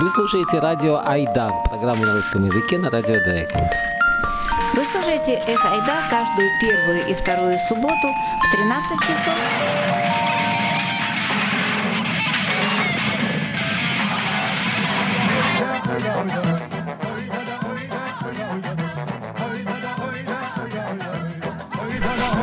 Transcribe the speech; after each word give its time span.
Вы 0.00 0.08
слушаете 0.10 0.60
радио 0.60 1.00
Айда, 1.04 1.50
программу 1.64 2.06
на 2.06 2.14
русском 2.14 2.44
языке 2.44 2.78
на 2.78 2.88
радио 2.88 3.16
Дайконд. 3.24 3.72
Вы 4.72 4.84
слушаете 4.84 5.42
Эх 5.44 5.64
Айда 5.64 6.08
каждую 6.08 6.48
первую 6.60 7.04
и 7.08 7.14
вторую 7.14 7.58
субботу 7.58 8.06
в 8.40 8.52
13 8.52 9.00
часов. 9.00 9.34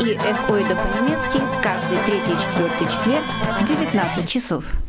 И 0.01 0.11
Эх 0.11 0.49
Ойда 0.49 0.75
по-немецки 0.75 1.39
каждый 1.63 1.97
третий 2.05 2.33
и 2.33 2.37
четвертый 2.37 2.87
четверг 2.89 3.23
в 3.61 3.63
19 3.63 4.29
часов. 4.29 4.84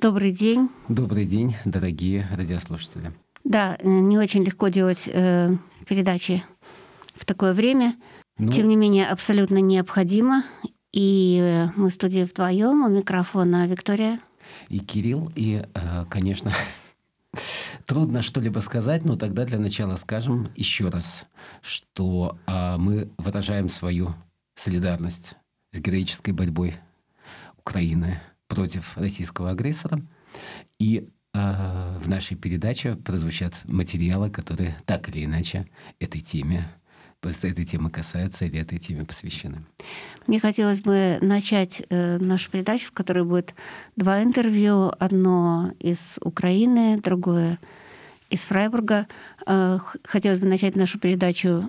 Добрый 0.00 0.30
день. 0.30 0.70
Добрый 0.88 1.24
день, 1.24 1.56
дорогие 1.64 2.24
радиослушатели. 2.30 3.12
Да, 3.42 3.76
э, 3.80 3.88
не 3.88 4.16
очень 4.16 4.44
легко 4.44 4.68
делать 4.68 5.08
э, 5.08 5.52
передачи 5.88 6.44
в 7.16 7.24
такое 7.24 7.52
время. 7.52 7.96
Ну, 8.38 8.52
Тем 8.52 8.68
не 8.68 8.76
менее, 8.76 9.08
абсолютно 9.08 9.58
необходимо. 9.58 10.44
И 10.92 11.40
э, 11.42 11.70
мы 11.74 11.90
в 11.90 11.94
студии 11.94 12.22
вдвоем, 12.22 12.84
у 12.84 12.88
микрофона 12.88 13.66
Виктория. 13.66 14.20
И 14.68 14.78
Кирилл, 14.78 15.32
и, 15.34 15.64
э, 15.74 16.04
конечно, 16.08 16.52
трудно 17.84 18.22
что-либо 18.22 18.60
сказать, 18.60 19.04
но 19.04 19.16
тогда 19.16 19.44
для 19.46 19.58
начала 19.58 19.96
скажем 19.96 20.48
еще 20.54 20.90
раз, 20.90 21.26
что 21.60 22.38
мы 22.46 23.10
выражаем 23.18 23.68
свою 23.68 24.14
солидарность 24.54 25.34
с 25.72 25.80
героической 25.80 26.32
борьбой 26.32 26.76
Украины 27.56 28.20
против 28.48 28.96
российского 28.96 29.50
агрессора. 29.50 30.02
И 30.78 31.08
э, 31.34 31.98
в 32.02 32.08
нашей 32.08 32.36
передаче 32.36 32.96
прозвучат 32.96 33.60
материалы, 33.64 34.30
которые 34.30 34.76
так 34.86 35.08
или 35.08 35.24
иначе 35.24 35.66
этой 36.00 36.20
теме 36.20 36.68
этой 37.22 37.64
темы 37.64 37.90
касаются 37.90 38.44
или 38.44 38.60
этой 38.60 38.78
теме 38.78 39.04
посвящены. 39.04 39.64
Мне 40.26 40.40
хотелось 40.40 40.80
бы 40.80 41.18
начать 41.20 41.82
э, 41.90 42.18
нашу 42.18 42.50
передачу, 42.50 42.86
в 42.86 42.92
которой 42.92 43.24
будет 43.24 43.54
два 43.96 44.22
интервью. 44.22 44.92
Одно 44.98 45.72
из 45.80 46.18
Украины, 46.20 47.00
другое 47.00 47.58
из 48.30 48.40
Фрайбурга. 48.40 49.08
Э, 49.46 49.78
хотелось 50.04 50.40
бы 50.40 50.46
начать 50.46 50.76
нашу 50.76 50.98
передачу 50.98 51.68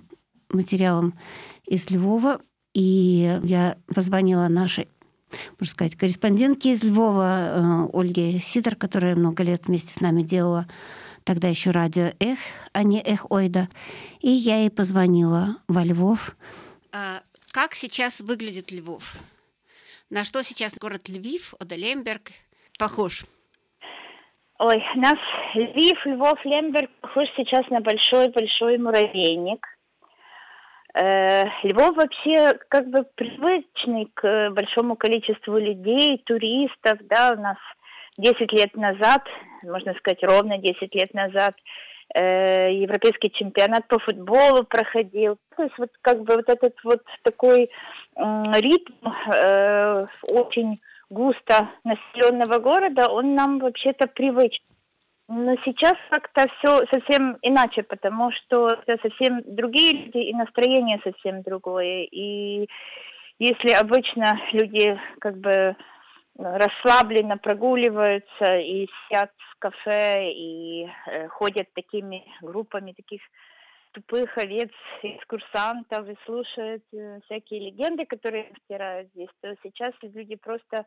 материалом 0.49 1.13
из 1.65 1.89
Львова. 1.89 2.41
И 2.73 3.39
я 3.43 3.77
позвонила 3.87 4.47
нашей 4.47 4.87
можно 5.59 5.73
сказать, 5.73 5.95
корреспондентки 5.95 6.69
из 6.69 6.83
Львова 6.83 7.87
э, 7.93 7.97
Ольги 7.97 8.39
Сидор, 8.39 8.75
которая 8.75 9.15
много 9.15 9.43
лет 9.43 9.67
вместе 9.67 9.93
с 9.93 10.01
нами 10.01 10.21
делала 10.21 10.67
тогда 11.23 11.47
еще 11.47 11.71
радио 11.71 12.11
«Эх», 12.19 12.39
а 12.73 12.83
не 12.83 13.01
«Эх 13.01 13.29
Ойда». 13.31 13.67
И 14.19 14.29
я 14.29 14.57
ей 14.57 14.71
позвонила 14.71 15.57
во 15.67 15.83
Львов. 15.83 16.35
А 16.91 17.21
как 17.51 17.75
сейчас 17.75 18.19
выглядит 18.19 18.71
Львов? 18.71 19.15
На 20.09 20.23
что 20.23 20.43
сейчас 20.43 20.73
город 20.73 21.07
Львив, 21.07 21.53
Одалемберг 21.59 22.31
похож? 22.79 23.25
Ой, 24.57 24.83
нас 24.95 25.17
Львив, 25.53 26.05
Львов, 26.05 26.43
Лемберг 26.43 26.89
похож 27.01 27.27
сейчас 27.37 27.67
на 27.69 27.79
большой-большой 27.81 28.77
муравейник– 28.77 29.65
Львов 30.95 31.95
вообще 31.95 32.53
как 32.67 32.89
бы 32.89 33.05
привычный 33.15 34.09
к 34.13 34.49
большому 34.49 34.95
количеству 34.95 35.57
людей, 35.57 36.17
туристов, 36.25 36.97
да, 37.07 37.33
у 37.37 37.41
нас 37.41 37.57
10 38.19 38.51
лет 38.51 38.75
назад, 38.75 39.23
можно 39.63 39.93
сказать, 39.95 40.23
ровно 40.23 40.57
10 40.57 40.93
лет 40.95 41.13
назад, 41.13 41.55
э, 42.15 42.71
европейский 42.73 43.31
чемпионат 43.31 43.87
по 43.87 43.99
футболу 43.99 44.63
проходил. 44.63 45.37
То 45.55 45.63
есть 45.63 45.77
вот 45.77 45.89
как 46.01 46.23
бы 46.23 46.35
вот 46.35 46.49
этот 46.49 46.75
вот 46.83 47.01
такой 47.23 47.63
э, 47.63 47.69
ритм 48.15 49.07
э, 49.33 50.07
очень 50.23 50.81
густо 51.09 51.69
населенного 51.83 52.59
города, 52.59 53.09
он 53.09 53.35
нам 53.35 53.59
вообще-то 53.59 54.07
привычен. 54.07 54.63
Но 55.31 55.55
сейчас 55.63 55.93
как-то 56.09 56.47
все 56.57 56.87
совсем 56.91 57.37
иначе, 57.43 57.83
потому 57.83 58.31
что 58.31 58.67
это 58.67 58.97
совсем 59.07 59.43
другие 59.45 60.05
люди 60.05 60.17
и 60.17 60.33
настроение 60.33 60.99
совсем 61.03 61.43
другое. 61.43 62.05
И 62.05 62.67
если 63.37 63.73
обычно 63.73 64.41
люди 64.53 64.99
как 65.19 65.37
бы 65.37 65.75
расслабленно 66.35 67.37
прогуливаются 67.37 68.57
и 68.57 68.87
сидят 68.87 69.31
в 69.37 69.59
кафе 69.59 70.31
и 70.31 70.87
э, 71.05 71.27
ходят 71.27 71.67
такими 71.75 72.25
группами 72.41 72.93
таких 72.93 73.21
тупых 73.91 74.35
овец, 74.35 74.71
экскурсантов 75.03 76.09
и 76.09 76.17
слушают 76.25 76.83
э, 76.91 77.19
всякие 77.25 77.69
легенды, 77.69 78.07
которые 78.07 78.51
втирают 78.65 79.09
здесь, 79.13 79.29
то 79.41 79.53
сейчас 79.61 79.91
люди 80.01 80.35
просто 80.37 80.85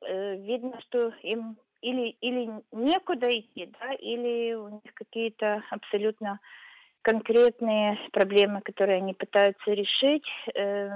э, 0.00 0.36
видно, 0.36 0.80
что 0.88 1.12
им 1.22 1.58
или, 1.84 2.16
или 2.20 2.50
некуда 2.72 3.28
идти, 3.28 3.70
да, 3.78 3.92
или 3.94 4.54
у 4.54 4.68
них 4.68 4.94
какие-то 4.94 5.62
абсолютно 5.70 6.40
конкретные 7.02 7.98
проблемы, 8.12 8.62
которые 8.62 8.96
они 8.98 9.12
пытаются 9.12 9.70
решить, 9.70 10.26
э, 10.54 10.88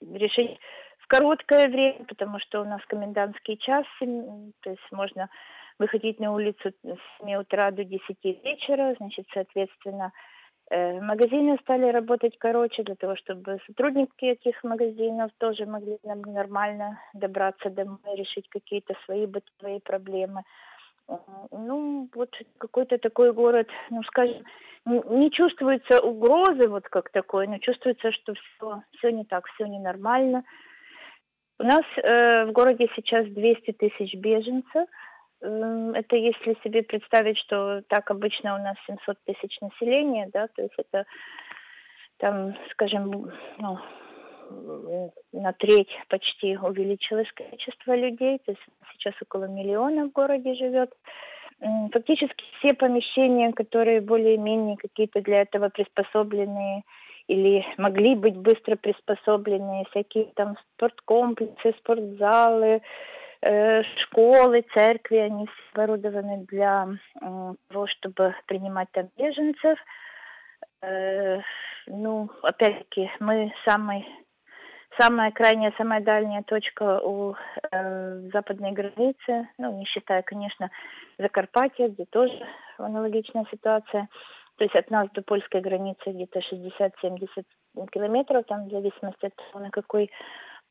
решить 0.00 0.58
в 0.98 1.08
короткое 1.08 1.68
время, 1.68 2.04
потому 2.06 2.38
что 2.38 2.60
у 2.60 2.64
нас 2.64 2.80
комендантский 2.86 3.56
час, 3.56 3.84
то 3.98 4.70
есть 4.70 4.92
можно 4.92 5.28
выходить 5.80 6.20
на 6.20 6.32
улицу 6.32 6.72
с 6.84 7.20
7 7.20 7.34
утра 7.34 7.72
до 7.72 7.82
10 7.82 8.00
вечера, 8.22 8.94
значит, 8.98 9.26
соответственно, 9.34 10.12
Э, 10.12 10.16
магазины 10.70 11.58
стали 11.62 11.90
работать 11.90 12.38
короче 12.38 12.82
для 12.84 12.94
того, 12.94 13.16
чтобы 13.16 13.58
сотрудники 13.66 14.24
этих 14.24 14.62
магазинов 14.62 15.32
тоже 15.38 15.66
могли 15.66 15.98
нормально 16.04 17.00
добраться 17.12 17.70
домой, 17.70 17.98
решить 18.14 18.48
какие-то 18.48 18.94
свои 19.04 19.26
бытовые 19.26 19.80
проблемы. 19.80 20.42
Ну, 21.50 22.08
вот 22.14 22.30
какой-то 22.58 22.98
такой 22.98 23.32
город, 23.32 23.68
ну, 23.90 24.02
скажем, 24.04 24.44
не 24.86 25.30
чувствуется 25.30 26.00
угрозы 26.00 26.68
вот 26.68 26.88
как 26.88 27.10
такой, 27.10 27.46
но 27.48 27.58
чувствуется, 27.58 28.12
что 28.12 28.34
все, 28.34 28.82
все 28.96 29.10
не 29.10 29.24
так, 29.24 29.46
все 29.48 29.66
ненормально. 29.66 30.44
У 31.58 31.64
нас 31.64 31.82
э, 31.96 32.46
в 32.46 32.52
городе 32.52 32.88
сейчас 32.96 33.26
200 33.26 33.72
тысяч 33.72 34.14
беженцев, 34.14 34.88
это 35.40 36.16
если 36.16 36.56
себе 36.62 36.82
представить, 36.82 37.38
что 37.38 37.82
так 37.88 38.10
обычно 38.10 38.56
у 38.56 38.58
нас 38.58 38.76
700 38.86 39.16
тысяч 39.24 39.60
населения, 39.60 40.28
да, 40.32 40.48
то 40.48 40.62
есть 40.62 40.74
это 40.76 41.04
там, 42.18 42.54
скажем, 42.72 43.30
ну, 43.58 43.78
на 45.32 45.52
треть 45.52 45.90
почти 46.08 46.56
увеличилось 46.56 47.30
количество 47.32 47.94
людей, 47.94 48.38
то 48.44 48.52
есть 48.52 48.62
сейчас 48.92 49.14
около 49.22 49.44
миллиона 49.44 50.06
в 50.06 50.12
городе 50.12 50.54
живет. 50.54 50.92
Фактически 51.92 52.44
все 52.58 52.74
помещения, 52.74 53.52
которые 53.52 54.00
более-менее 54.00 54.76
какие-то 54.76 55.20
для 55.20 55.42
этого 55.42 55.68
приспособленные 55.68 56.82
или 57.28 57.64
могли 57.76 58.16
быть 58.16 58.36
быстро 58.36 58.76
приспособленные, 58.76 59.84
всякие 59.90 60.32
там 60.34 60.56
спорткомплексы, 60.74 61.74
спортзалы, 61.78 62.82
школы, 63.42 64.64
церкви, 64.74 65.16
они 65.16 65.48
оборудованы 65.72 66.44
для 66.46 66.88
того, 67.68 67.86
чтобы 67.86 68.34
принимать 68.46 68.88
там 68.92 69.08
беженцев. 69.16 69.78
Э, 70.82 71.40
ну, 71.86 72.30
опять-таки, 72.42 73.10
мы 73.20 73.52
самый 73.66 74.06
самая 74.98 75.30
крайняя, 75.30 75.72
самая 75.76 76.00
дальняя 76.00 76.42
точка 76.42 77.00
у 77.00 77.34
э, 77.70 78.20
западной 78.32 78.72
границы, 78.72 79.48
ну, 79.58 79.78
не 79.78 79.84
считая, 79.86 80.22
конечно, 80.22 80.70
Закарпатья, 81.18 81.88
где 81.88 82.04
тоже 82.06 82.38
аналогичная 82.78 83.46
ситуация. 83.50 84.08
То 84.56 84.64
есть 84.64 84.74
от 84.74 84.90
нас 84.90 85.08
до 85.14 85.22
польской 85.22 85.60
границы 85.60 86.00
где-то 86.06 86.40
60-70 86.40 87.44
километров, 87.92 88.44
там 88.46 88.68
в 88.68 88.70
зависимости 88.70 89.26
от 89.26 89.34
того, 89.34 89.64
на 89.64 89.70
какой 89.70 90.10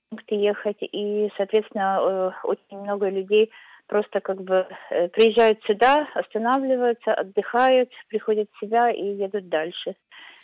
пункт 0.10 0.26
ехать. 0.32 0.78
И, 0.82 1.30
соответственно, 1.38 2.00
э, 2.02 2.48
очень 2.48 2.80
много 2.80 3.10
людей 3.10 3.52
просто 3.88 4.20
как 4.20 4.42
бы 4.42 4.68
э, 4.92 5.08
приезжают 5.10 5.60
сюда, 5.64 6.08
останавливаются, 6.14 7.14
отдыхают, 7.14 7.90
приходят 8.08 8.50
в 8.54 8.60
себя 8.60 8.92
и 8.92 9.16
едут 9.16 9.50
дальше. 9.50 9.96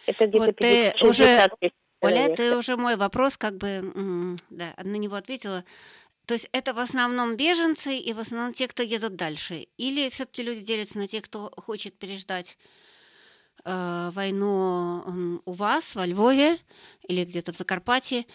Это 0.07 0.27
где-то 0.27 0.45
вот 0.45 0.55
50 0.55 0.99
ты 0.99 1.07
уже 1.07 1.49
Оля, 2.01 2.35
ты 2.35 2.55
уже 2.57 2.75
мой 2.75 2.97
вопрос 2.97 3.37
как 3.37 3.57
бы 3.57 3.81
да, 4.49 4.73
на 4.83 4.95
него 4.95 5.15
ответила. 5.15 5.63
То 6.27 6.33
есть 6.33 6.49
это 6.51 6.73
в 6.73 6.79
основном 6.79 7.35
беженцы 7.35 7.95
и 7.95 8.13
в 8.13 8.19
основном 8.19 8.53
те, 8.53 8.67
кто 8.67 8.83
едут 8.83 9.15
дальше? 9.15 9.67
Или 9.77 10.09
все-таки 10.09 10.43
люди 10.43 10.61
делятся 10.61 10.97
на 10.97 11.07
тех, 11.07 11.23
кто 11.23 11.51
хочет 11.55 11.97
переждать 11.97 12.57
э, 13.63 14.09
войну 14.11 15.41
у 15.45 15.51
вас, 15.51 15.95
во 15.95 16.05
Львове 16.05 16.57
или 17.07 17.23
где-то 17.25 17.53
в 17.53 17.55
Закарпатье, 17.55 18.25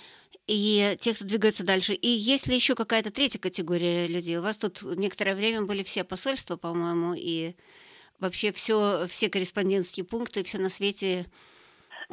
и 0.50 0.96
тех, 0.98 1.16
кто 1.16 1.24
двигается 1.24 1.64
дальше. 1.64 1.94
И 1.94 2.08
есть 2.08 2.48
ли 2.48 2.54
еще 2.54 2.74
какая-то 2.74 3.12
третья 3.12 3.38
категория 3.38 4.06
людей? 4.06 4.38
У 4.38 4.42
вас 4.42 4.58
тут 4.58 4.82
некоторое 4.82 5.34
время 5.34 5.62
были 5.62 5.82
все 5.84 6.02
посольства, 6.02 6.56
по-моему, 6.56 7.14
и 7.16 7.54
вообще 8.18 8.52
все, 8.52 9.06
все 9.06 9.30
корреспондентские 9.30 10.04
пункты, 10.04 10.42
все 10.42 10.58
на 10.58 10.68
свете 10.68 11.26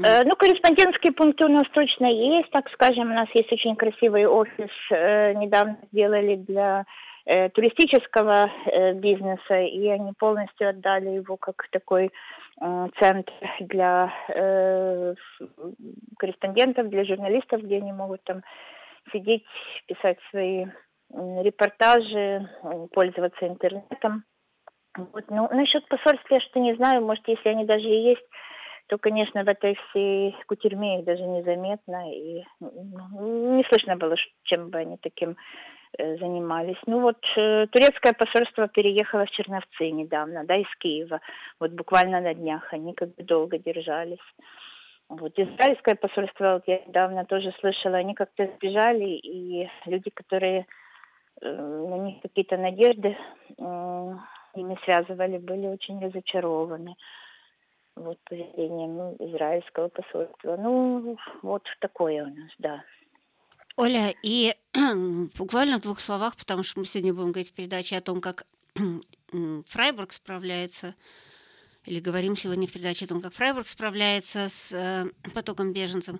Э, 0.04 0.24
ну, 0.24 0.36
корреспондентские 0.36 1.14
пункты 1.14 1.46
у 1.46 1.50
нас 1.50 1.66
точно 1.74 2.06
есть, 2.06 2.50
так 2.52 2.70
скажем. 2.74 3.12
У 3.12 3.16
нас 3.16 3.28
есть 3.34 3.52
очень 3.52 3.76
красивый 3.76 4.28
офис, 4.28 4.70
э, 4.92 5.34
недавно 5.34 5.78
сделали 5.92 6.36
для 6.36 6.86
э, 7.26 7.50
туристического 7.50 8.52
бизнеса, 8.96 9.60
и 9.60 9.88
они 9.88 10.14
полностью 10.18 10.70
отдали 10.70 11.10
его 11.10 11.36
как 11.38 11.68
такой 11.72 12.12
центр 13.00 13.34
для 13.60 14.12
корреспондентов, 16.18 16.90
для 16.90 17.06
журналистов, 17.06 17.62
где 17.62 17.78
они 17.78 17.92
могут 17.92 18.24
там 18.24 18.42
сидеть, 19.12 19.46
писать 19.88 20.18
свои 20.30 20.66
репортажи, 21.12 22.50
пользоваться 22.92 23.48
интернетом. 23.48 24.24
Вот. 24.98 25.26
Ну, 25.30 25.48
насчет 25.52 25.88
посольства 25.88 26.36
я 26.36 26.40
что 26.40 26.60
не 26.60 26.76
знаю, 26.76 27.06
может, 27.06 27.28
если 27.28 27.50
они 27.50 27.66
даже 27.66 27.88
и 27.88 28.10
есть, 28.10 28.26
то, 28.88 28.98
конечно, 28.98 29.44
в 29.44 29.48
этой 29.48 29.76
всей 29.76 30.36
кутерьме 30.48 31.00
их 31.00 31.06
даже 31.06 31.24
незаметно, 31.24 32.12
и 32.12 32.44
ну, 32.60 33.58
не 33.58 33.64
слышно 33.66 33.98
было, 33.98 34.16
чем 34.44 34.70
бы 34.70 34.80
они 34.80 34.98
таким 34.98 35.32
э, 35.32 35.36
занимались. 35.98 36.78
Ну 36.86 37.02
вот 37.02 37.18
э, 37.38 37.68
турецкое 37.68 38.14
посольство 38.14 38.68
переехало 38.68 39.26
в 39.26 39.32
Черновцы 39.32 39.92
недавно, 39.92 40.44
да, 40.46 40.56
из 40.56 40.76
Киева. 40.80 41.22
Вот 41.60 41.72
буквально 41.72 42.22
на 42.22 42.34
днях 42.34 42.74
они 42.74 42.94
как 42.94 43.16
бы 43.16 43.24
долго 43.24 43.58
держались. 43.58 44.26
Вот 45.10 45.40
израильское 45.40 45.96
посольство, 45.96 46.54
вот 46.56 46.64
я 46.68 46.80
недавно 46.86 47.26
тоже 47.26 47.54
слышала, 47.60 47.98
они 47.98 48.14
как-то 48.14 48.46
сбежали, 48.58 49.06
и 49.06 49.70
люди, 49.86 50.10
которые 50.10 50.66
э, 51.42 51.50
на 51.50 51.98
них 51.98 52.22
какие-то 52.22 52.58
надежды 52.58 53.18
э, 53.58 54.14
ими 54.56 54.78
связывали, 54.84 55.38
были 55.38 55.68
очень 55.68 56.04
разочарованы 56.06 56.96
вот 57.96 58.18
поведением 58.30 59.16
израильского 59.20 59.88
посольства. 59.88 60.58
Ну, 60.58 61.18
вот 61.42 61.64
такое 61.80 62.24
у 62.24 62.28
нас, 62.28 62.52
да. 62.60 62.84
Оля, 63.78 64.12
и 64.24 64.56
буквально 65.38 65.78
в 65.78 65.84
двух 65.84 66.00
словах, 66.00 66.36
потому 66.36 66.64
что 66.64 66.80
мы 66.80 66.86
сегодня 66.86 67.14
будем 67.14 67.32
говорить 67.32 67.52
в 67.52 67.54
передаче 67.54 67.96
о 67.96 68.02
том, 68.02 68.22
как 68.22 68.48
Фрайбург 69.68 70.14
справляется, 70.14 70.96
или 71.86 72.00
говорим 72.00 72.36
сегодня 72.36 72.68
в 72.68 72.74
передаче 72.74 73.06
о 73.06 73.10
том, 73.10 73.22
как 73.22 73.34
Фрайбург 73.34 73.68
справляется 73.68 74.50
с 74.50 74.74
э, 74.74 75.06
потоком 75.34 75.74
беженцев. 75.74 76.16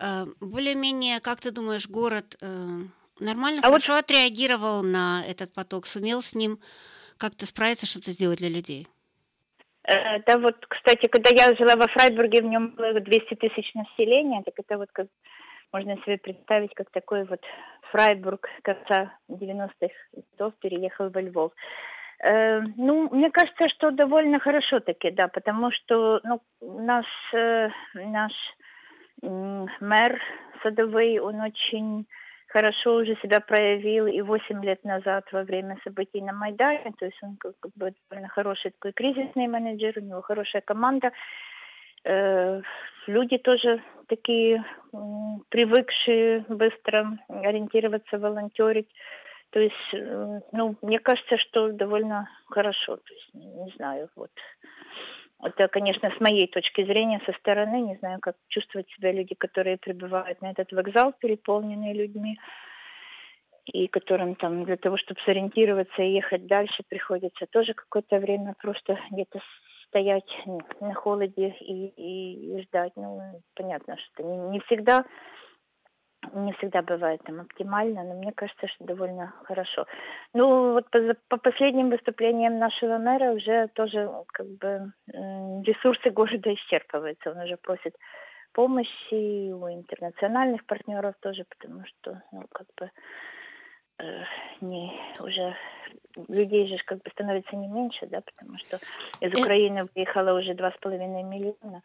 Э, 0.00 0.26
более-менее, 0.40 1.20
как 1.20 1.40
ты 1.40 1.52
думаешь, 1.52 1.88
город 1.88 2.36
э, 2.40 2.82
нормально, 3.20 3.60
а 3.62 3.68
хорошо 3.68 3.92
вот... 3.92 4.04
отреагировал 4.04 4.82
на 4.82 5.24
этот 5.24 5.52
поток, 5.54 5.86
сумел 5.86 6.20
с 6.20 6.34
ним 6.34 6.58
как-то 7.16 7.46
справиться, 7.46 7.86
что-то 7.86 8.10
сделать 8.10 8.40
для 8.40 8.48
людей? 8.48 8.88
Да, 9.84 10.36
вот, 10.36 10.56
кстати, 10.68 11.06
когда 11.06 11.30
я 11.30 11.54
жила 11.56 11.76
во 11.76 11.86
Фрайбурге, 11.86 12.42
в 12.42 12.46
нем 12.46 12.72
было 12.72 13.00
200 13.00 13.36
тысяч 13.36 13.72
населения, 13.72 14.42
так 14.42 14.54
это 14.58 14.76
вот 14.76 14.90
как 14.92 15.06
можно 15.72 15.96
себе 16.02 16.18
представить, 16.18 16.74
как 16.74 16.90
такой 16.90 17.24
вот 17.24 17.40
Фрайбург 17.90 18.48
конца 18.62 19.12
90-х 19.30 19.94
годов 20.12 20.54
переехал 20.60 21.10
во 21.10 21.20
Львов. 21.20 21.52
Э, 22.20 22.60
ну, 22.76 23.08
мне 23.10 23.30
кажется, 23.30 23.68
что 23.68 23.90
довольно 23.90 24.40
хорошо 24.40 24.80
таки, 24.80 25.10
да, 25.10 25.28
потому 25.28 25.70
что 25.70 26.20
ну, 26.24 26.40
наш, 26.60 27.06
э, 27.34 27.70
наш 27.94 28.32
э, 29.22 29.66
мэр 29.80 30.20
Садовый, 30.62 31.18
он 31.20 31.40
очень 31.40 32.06
хорошо 32.48 32.96
уже 32.96 33.14
себя 33.16 33.40
проявил 33.40 34.06
и 34.06 34.20
8 34.20 34.64
лет 34.64 34.82
назад 34.84 35.24
во 35.32 35.42
время 35.44 35.78
событий 35.84 36.20
на 36.20 36.32
Майдане. 36.32 36.92
То 36.98 37.04
есть 37.04 37.18
он 37.22 37.36
как 37.36 37.54
бы 37.76 37.92
довольно 38.10 38.28
хороший 38.28 38.72
такой 38.72 38.92
кризисный 38.92 39.46
менеджер, 39.46 39.94
у 39.96 40.00
него 40.00 40.22
хорошая 40.22 40.62
команда. 40.62 41.12
Люди 43.08 43.38
тоже 43.38 43.82
такие 44.06 44.62
привыкшие 45.48 46.44
быстро 46.46 47.18
ориентироваться, 47.28 48.18
волонтерить. 48.18 48.88
То 49.48 49.60
есть, 49.60 49.94
э, 49.94 50.40
ну, 50.52 50.76
мне 50.82 50.98
кажется, 50.98 51.38
что 51.38 51.72
довольно 51.72 52.28
хорошо. 52.48 52.96
То 52.96 53.14
есть, 53.14 53.30
не 53.32 53.72
знаю, 53.76 54.10
вот 54.14 54.30
это, 55.42 55.68
конечно, 55.68 56.10
с 56.10 56.20
моей 56.20 56.48
точки 56.48 56.84
зрения, 56.84 57.22
со 57.24 57.32
стороны, 57.38 57.80
не 57.80 57.96
знаю, 57.96 58.18
как 58.20 58.36
чувствуют 58.48 58.90
себя 58.90 59.10
люди, 59.10 59.34
которые 59.34 59.78
прибывают 59.78 60.42
на 60.42 60.50
этот 60.50 60.70
вокзал, 60.72 61.14
переполненные 61.18 61.94
людьми, 61.94 62.38
и 63.64 63.86
которым 63.88 64.34
там 64.34 64.64
для 64.64 64.76
того, 64.76 64.98
чтобы 64.98 65.18
сориентироваться 65.24 66.02
и 66.02 66.12
ехать 66.12 66.46
дальше, 66.46 66.82
приходится 66.86 67.46
тоже 67.46 67.72
какое-то 67.72 68.18
время 68.18 68.54
просто 68.60 68.98
где-то 69.10 69.40
стоять 69.88 70.30
на 70.80 70.94
холоде 70.94 71.54
и, 71.60 71.88
и, 71.88 72.56
и 72.56 72.62
ждать. 72.62 72.92
Ну, 72.96 73.42
понятно, 73.54 73.96
что 73.96 74.22
не, 74.22 74.36
не 74.50 74.60
всегда 74.60 75.04
не 76.34 76.52
всегда 76.54 76.82
бывает 76.82 77.22
там 77.24 77.40
оптимально, 77.40 78.02
но 78.02 78.14
мне 78.14 78.32
кажется, 78.32 78.66
что 78.66 78.84
довольно 78.84 79.32
хорошо. 79.44 79.86
Ну, 80.34 80.72
вот 80.72 80.90
по, 80.90 80.98
по 81.28 81.36
последним 81.36 81.90
выступлениям 81.90 82.58
нашего 82.58 82.98
мэра 82.98 83.32
уже 83.32 83.68
тоже 83.68 84.10
как 84.32 84.46
бы 84.58 84.92
ресурсы 85.06 86.10
города 86.10 86.52
исчерпываются. 86.52 87.30
Он 87.30 87.38
уже 87.38 87.56
просит 87.56 87.94
помощи 88.52 89.52
у 89.52 89.68
интернациональных 89.68 90.66
партнеров 90.66 91.14
тоже, 91.20 91.44
потому 91.48 91.84
что, 91.86 92.20
ну, 92.32 92.42
как 92.50 92.66
бы 92.76 92.90
Э, 94.00 94.22
не 94.60 94.92
уже 95.18 95.56
людей 96.28 96.68
же 96.68 96.76
как 96.84 96.98
бы 96.98 97.10
становится 97.10 97.54
не 97.56 97.68
меньше, 97.68 98.06
да, 98.06 98.20
потому 98.20 98.58
что 98.58 98.78
из 99.20 99.32
э, 99.32 99.40
Украины 99.40 99.88
выехало 99.94 100.38
уже 100.38 100.54
два 100.54 100.70
с 100.72 100.76
половиной 100.80 101.22
миллиона. 101.22 101.82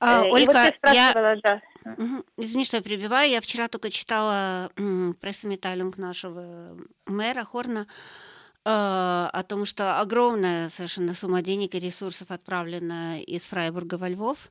А, 0.00 0.24
э, 0.24 0.30
Ольга, 0.30 0.72
вот 0.82 0.94
я... 0.94 1.36
да. 1.42 1.62
Извини, 2.36 2.64
что 2.64 2.78
я 2.78 2.82
перебиваю. 2.82 3.30
Я 3.30 3.40
вчера 3.40 3.68
только 3.68 3.90
читала 3.90 4.70
пресс-металлинг 5.20 5.98
нашего 5.98 6.76
мэра 7.06 7.44
Хорна 7.44 7.86
о 8.64 9.42
том, 9.48 9.64
что 9.64 10.00
огромная 10.00 10.68
совершенно 10.68 11.14
сумма 11.14 11.40
денег 11.40 11.74
и 11.74 11.80
ресурсов 11.80 12.30
отправлена 12.30 13.20
из 13.22 13.46
Фрайбурга 13.48 13.94
во 13.94 14.08
Львов. 14.08 14.50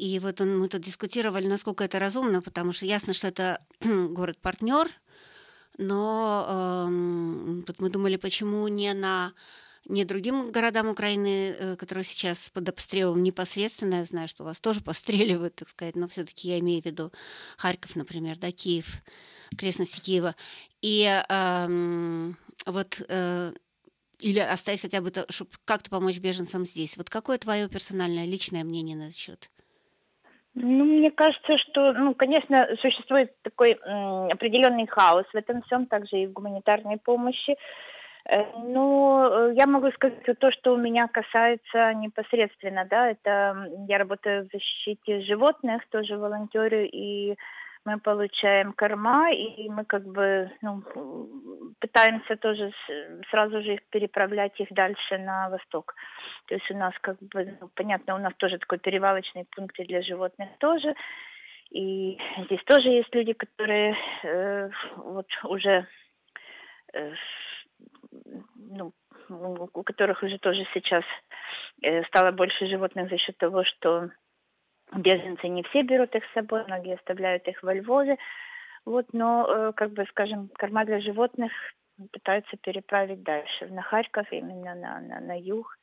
И 0.00 0.18
вот 0.18 0.40
он, 0.40 0.58
мы 0.58 0.68
тут 0.68 0.80
дискутировали, 0.80 1.46
насколько 1.46 1.84
это 1.84 1.98
разумно, 1.98 2.40
потому 2.40 2.72
что 2.72 2.86
ясно, 2.86 3.12
что 3.12 3.28
это 3.28 3.60
город-партнер, 3.80 4.88
но 5.80 6.86
э, 6.88 7.72
мы 7.78 7.90
думали, 7.90 8.16
почему 8.16 8.68
не 8.68 8.92
на 8.94 9.32
не 9.86 10.04
другим 10.04 10.52
городам 10.52 10.88
Украины, 10.88 11.54
э, 11.58 11.76
которые 11.76 12.04
сейчас 12.04 12.50
под 12.50 12.68
обстрелом 12.68 13.22
непосредственно, 13.22 13.96
я 13.96 14.04
знаю, 14.04 14.28
что 14.28 14.44
вас 14.44 14.60
тоже 14.60 14.80
постреливают, 14.84 15.56
так 15.56 15.68
сказать, 15.68 15.96
но 15.96 16.06
все-таки 16.06 16.48
я 16.48 16.58
имею 16.60 16.82
в 16.82 16.86
виду 16.86 17.12
Харьков, 17.56 17.96
например, 17.96 18.36
да, 18.36 18.52
Киев, 18.52 19.02
окрестности 19.52 20.00
Киева. 20.00 20.36
И 20.82 21.04
э, 21.28 22.32
вот 22.66 23.02
э, 23.08 23.52
или 24.18 24.38
оставить 24.38 24.82
хотя 24.82 25.00
бы, 25.00 25.12
чтобы 25.30 25.50
как-то 25.64 25.90
помочь 25.90 26.18
беженцам 26.18 26.66
здесь. 26.66 26.96
Вот 26.96 27.08
какое 27.08 27.38
твое 27.38 27.68
персональное, 27.68 28.26
личное 28.26 28.64
мнение 28.64 28.96
на 28.96 29.04
этот 29.04 29.16
счет? 29.16 29.50
Ну, 30.54 30.84
мне 30.84 31.10
кажется, 31.10 31.58
что, 31.58 31.92
ну, 31.92 32.14
конечно, 32.14 32.68
существует 32.80 33.32
такой 33.42 33.72
определенный 33.72 34.86
хаос 34.86 35.26
в 35.32 35.36
этом 35.36 35.62
всем, 35.62 35.86
также 35.86 36.18
и 36.18 36.26
в 36.26 36.32
гуманитарной 36.32 36.98
помощи. 36.98 37.56
Э, 38.28 38.44
ну, 38.64 39.52
я 39.52 39.66
могу 39.66 39.90
сказать 39.92 40.22
то, 40.38 40.50
что 40.50 40.74
у 40.74 40.76
меня 40.76 41.08
касается 41.08 41.94
непосредственно, 41.94 42.84
да, 42.84 43.10
это 43.10 43.68
я 43.88 43.98
работаю 43.98 44.44
в 44.44 44.52
защите 44.52 45.20
животных, 45.22 45.82
тоже 45.90 46.16
волонтерю, 46.16 46.88
и 46.90 47.36
мы 47.84 47.98
получаем 47.98 48.72
корма, 48.72 49.30
и 49.32 49.68
мы 49.68 49.84
как 49.84 50.04
бы 50.04 50.50
ну, 50.62 50.82
пытаемся 51.78 52.36
тоже 52.36 52.72
сразу 53.30 53.62
же 53.62 53.74
их 53.74 53.80
переправлять 53.90 54.58
их 54.60 54.68
дальше 54.70 55.18
на 55.18 55.48
восток. 55.48 55.94
То 56.46 56.54
есть 56.54 56.70
у 56.70 56.76
нас 56.76 56.94
как 57.00 57.18
бы, 57.20 57.56
ну, 57.60 57.70
понятно, 57.74 58.14
у 58.14 58.18
нас 58.18 58.34
тоже 58.36 58.58
такой 58.58 58.78
перевалочный 58.78 59.46
пункт 59.56 59.76
для 59.78 60.02
животных 60.02 60.48
тоже. 60.58 60.94
И 61.70 62.18
здесь 62.46 62.62
тоже 62.64 62.88
есть 62.88 63.14
люди, 63.14 63.32
которые 63.32 63.96
э, 64.24 64.70
вот 64.96 65.28
уже 65.44 65.86
э, 66.92 67.14
ну, 68.56 68.92
у 69.28 69.82
которых 69.84 70.22
уже 70.22 70.38
тоже 70.38 70.66
сейчас 70.74 71.04
э, 71.82 72.02
стало 72.04 72.32
больше 72.32 72.66
животных 72.66 73.08
за 73.08 73.18
счет 73.18 73.36
того, 73.38 73.64
что 73.64 74.10
Беженцы 74.92 75.48
не 75.48 75.62
все 75.64 75.82
берут 75.82 76.14
их 76.14 76.24
с 76.24 76.34
собой, 76.34 76.64
многие 76.66 76.96
оставляют 76.96 77.46
их 77.46 77.62
во 77.62 77.74
Львове. 77.74 78.16
Вот, 78.84 79.06
но, 79.12 79.46
э, 79.48 79.72
как 79.76 79.92
бы, 79.92 80.04
скажем, 80.10 80.50
корма 80.58 80.84
для 80.84 81.00
животных 81.00 81.52
пытаются 82.12 82.56
переправить 82.56 83.22
дальше, 83.22 83.66
на 83.66 83.82
Харьков, 83.82 84.26
именно 84.32 84.74
на, 84.74 85.00
на, 85.00 85.20
на 85.20 85.38
юг. 85.38 85.76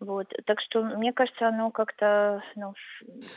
Вот. 0.00 0.26
Так 0.46 0.60
что, 0.60 0.82
мне 0.82 1.12
кажется, 1.12 1.48
оно 1.48 1.70
как-то... 1.70 2.42
Ну, 2.56 2.74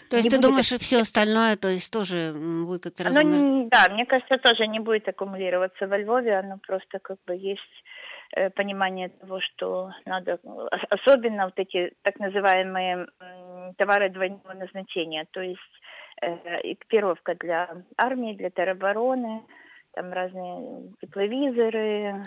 то 0.09 0.17
есть 0.17 0.29
ты 0.29 0.39
думаешь, 0.39 0.71
и 0.71 0.77
все 0.77 1.01
остальное, 1.01 1.55
то 1.55 1.67
есть 1.67 1.91
тоже 1.91 2.33
будет 2.33 2.83
как-то 2.83 3.03
разумно? 3.03 3.69
Да, 3.69 3.93
мне 3.93 4.05
кажется, 4.05 4.39
тоже 4.39 4.67
не 4.67 4.79
будет 4.79 5.07
аккумулироваться 5.07 5.87
во 5.87 5.97
Львове, 5.97 6.39
оно 6.39 6.57
просто 6.65 6.99
как 6.99 7.17
бы 7.27 7.35
есть 7.35 7.83
понимание 8.55 9.09
того, 9.09 9.39
что 9.41 9.91
надо, 10.05 10.39
особенно 10.89 11.45
вот 11.45 11.57
эти 11.57 11.93
так 12.03 12.19
называемые 12.19 13.07
товары 13.77 14.09
двойного 14.09 14.53
назначения, 14.53 15.25
то 15.31 15.41
есть 15.41 15.59
э, 16.21 16.71
экипировка 16.71 17.35
для 17.35 17.83
армии, 17.97 18.33
для 18.33 18.49
теробороны, 18.49 19.41
там 19.93 20.13
разные 20.13 20.93
тепловизоры, 21.01 21.79
э, 21.79 22.23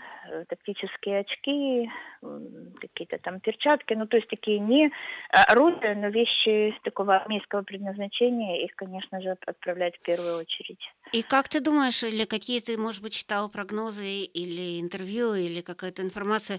тактические 0.49 1.21
очки, 1.21 1.91
какие-то 2.81 3.19
там 3.19 3.41
перчатки, 3.41 3.95
ну 3.95 4.07
то 4.07 4.17
есть 4.17 4.29
такие 4.29 4.59
не 4.59 4.87
э, 4.87 4.91
оружия, 5.49 5.95
но 5.95 6.09
вещи 6.09 6.75
такого 6.83 7.17
армейского 7.17 7.63
предназначения, 7.63 8.65
их, 8.65 8.75
конечно 8.77 9.21
же, 9.21 9.37
отправлять 9.47 9.97
в 9.97 10.01
первую 10.03 10.39
очередь. 10.39 10.81
И 11.13 11.23
как 11.23 11.49
ты 11.49 11.61
думаешь, 11.61 12.03
или 12.05 12.25
какие 12.25 12.61
ты, 12.61 12.77
может 12.77 13.03
быть, 13.03 13.15
читал 13.15 13.49
прогнозы 13.49 14.25
или 14.25 14.81
интервью, 14.81 15.35
или 15.35 15.61
какая-то 15.61 16.03
информация, 16.03 16.59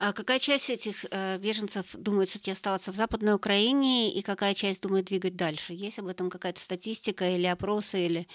а 0.00 0.12
какая 0.12 0.38
часть 0.38 0.70
этих 0.70 1.04
э, 1.10 1.38
беженцев 1.38 1.94
думает 1.94 2.28
все-таки 2.28 2.50
оставаться 2.50 2.92
в 2.92 2.96
Западной 2.96 3.34
Украине, 3.34 4.12
и 4.12 4.22
какая 4.22 4.54
часть 4.54 4.82
думает 4.82 5.06
двигать 5.06 5.36
дальше? 5.36 5.72
Есть 5.72 5.98
об 5.98 6.06
этом 6.06 6.30
какая-то 6.30 6.60
статистика 6.60 7.28
или 7.28 7.46
опросы, 7.46 8.04
или 8.06 8.26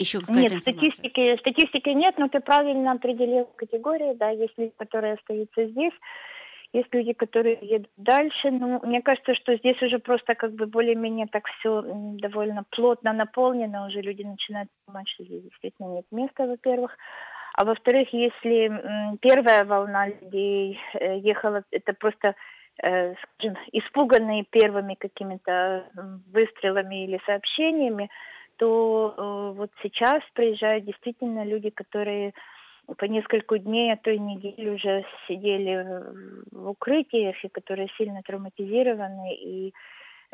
еще 0.00 0.18
Нет, 0.28 0.52
статистики, 0.62 1.36
статистики 1.38 1.90
нет, 1.90 2.16
но 2.18 2.28
ты 2.28 2.40
правильно 2.40 2.92
определил 2.92 3.46
категории, 3.56 4.14
да, 4.14 4.30
есть 4.30 4.54
люди, 4.56 4.72
которые 4.76 5.14
остаются 5.14 5.66
здесь, 5.66 5.92
есть 6.72 6.88
люди, 6.94 7.12
которые 7.12 7.58
едут 7.60 7.90
дальше. 7.96 8.50
Ну, 8.50 8.80
мне 8.84 9.02
кажется, 9.02 9.34
что 9.34 9.56
здесь 9.56 9.80
уже 9.82 9.98
просто 9.98 10.34
как 10.34 10.52
бы 10.52 10.66
более-менее 10.66 11.26
так 11.26 11.46
все 11.58 11.82
довольно 11.84 12.64
плотно 12.70 13.12
наполнено, 13.12 13.86
уже 13.86 14.00
люди 14.00 14.22
начинают 14.22 14.70
понимать, 14.86 15.08
что 15.08 15.24
здесь 15.24 15.42
действительно 15.42 15.94
нет 15.96 16.06
места, 16.10 16.46
во-первых. 16.46 16.96
А 17.54 17.64
во-вторых, 17.64 18.08
если 18.12 19.18
первая 19.20 19.64
волна 19.64 20.06
людей 20.06 20.78
э, 20.94 21.18
ехала, 21.18 21.64
это 21.72 21.92
просто 21.92 22.36
э, 22.82 23.14
скажем, 23.34 23.58
испуганные 23.72 24.44
первыми 24.44 24.94
какими-то 24.94 25.84
выстрелами 26.32 27.04
или 27.04 27.20
сообщениями, 27.26 28.08
то 28.60 29.14
э, 29.16 29.56
вот 29.56 29.70
сейчас 29.82 30.22
приезжают 30.34 30.84
действительно 30.84 31.44
люди, 31.44 31.70
которые 31.70 32.34
по 32.98 33.04
несколько 33.06 33.58
дней, 33.58 33.90
а 33.90 33.96
то 33.96 34.10
и 34.10 34.18
недели 34.18 34.68
уже 34.68 35.06
сидели 35.26 36.04
в 36.50 36.68
укрытиях, 36.68 37.42
и 37.42 37.48
которые 37.48 37.88
сильно 37.96 38.20
травматизированы, 38.22 39.34
и 39.34 39.72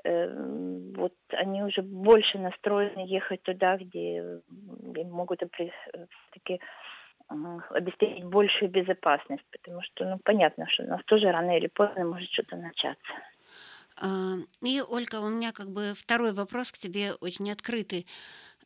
э, 0.02 0.92
вот 0.96 1.14
они 1.30 1.62
уже 1.62 1.82
больше 1.82 2.38
настроены 2.38 3.06
ехать 3.06 3.42
туда, 3.42 3.76
где 3.76 4.40
им 4.96 5.10
могут 5.10 5.42
э, 5.42 5.48
обеспечить 7.70 8.24
большую 8.24 8.72
безопасность, 8.72 9.44
потому 9.52 9.82
что, 9.82 10.04
ну, 10.04 10.18
понятно, 10.24 10.66
что 10.68 10.82
у 10.82 10.88
нас 10.88 11.04
тоже 11.04 11.30
рано 11.30 11.56
или 11.56 11.68
поздно 11.68 12.04
может 12.04 12.28
что-то 12.30 12.56
начаться. 12.56 13.12
А, 13.96 14.36
и, 14.62 14.80
Ольга, 14.80 15.20
у 15.20 15.28
меня 15.28 15.52
как 15.52 15.70
бы 15.70 15.94
второй 15.96 16.32
вопрос 16.32 16.72
к 16.72 16.78
тебе 16.78 17.14
очень 17.14 17.50
открытый. 17.50 18.06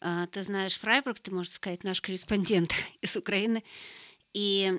А, 0.00 0.26
ты 0.28 0.42
знаешь 0.42 0.78
Фрайбург, 0.78 1.18
ты, 1.18 1.30
можно 1.30 1.52
сказать, 1.52 1.84
наш 1.84 2.00
корреспондент 2.00 2.72
из 3.00 3.16
Украины. 3.16 3.64
И 4.32 4.72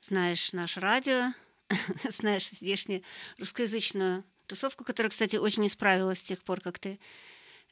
знаешь 0.00 0.52
наше 0.52 0.80
радио, 0.80 1.32
знаешь 2.10 2.48
здешнюю 2.48 3.02
русскоязычную 3.38 4.24
тусовку, 4.46 4.84
которая, 4.84 5.10
кстати, 5.10 5.36
очень 5.36 5.66
исправилась 5.66 6.18
с 6.18 6.24
тех 6.24 6.42
пор, 6.42 6.60
как 6.60 6.78
ты, 6.78 6.98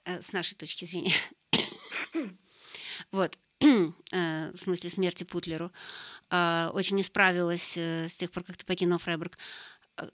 э, 0.05 0.23
с 0.23 0.33
нашей 0.33 0.55
точки 0.55 0.85
зрения, 0.85 1.15
вот, 3.11 3.37
э, 3.61 4.53
в 4.53 4.59
смысле 4.59 4.91
смерти 4.91 5.25
Путлеру, 5.25 5.73
а, 6.29 6.71
очень 6.75 7.01
исправилась 7.01 7.77
э, 7.77 8.09
с 8.09 8.17
тех 8.17 8.31
пор, 8.31 8.45
как 8.45 8.57
ты 8.57 8.67
покинул 8.67 8.99
Фрайбург. 8.99 9.39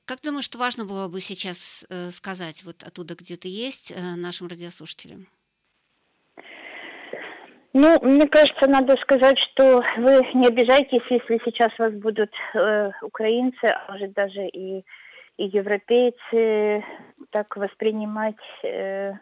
Как 0.05 0.21
думаешь, 0.23 0.45
что 0.45 0.59
важно 0.59 0.85
было 0.85 1.09
бы 1.09 1.21
сейчас 1.21 1.85
э, 1.91 2.11
сказать 2.13 2.63
вот 2.65 2.85
оттуда, 2.85 3.15
где 3.15 3.37
ты 3.37 3.49
есть, 3.49 3.91
э, 3.91 4.17
нашим 4.17 4.47
радиослушателям? 4.47 5.27
Ну, 7.75 7.99
мне 8.03 8.29
кажется, 8.29 8.69
надо 8.69 8.97
сказать, 8.99 9.39
что 9.39 9.83
вы 9.97 10.21
не 10.35 10.47
обижайтесь, 10.47 11.03
если 11.11 11.41
сейчас 11.45 11.77
вас 11.79 11.93
будут 11.95 12.31
э, 12.55 12.91
украинцы, 13.03 13.65
а 13.65 13.91
может 13.93 14.13
даже 14.13 14.47
и, 14.47 14.85
и 15.39 15.47
европейцы 15.47 16.85
так 17.31 17.57
воспринимать 17.57 18.37
э, 18.63 19.15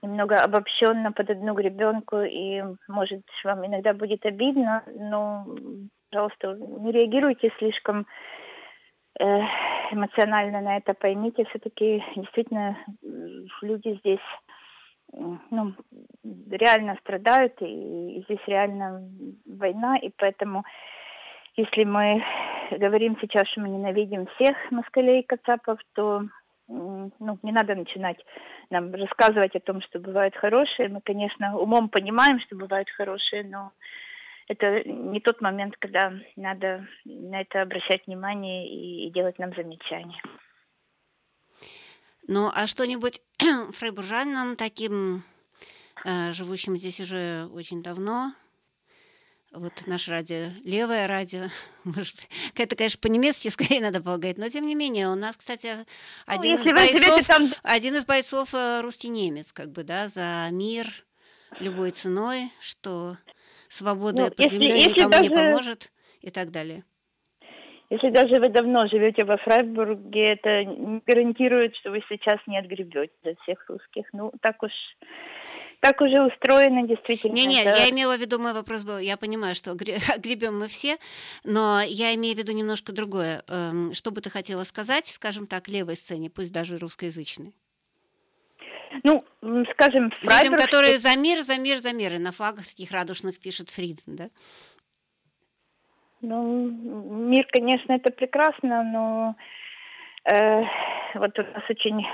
немного 0.00 0.36
обобщенно 0.36 1.12
под 1.12 1.28
одну 1.28 1.52
гребенку, 1.52 2.20
и 2.20 2.62
может 2.88 3.24
вам 3.44 3.66
иногда 3.66 3.92
будет 3.92 4.24
обидно, 4.24 4.84
но, 4.94 5.46
пожалуйста, 6.10 6.54
не 6.54 6.92
реагируйте 6.92 7.52
слишком 7.58 8.06
Э, 8.06 8.45
эмоционально 9.18 10.60
на 10.60 10.76
это 10.76 10.94
поймите, 10.94 11.44
все-таки 11.44 12.04
действительно 12.16 12.76
люди 13.62 13.98
здесь 14.00 14.20
ну, 15.12 15.72
реально 16.50 16.96
страдают, 17.00 17.54
и 17.60 18.22
здесь 18.26 18.40
реально 18.46 19.08
война, 19.46 19.96
и 19.96 20.10
поэтому 20.16 20.64
если 21.56 21.84
мы 21.84 22.22
говорим 22.70 23.16
сейчас, 23.20 23.48
что 23.48 23.60
мы 23.60 23.68
ненавидим 23.68 24.26
всех 24.26 24.56
москалей 24.70 25.20
и 25.20 25.26
кацапов, 25.26 25.78
то 25.94 26.22
ну, 26.68 27.38
не 27.42 27.52
надо 27.52 27.74
начинать 27.74 28.18
нам 28.70 28.92
рассказывать 28.92 29.54
о 29.54 29.60
том, 29.60 29.80
что 29.82 30.00
бывают 30.00 30.34
хорошие. 30.34 30.88
Мы, 30.88 31.00
конечно, 31.00 31.56
умом 31.56 31.88
понимаем, 31.88 32.40
что 32.40 32.56
бывают 32.56 32.90
хорошие, 32.90 33.44
но 33.44 33.70
это 34.48 34.82
не 34.84 35.20
тот 35.20 35.40
момент, 35.40 35.74
когда 35.78 36.12
надо 36.36 36.86
на 37.04 37.40
это 37.40 37.62
обращать 37.62 38.06
внимание 38.06 38.68
и, 38.68 39.10
делать 39.10 39.38
нам 39.38 39.54
замечания. 39.54 40.20
Ну, 42.28 42.50
а 42.52 42.66
что-нибудь 42.66 43.20
фрейбуржанам, 43.72 44.56
таким, 44.56 45.22
э, 46.04 46.32
живущим 46.32 46.76
здесь 46.76 47.00
уже 47.00 47.46
очень 47.52 47.82
давно, 47.82 48.32
вот 49.52 49.72
наше 49.86 50.10
радио, 50.10 50.50
левое 50.64 51.06
радио, 51.06 51.46
может, 51.84 52.16
это, 52.56 52.76
конечно, 52.76 53.00
по-немецки 53.00 53.48
скорее 53.48 53.80
надо 53.80 54.02
полагать, 54.02 54.38
но 54.38 54.48
тем 54.48 54.66
не 54.66 54.74
менее, 54.74 55.08
у 55.08 55.14
нас, 55.14 55.36
кстати, 55.36 55.76
ну, 55.76 55.84
один, 56.26 56.56
ну, 56.56 56.62
из, 56.62 56.72
бойцов, 56.72 57.26
там... 57.26 57.54
один 57.62 57.94
из 57.94 58.04
бойцов 58.04 58.54
э, 58.54 58.80
русский 58.80 59.08
немец, 59.08 59.52
как 59.52 59.70
бы, 59.72 59.82
да, 59.82 60.08
за 60.08 60.48
мир 60.50 60.86
любой 61.60 61.92
ценой, 61.92 62.52
что 62.60 63.16
свобода 63.68 64.24
ну, 64.24 64.28
под 64.30 64.40
если, 64.40 64.56
землей 64.56 64.78
если 64.78 64.90
никому 64.90 65.10
даже... 65.10 65.22
не 65.24 65.30
поможет 65.30 65.92
и 66.20 66.30
так 66.30 66.50
далее. 66.50 66.84
Если 67.88 68.10
даже 68.10 68.40
вы 68.40 68.48
давно 68.48 68.88
живете 68.88 69.24
во 69.24 69.36
Фрайбурге, 69.36 70.32
это 70.32 70.64
не 70.64 71.00
гарантирует, 71.06 71.76
что 71.76 71.90
вы 71.90 72.02
сейчас 72.08 72.40
не 72.48 72.58
отгребете 72.58 73.12
за 73.22 73.36
всех 73.42 73.64
русских. 73.68 74.06
Ну, 74.12 74.32
так 74.40 74.60
уж 74.62 74.72
так 75.80 76.00
уже 76.00 76.20
устроено 76.20 76.86
действительно. 76.88 77.34
Не-не, 77.34 77.60
это... 77.60 77.80
я 77.80 77.90
имела 77.90 78.16
в 78.16 78.20
виду, 78.20 78.40
мой 78.40 78.54
вопрос 78.54 78.82
был, 78.82 78.98
я 78.98 79.16
понимаю, 79.16 79.54
что 79.54 79.74
гребем 80.18 80.58
мы 80.58 80.66
все, 80.66 80.96
но 81.44 81.80
я 81.80 82.12
имею 82.16 82.34
в 82.34 82.38
виду 82.38 82.50
немножко 82.52 82.92
другое. 82.92 83.44
Эм, 83.48 83.94
что 83.94 84.10
бы 84.10 84.20
ты 84.20 84.30
хотела 84.30 84.64
сказать, 84.64 85.06
скажем 85.06 85.46
так, 85.46 85.68
левой 85.68 85.96
сцене, 85.96 86.28
пусть 86.28 86.52
даже 86.52 86.78
русскоязычной? 86.78 87.54
Ну, 89.04 89.24
скажем, 89.72 90.10
Фрайбург... 90.10 90.42
Людям, 90.42 90.56
которые 90.58 90.98
за 90.98 91.16
мир, 91.16 91.42
за 91.42 91.58
мир, 91.58 91.78
за 91.78 91.92
мир, 91.92 92.14
и 92.14 92.18
на 92.18 92.32
флагах 92.32 92.66
таких 92.66 92.90
радужных 92.90 93.38
пишет 93.38 93.70
Фриден, 93.70 94.16
да? 94.16 94.28
Ну, 96.22 96.70
мир, 96.70 97.46
конечно, 97.50 97.92
это 97.92 98.10
прекрасно, 98.10 98.82
но 98.82 99.36
э, 100.24 100.62
вот 101.14 101.38
у 101.38 101.42
нас 101.42 101.62
очень 101.68 102.06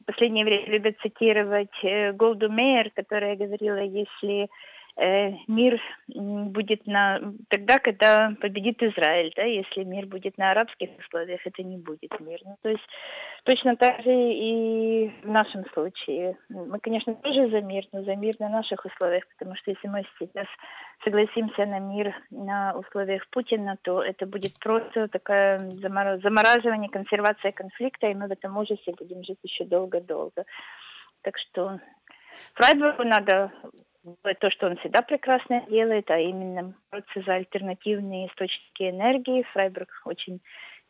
в 0.00 0.04
последнее 0.06 0.44
время 0.44 0.66
любят 0.66 0.96
цитировать 1.02 1.84
э, 1.84 2.12
Голду 2.12 2.50
Мейер, 2.50 2.90
которая 2.90 3.36
говорила, 3.36 3.82
если 3.82 4.48
мир 4.96 5.80
будет 6.06 6.86
на 6.86 7.18
тогда, 7.48 7.78
когда 7.78 8.34
победит 8.40 8.82
Израиль, 8.82 9.32
да, 9.36 9.42
если 9.42 9.84
мир 9.84 10.06
будет 10.06 10.36
на 10.36 10.50
арабских 10.50 10.90
условиях, 10.98 11.40
это 11.46 11.62
не 11.62 11.78
будет 11.78 12.18
мир. 12.20 12.38
Ну, 12.44 12.56
то 12.60 12.68
есть 12.68 12.86
точно 13.44 13.76
так 13.76 14.02
же 14.02 14.12
и 14.12 15.10
в 15.22 15.28
нашем 15.28 15.64
случае. 15.72 16.36
Мы, 16.50 16.78
конечно, 16.80 17.14
тоже 17.14 17.48
за 17.48 17.62
мир, 17.62 17.84
но 17.92 18.02
за 18.02 18.16
мир 18.16 18.36
на 18.38 18.50
наших 18.50 18.84
условиях, 18.84 19.24
потому 19.38 19.56
что 19.56 19.70
если 19.70 19.88
мы 19.88 20.04
сейчас 20.18 20.46
согласимся 21.04 21.64
на 21.64 21.78
мир 21.78 22.14
на 22.30 22.74
условиях 22.76 23.26
Путина, 23.30 23.78
то 23.82 24.02
это 24.02 24.26
будет 24.26 24.58
просто 24.60 25.08
такое 25.08 25.58
замораживание, 25.70 26.90
консервация 26.90 27.52
конфликта, 27.52 28.08
и 28.08 28.14
мы 28.14 28.28
в 28.28 28.32
этом 28.32 28.56
ужасе 28.58 28.92
будем 28.98 29.24
жить 29.24 29.38
еще 29.42 29.64
долго-долго. 29.64 30.44
Так 31.22 31.38
что 31.38 31.80
Фрайбургу 32.54 33.04
надо 33.04 33.50
то, 34.40 34.50
что 34.50 34.66
он 34.66 34.76
всегда 34.78 35.02
прекрасно 35.02 35.64
делает, 35.68 36.10
а 36.10 36.18
именно 36.18 36.74
бороться 36.90 37.22
за 37.22 37.34
альтернативные 37.34 38.28
источники 38.28 38.90
энергии. 38.90 39.46
Фрайбург 39.52 39.88
очень 40.04 40.40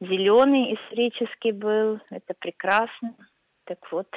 зеленый 0.01 0.75
исторически 0.75 1.51
был, 1.51 2.01
это 2.11 2.35
прекрасно. 2.39 3.15
Так 3.65 3.79
вот, 3.93 4.09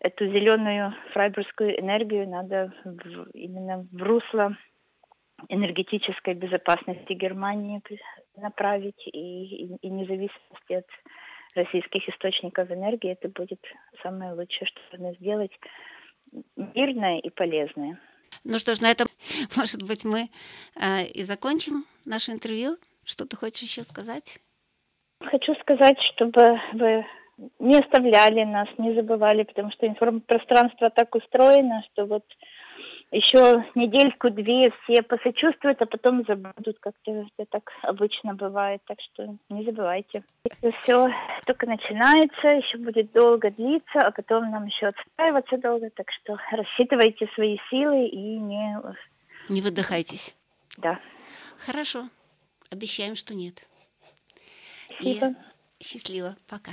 эту 0.00 0.26
зеленую 0.26 0.94
фрайбургскую 1.12 1.78
энергию 1.78 2.28
надо 2.28 2.72
в, 2.84 3.30
именно 3.34 3.86
в 3.90 4.02
русло 4.02 4.56
энергетической 5.48 6.34
безопасности 6.34 7.12
Германии 7.12 7.82
направить 8.36 9.06
и, 9.06 9.44
и, 9.44 9.76
и 9.82 9.90
независимости 9.90 10.72
от 10.72 10.86
российских 11.54 12.08
источников 12.08 12.70
энергии. 12.70 13.10
Это 13.10 13.28
будет 13.28 13.60
самое 14.02 14.32
лучшее, 14.32 14.66
что 14.68 14.80
можно 14.92 15.14
сделать 15.16 15.52
мирное 16.56 17.18
и 17.18 17.30
полезное. 17.30 17.98
Ну 18.44 18.58
что 18.58 18.74
ж, 18.74 18.80
на 18.80 18.90
этом, 18.90 19.08
может 19.56 19.82
быть, 19.86 20.04
мы 20.04 20.28
э, 20.76 21.06
и 21.06 21.22
закончим 21.22 21.84
наше 22.04 22.32
интервью. 22.32 22.76
Что 23.04 23.26
ты 23.26 23.36
хочешь 23.36 23.62
еще 23.62 23.82
сказать? 23.82 24.38
Хочу 25.20 25.54
сказать, 25.56 25.98
чтобы 26.14 26.60
вы 26.72 27.04
не 27.58 27.78
оставляли 27.78 28.44
нас, 28.44 28.68
не 28.78 28.94
забывали, 28.94 29.42
потому 29.44 29.70
что 29.72 29.86
информпространство 29.86 30.90
так 30.90 31.14
устроено, 31.14 31.82
что 31.92 32.06
вот 32.06 32.24
еще 33.12 33.64
недельку-две 33.74 34.72
все 34.82 35.02
посочувствуют, 35.02 35.82
а 35.82 35.86
потом 35.86 36.24
забудут, 36.26 36.78
как-то 36.80 37.10
это 37.36 37.50
так 37.50 37.70
обычно 37.82 38.34
бывает. 38.34 38.80
Так 38.86 38.98
что 39.00 39.36
не 39.50 39.64
забывайте. 39.64 40.24
Это 40.44 40.72
все 40.82 41.08
только 41.46 41.66
начинается, 41.66 42.48
еще 42.48 42.78
будет 42.78 43.12
долго 43.12 43.50
длиться, 43.50 43.98
а 43.98 44.10
потом 44.10 44.50
нам 44.50 44.64
еще 44.64 44.86
отстраиваться 44.86 45.58
долго. 45.58 45.90
Так 45.90 46.06
что 46.10 46.38
рассчитывайте 46.50 47.28
свои 47.34 47.58
силы 47.70 48.06
и 48.06 48.38
не... 48.38 48.80
Не 49.50 49.60
выдыхайтесь. 49.60 50.34
Да. 50.78 50.98
Хорошо. 51.58 52.08
Обещаем, 52.70 53.14
что 53.14 53.34
нет. 53.34 53.68
Спасибо. 54.86 55.34
И 55.78 55.84
счастливо. 55.84 56.36
Пока. 56.48 56.72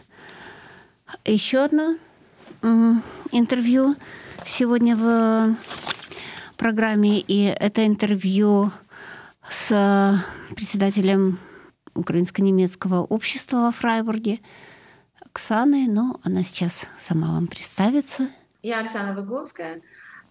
еще 1.25 1.59
одно 1.59 1.95
интервью 3.31 3.95
сегодня 4.45 4.95
в 4.95 5.55
программе, 6.57 7.19
и 7.19 7.43
это 7.45 7.85
интервью 7.85 8.71
с 9.49 10.23
председателем 10.55 11.39
украинско-немецкого 11.95 13.01
общества 13.01 13.57
во 13.57 13.71
Фрайбурге 13.71 14.39
Оксаной, 15.19 15.87
но 15.87 16.19
она 16.23 16.43
сейчас 16.43 16.81
сама 16.99 17.33
вам 17.33 17.47
представится. 17.47 18.29
Я 18.61 18.81
Оксана 18.81 19.13
Выговская, 19.13 19.81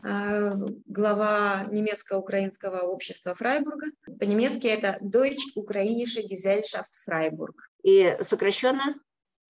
э, 0.03 0.53
глава 0.87 1.64
немецко-украинского 1.70 2.83
общества 2.83 3.35
Фрайбурга. 3.35 3.87
По-немецки 4.18 4.66
это 4.66 4.98
Deutsch 5.03 5.57
Ukrainische 5.57 6.22
Gesellschaft 6.22 6.92
Freiburg. 7.07 7.57
И 7.83 8.16
сокращенно? 8.20 8.94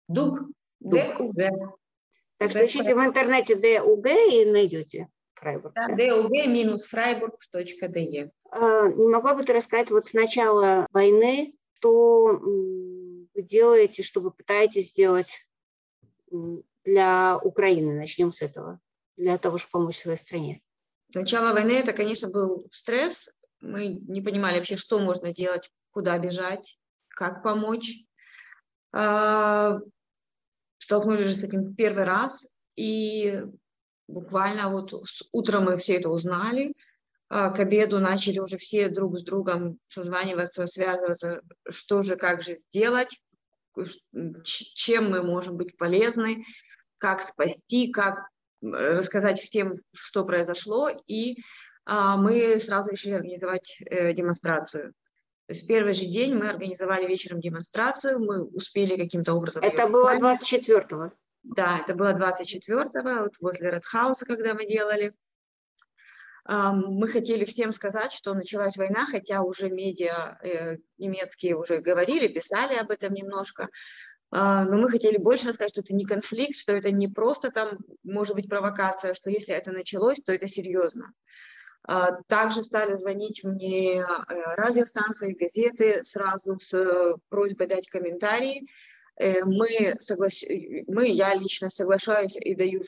ДУГ. 0.09 0.51
ДУГ. 0.81 1.35
Так 2.39 2.51
что 2.51 2.67
ищите 2.67 2.95
в 2.95 2.99
интернете 2.99 3.55
ДУГ 3.55 4.07
и 4.07 4.45
найдете 4.47 5.09
Фрайбург. 5.35 5.75
Да, 5.75 5.89
dug-freiburg.de. 5.95 8.31
А, 8.51 8.89
не 8.89 9.09
могла 9.09 9.35
бы 9.35 9.45
ты 9.45 9.53
рассказать 9.53 9.91
вот 9.91 10.07
с 10.07 10.13
начала 10.13 10.87
войны, 10.93 11.55
что 11.77 12.39
вы 12.41 13.43
делаете, 13.43 14.03
что 14.03 14.21
вы 14.21 14.31
пытаетесь 14.31 14.91
сделать 14.91 15.47
для 16.85 17.39
Украины? 17.39 17.95
Начнем 17.95 18.33
с 18.33 18.43
этого. 18.43 18.81
Для 19.17 19.39
того, 19.39 19.59
чтобы 19.59 19.73
помочь 19.73 19.99
своей 19.99 20.19
стране. 20.19 20.61
Начало 21.15 21.53
войны 21.53 21.73
это, 21.73 21.93
конечно, 21.93 22.29
был 22.29 22.69
стресс. 22.71 23.29
Мы 23.61 23.89
не 23.89 24.23
понимали 24.23 24.59
вообще, 24.59 24.77
что 24.77 24.99
можно 24.99 25.35
делать, 25.35 25.71
куда 25.91 26.19
бежать, 26.19 26.79
как 27.09 27.43
помочь. 27.43 28.07
Столкнулись 30.91 31.41
с 31.41 31.45
этим 31.45 31.73
первый 31.77 32.03
раз, 32.03 32.49
и 32.75 33.45
буквально 34.09 34.71
вот 34.71 34.93
утром 35.31 35.67
мы 35.67 35.77
все 35.77 35.99
это 35.99 36.11
узнали, 36.11 36.75
а, 37.29 37.51
к 37.51 37.61
обеду 37.61 38.01
начали 38.01 38.41
уже 38.41 38.57
все 38.57 38.89
друг 38.89 39.17
с 39.17 39.23
другом 39.23 39.79
созваниваться, 39.87 40.67
связываться, 40.67 41.43
что 41.69 42.03
же, 42.03 42.17
как 42.17 42.43
же 42.43 42.57
сделать, 42.57 43.23
чем 44.43 45.13
мы 45.13 45.23
можем 45.23 45.57
быть 45.57 45.77
полезны, 45.77 46.43
как 46.99 47.21
спасти, 47.23 47.93
как 47.93 48.27
рассказать 48.61 49.41
всем, 49.41 49.77
что 49.95 50.25
произошло, 50.25 50.91
и 51.07 51.37
а, 51.85 52.17
мы 52.17 52.59
сразу 52.59 52.91
решили 52.91 53.13
организовать 53.13 53.81
э, 53.87 54.13
демонстрацию. 54.13 54.93
То 55.51 55.53
есть 55.53 55.65
в 55.65 55.67
первый 55.67 55.95
же 55.95 56.05
день 56.05 56.37
мы 56.37 56.49
организовали 56.49 57.09
вечером 57.09 57.41
демонстрацию, 57.41 58.21
мы 58.21 58.45
успели 58.45 58.97
каким-то 58.97 59.35
образом... 59.35 59.65
Это 59.65 59.89
было 59.89 60.17
24-го? 60.17 61.11
Да, 61.43 61.81
это 61.81 61.93
было 61.93 62.13
24-го, 62.13 63.23
вот 63.25 63.33
возле 63.41 63.73
Редхауса, 63.73 64.27
когда 64.27 64.55
мы 64.55 64.65
делали. 64.65 65.13
Мы 66.47 67.09
хотели 67.09 67.45
всем 67.45 67.73
сказать, 67.73 68.13
что 68.13 68.33
началась 68.35 68.77
война, 68.77 69.07
хотя 69.07 69.43
уже 69.43 69.71
медиа 69.71 70.39
э, 70.41 70.77
немецкие 70.99 71.57
уже 71.57 71.81
говорили, 71.81 72.33
писали 72.33 72.77
об 72.77 72.93
этом 72.93 73.13
немножко. 73.13 73.71
А, 74.31 74.65
но 74.65 74.77
мы 74.77 74.89
хотели 74.89 75.17
больше 75.17 75.49
рассказать, 75.49 75.73
что 75.73 75.81
это 75.81 75.95
не 75.95 76.05
конфликт, 76.05 76.57
что 76.57 76.71
это 76.71 76.93
не 76.93 77.09
просто 77.09 77.51
там 77.51 77.79
может 78.05 78.37
быть 78.37 78.49
провокация, 78.49 79.15
что 79.15 79.31
если 79.31 79.53
это 79.57 79.73
началось, 79.73 80.19
то 80.25 80.33
это 80.33 80.47
серьезно. 80.47 81.13
А, 81.85 82.23
также 82.29 82.63
стали 82.63 82.95
звонить 82.95 83.43
мне 83.43 84.01
э, 84.01 84.05
радиостанции, 84.57 85.37
газеты 85.39 86.05
сразу 86.05 86.59
с 86.59 86.73
э, 86.75 87.15
просьбой 87.29 87.67
дать 87.67 87.89
комментарии. 87.89 88.67
Мы, 89.19 89.97
соглас... 90.01 90.43
мы, 90.87 91.09
я 91.09 91.35
лично 91.35 91.69
соглашаюсь 91.69 92.37
и 92.37 92.55
даю 92.55 92.81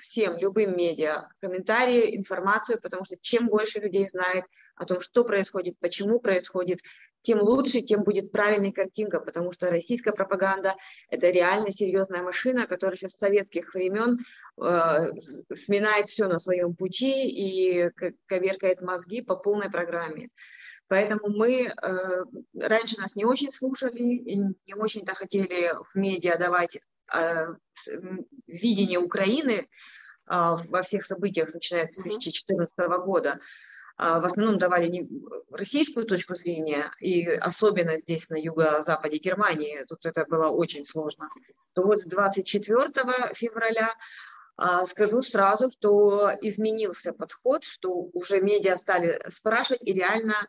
всем, 0.00 0.36
любым 0.38 0.76
медиа, 0.76 1.28
комментарии, 1.40 2.16
информацию, 2.16 2.80
потому 2.80 3.04
что 3.04 3.16
чем 3.20 3.48
больше 3.48 3.80
людей 3.80 4.08
знает 4.08 4.44
о 4.76 4.84
том, 4.84 5.00
что 5.00 5.24
происходит, 5.24 5.78
почему 5.80 6.20
происходит, 6.20 6.80
тем 7.20 7.40
лучше, 7.40 7.82
тем 7.82 8.04
будет 8.04 8.32
правильная 8.32 8.72
картинка, 8.72 9.20
потому 9.20 9.52
что 9.52 9.70
российская 9.70 10.12
пропаганда– 10.12 10.76
это 11.10 11.30
реально 11.30 11.70
серьезная 11.70 12.22
машина, 12.22 12.66
которая 12.66 12.96
сейчас 12.96 13.12
с 13.12 13.18
советских 13.18 13.74
времен 13.74 14.18
э, 14.60 15.12
сминает 15.52 16.06
все 16.06 16.26
на 16.28 16.38
своем 16.38 16.74
пути 16.74 17.28
и 17.28 17.90
коверкает 18.26 18.80
мозги 18.82 19.20
по 19.20 19.36
полной 19.36 19.70
программе. 19.70 20.28
Поэтому 20.88 21.28
мы 21.28 21.66
э, 21.66 22.24
раньше 22.58 22.98
нас 23.00 23.14
не 23.14 23.26
очень 23.26 23.52
слушали, 23.52 24.00
не 24.00 24.74
очень-то 24.74 25.14
хотели 25.14 25.72
в 25.84 25.94
медиа 25.96 26.38
давать 26.38 26.78
видение 28.46 28.98
Украины 28.98 29.52
э, 29.52 29.66
во 30.26 30.82
всех 30.82 31.06
событиях, 31.06 31.52
начиная 31.52 31.84
с 31.84 31.94
2014 31.94 32.70
года. 33.04 33.40
А, 33.98 34.20
в 34.20 34.26
основном 34.26 34.58
давали 34.58 35.08
российскую 35.50 36.06
точку 36.06 36.36
зрения, 36.36 36.92
и 37.00 37.26
особенно 37.26 37.96
здесь, 37.96 38.30
на 38.30 38.36
юго-западе 38.36 39.18
Германии, 39.18 39.84
тут 39.88 40.06
это 40.06 40.24
было 40.24 40.48
очень 40.48 40.84
сложно, 40.84 41.28
то 41.74 41.82
вот 41.82 41.98
с 42.00 42.04
24 42.04 43.34
февраля 43.34 43.92
а, 44.56 44.86
скажу 44.86 45.22
сразу, 45.22 45.68
что 45.70 46.30
изменился 46.40 47.12
подход, 47.12 47.64
что 47.64 47.90
уже 47.90 48.40
медиа 48.40 48.76
стали 48.76 49.20
спрашивать 49.28 49.82
и 49.82 49.92
реально 49.92 50.46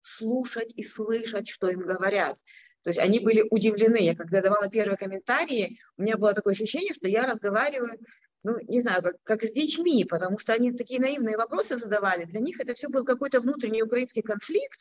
слушать 0.00 0.74
и 0.76 0.82
слышать, 0.82 1.48
что 1.48 1.70
им 1.70 1.80
говорят. 1.80 2.36
То 2.82 2.90
есть 2.90 2.98
они 2.98 3.20
были 3.20 3.46
удивлены. 3.50 3.96
Я 3.96 4.14
когда 4.14 4.40
давала 4.40 4.68
первые 4.68 4.96
комментарии, 4.96 5.78
у 5.96 6.02
меня 6.02 6.16
было 6.16 6.34
такое 6.34 6.52
ощущение, 6.52 6.94
что 6.94 7.08
я 7.08 7.26
разговариваю 7.26 7.98
ну, 8.44 8.58
не 8.60 8.80
знаю, 8.80 9.02
как, 9.02 9.16
как 9.22 9.42
с 9.44 9.52
детьми, 9.52 10.04
потому 10.04 10.38
что 10.38 10.52
они 10.52 10.72
такие 10.72 11.00
наивные 11.00 11.36
вопросы 11.36 11.76
задавали. 11.76 12.24
Для 12.24 12.40
них 12.40 12.58
это 12.60 12.74
все 12.74 12.88
был 12.88 13.04
какой-то 13.04 13.40
внутренний 13.40 13.82
украинский 13.82 14.22
конфликт, 14.22 14.80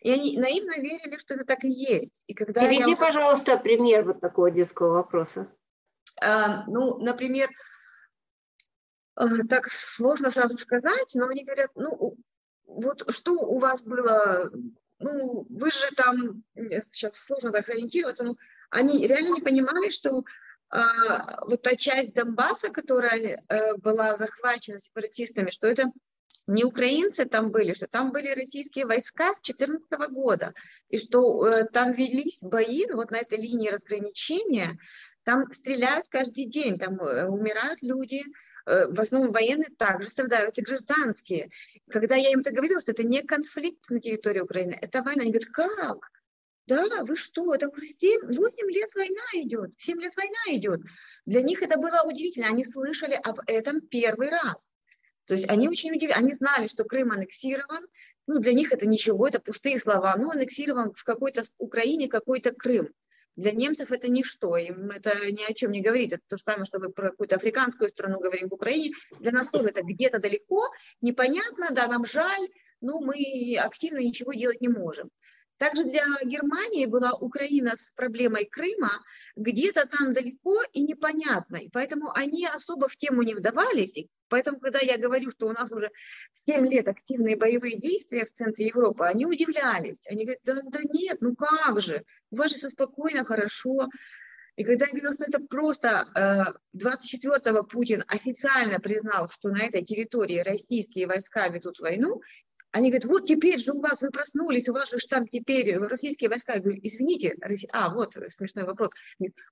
и 0.00 0.10
они 0.10 0.36
наивно 0.38 0.76
верили, 0.76 1.16
что 1.18 1.34
это 1.34 1.44
так 1.44 1.64
и 1.64 1.70
есть. 1.70 2.22
И 2.26 2.34
когда 2.34 2.62
Приведи, 2.62 2.90
я... 2.90 2.96
пожалуйста, 2.96 3.56
пример 3.58 4.04
вот 4.04 4.20
такого 4.20 4.50
детского 4.50 4.94
вопроса. 4.94 5.48
А, 6.20 6.64
ну, 6.66 6.98
например, 6.98 7.50
так 9.48 9.68
сложно 9.68 10.30
сразу 10.30 10.58
сказать, 10.58 11.12
но 11.14 11.26
они 11.28 11.44
говорят, 11.44 11.70
ну, 11.74 12.16
вот 12.66 13.04
что 13.14 13.32
у 13.32 13.58
вас 13.58 13.82
было, 13.82 14.50
ну, 14.98 15.46
вы 15.50 15.70
же 15.70 15.94
там, 15.96 16.42
сейчас 16.54 17.18
сложно 17.18 17.52
так 17.52 17.66
сориентироваться, 17.66 18.24
но 18.24 18.36
они 18.70 19.06
реально 19.06 19.34
не 19.34 19.40
понимали, 19.40 19.90
что 19.90 20.24
а, 20.68 21.44
вот 21.46 21.62
та 21.62 21.76
часть 21.76 22.14
Донбасса, 22.14 22.70
которая 22.70 23.40
э, 23.48 23.76
была 23.76 24.16
захвачена 24.16 24.78
сепаратистами, 24.78 25.50
что 25.50 25.68
это 25.68 25.92
не 26.46 26.64
украинцы 26.64 27.24
там 27.24 27.50
были, 27.50 27.74
что 27.74 27.86
там 27.86 28.12
были 28.12 28.28
российские 28.34 28.86
войска 28.86 29.34
с 29.34 29.40
2014 29.40 29.90
года, 30.10 30.54
и 30.88 30.98
что 30.98 31.46
э, 31.46 31.64
там 31.66 31.92
велись 31.92 32.40
бои 32.42 32.86
вот 32.92 33.10
на 33.10 33.18
этой 33.18 33.38
линии 33.38 33.68
разграничения, 33.68 34.78
там 35.24 35.52
стреляют 35.52 36.06
каждый 36.08 36.46
день, 36.46 36.78
там 36.78 37.00
э, 37.00 37.26
умирают 37.26 37.82
люди, 37.82 38.22
в 38.66 39.00
основном 39.00 39.30
военные 39.30 39.70
также 39.78 40.10
страдают 40.10 40.58
и 40.58 40.62
гражданские. 40.62 41.50
Когда 41.88 42.16
я 42.16 42.30
им 42.30 42.40
это 42.40 42.50
говорила, 42.50 42.80
что 42.80 42.92
это 42.92 43.04
не 43.04 43.22
конфликт 43.22 43.88
на 43.90 44.00
территории 44.00 44.40
Украины, 44.40 44.76
это 44.80 45.02
война, 45.02 45.22
они 45.22 45.30
говорят, 45.30 45.50
как? 45.50 46.10
Да, 46.66 47.04
вы 47.04 47.14
что, 47.14 47.54
это 47.54 47.68
уже 47.68 47.86
7, 47.86 48.26
8 48.26 48.70
лет 48.72 48.92
война 48.96 49.22
идет, 49.34 49.70
7 49.78 50.00
лет 50.00 50.16
война 50.16 50.38
идет. 50.48 50.80
Для 51.24 51.42
них 51.42 51.62
это 51.62 51.78
было 51.78 52.02
удивительно, 52.04 52.48
они 52.48 52.64
слышали 52.64 53.14
об 53.14 53.38
этом 53.46 53.80
первый 53.80 54.30
раз. 54.30 54.74
То 55.26 55.34
есть 55.34 55.48
они 55.48 55.68
очень 55.68 55.92
удивились, 55.92 56.16
они 56.16 56.32
знали, 56.32 56.66
что 56.66 56.84
Крым 56.84 57.12
аннексирован, 57.12 57.86
ну 58.26 58.40
для 58.40 58.52
них 58.52 58.72
это 58.72 58.86
ничего, 58.86 59.28
это 59.28 59.38
пустые 59.38 59.78
слова, 59.78 60.16
ну 60.16 60.30
аннексирован 60.30 60.92
в 60.92 61.04
какой-то 61.04 61.42
Украине 61.58 62.08
какой-то 62.08 62.50
Крым. 62.50 62.88
Для 63.36 63.52
немцев 63.52 63.92
это 63.92 64.08
ничто, 64.08 64.56
им 64.56 64.90
это 64.90 65.30
ни 65.30 65.42
о 65.44 65.52
чем 65.52 65.70
не 65.70 65.82
говорит. 65.82 66.14
Это 66.14 66.22
то 66.26 66.38
же 66.38 66.42
самое, 66.42 66.64
что 66.64 66.78
мы 66.78 66.90
про 66.90 67.10
какую-то 67.10 67.36
африканскую 67.36 67.88
страну 67.88 68.18
говорим 68.18 68.48
в 68.48 68.54
Украине. 68.54 68.94
Для 69.20 69.30
нас 69.32 69.50
тоже 69.50 69.68
это 69.68 69.82
где-то 69.82 70.18
далеко, 70.18 70.70
непонятно, 71.02 71.68
да, 71.70 71.86
нам 71.86 72.06
жаль, 72.06 72.48
но 72.80 72.98
мы 72.98 73.56
активно 73.58 73.98
ничего 73.98 74.32
делать 74.32 74.60
не 74.62 74.68
можем. 74.68 75.10
Также 75.58 75.84
для 75.84 76.04
Германии 76.24 76.86
была 76.86 77.12
Украина 77.12 77.76
с 77.76 77.92
проблемой 77.92 78.44
Крыма 78.44 78.92
где-то 79.36 79.86
там 79.86 80.12
далеко 80.12 80.62
и 80.72 80.82
непонятно. 80.82 81.56
И 81.56 81.70
поэтому 81.70 82.12
они 82.14 82.46
особо 82.46 82.88
в 82.88 82.96
тему 82.96 83.22
не 83.22 83.34
вдавались. 83.34 83.96
И 83.96 84.10
поэтому, 84.28 84.60
когда 84.60 84.80
я 84.80 84.98
говорю, 84.98 85.30
что 85.30 85.46
у 85.46 85.52
нас 85.52 85.72
уже 85.72 85.90
7 86.34 86.66
лет 86.66 86.88
активные 86.88 87.36
боевые 87.36 87.78
действия 87.78 88.26
в 88.26 88.32
центре 88.32 88.66
Европы, 88.66 89.04
они 89.04 89.24
удивлялись. 89.24 90.06
Они 90.08 90.24
говорят, 90.24 90.42
да, 90.44 90.60
да 90.62 90.80
нет, 90.92 91.18
ну 91.20 91.34
как 91.34 91.80
же, 91.80 92.04
у 92.30 92.36
вас 92.36 92.50
же 92.50 92.56
все 92.56 92.68
спокойно, 92.68 93.24
хорошо. 93.24 93.88
И 94.56 94.64
когда 94.64 94.86
я 94.86 94.92
говорю, 94.92 95.12
что 95.12 95.24
это 95.24 95.38
просто 95.38 96.54
24-го 96.74 97.58
э, 97.58 97.62
Путин 97.64 98.04
официально 98.08 98.78
признал, 98.78 99.28
что 99.28 99.50
на 99.50 99.62
этой 99.62 99.84
территории 99.84 100.38
российские 100.40 101.06
войска 101.06 101.48
ведут 101.48 101.78
войну, 101.78 102.22
они 102.72 102.90
говорят, 102.90 103.08
вот 103.08 103.26
теперь 103.26 103.58
же 103.58 103.72
у 103.72 103.80
вас 103.80 104.02
вы 104.02 104.10
проснулись, 104.10 104.68
у 104.68 104.72
вас 104.72 104.90
же 104.90 104.98
там 105.08 105.26
теперь 105.26 105.76
российские 105.78 106.28
войска. 106.28 106.54
Я 106.54 106.60
говорю, 106.60 106.78
извините, 106.82 107.34
Россия... 107.40 107.70
а, 107.72 107.90
вот 107.90 108.14
смешной 108.28 108.64
вопрос. 108.64 108.90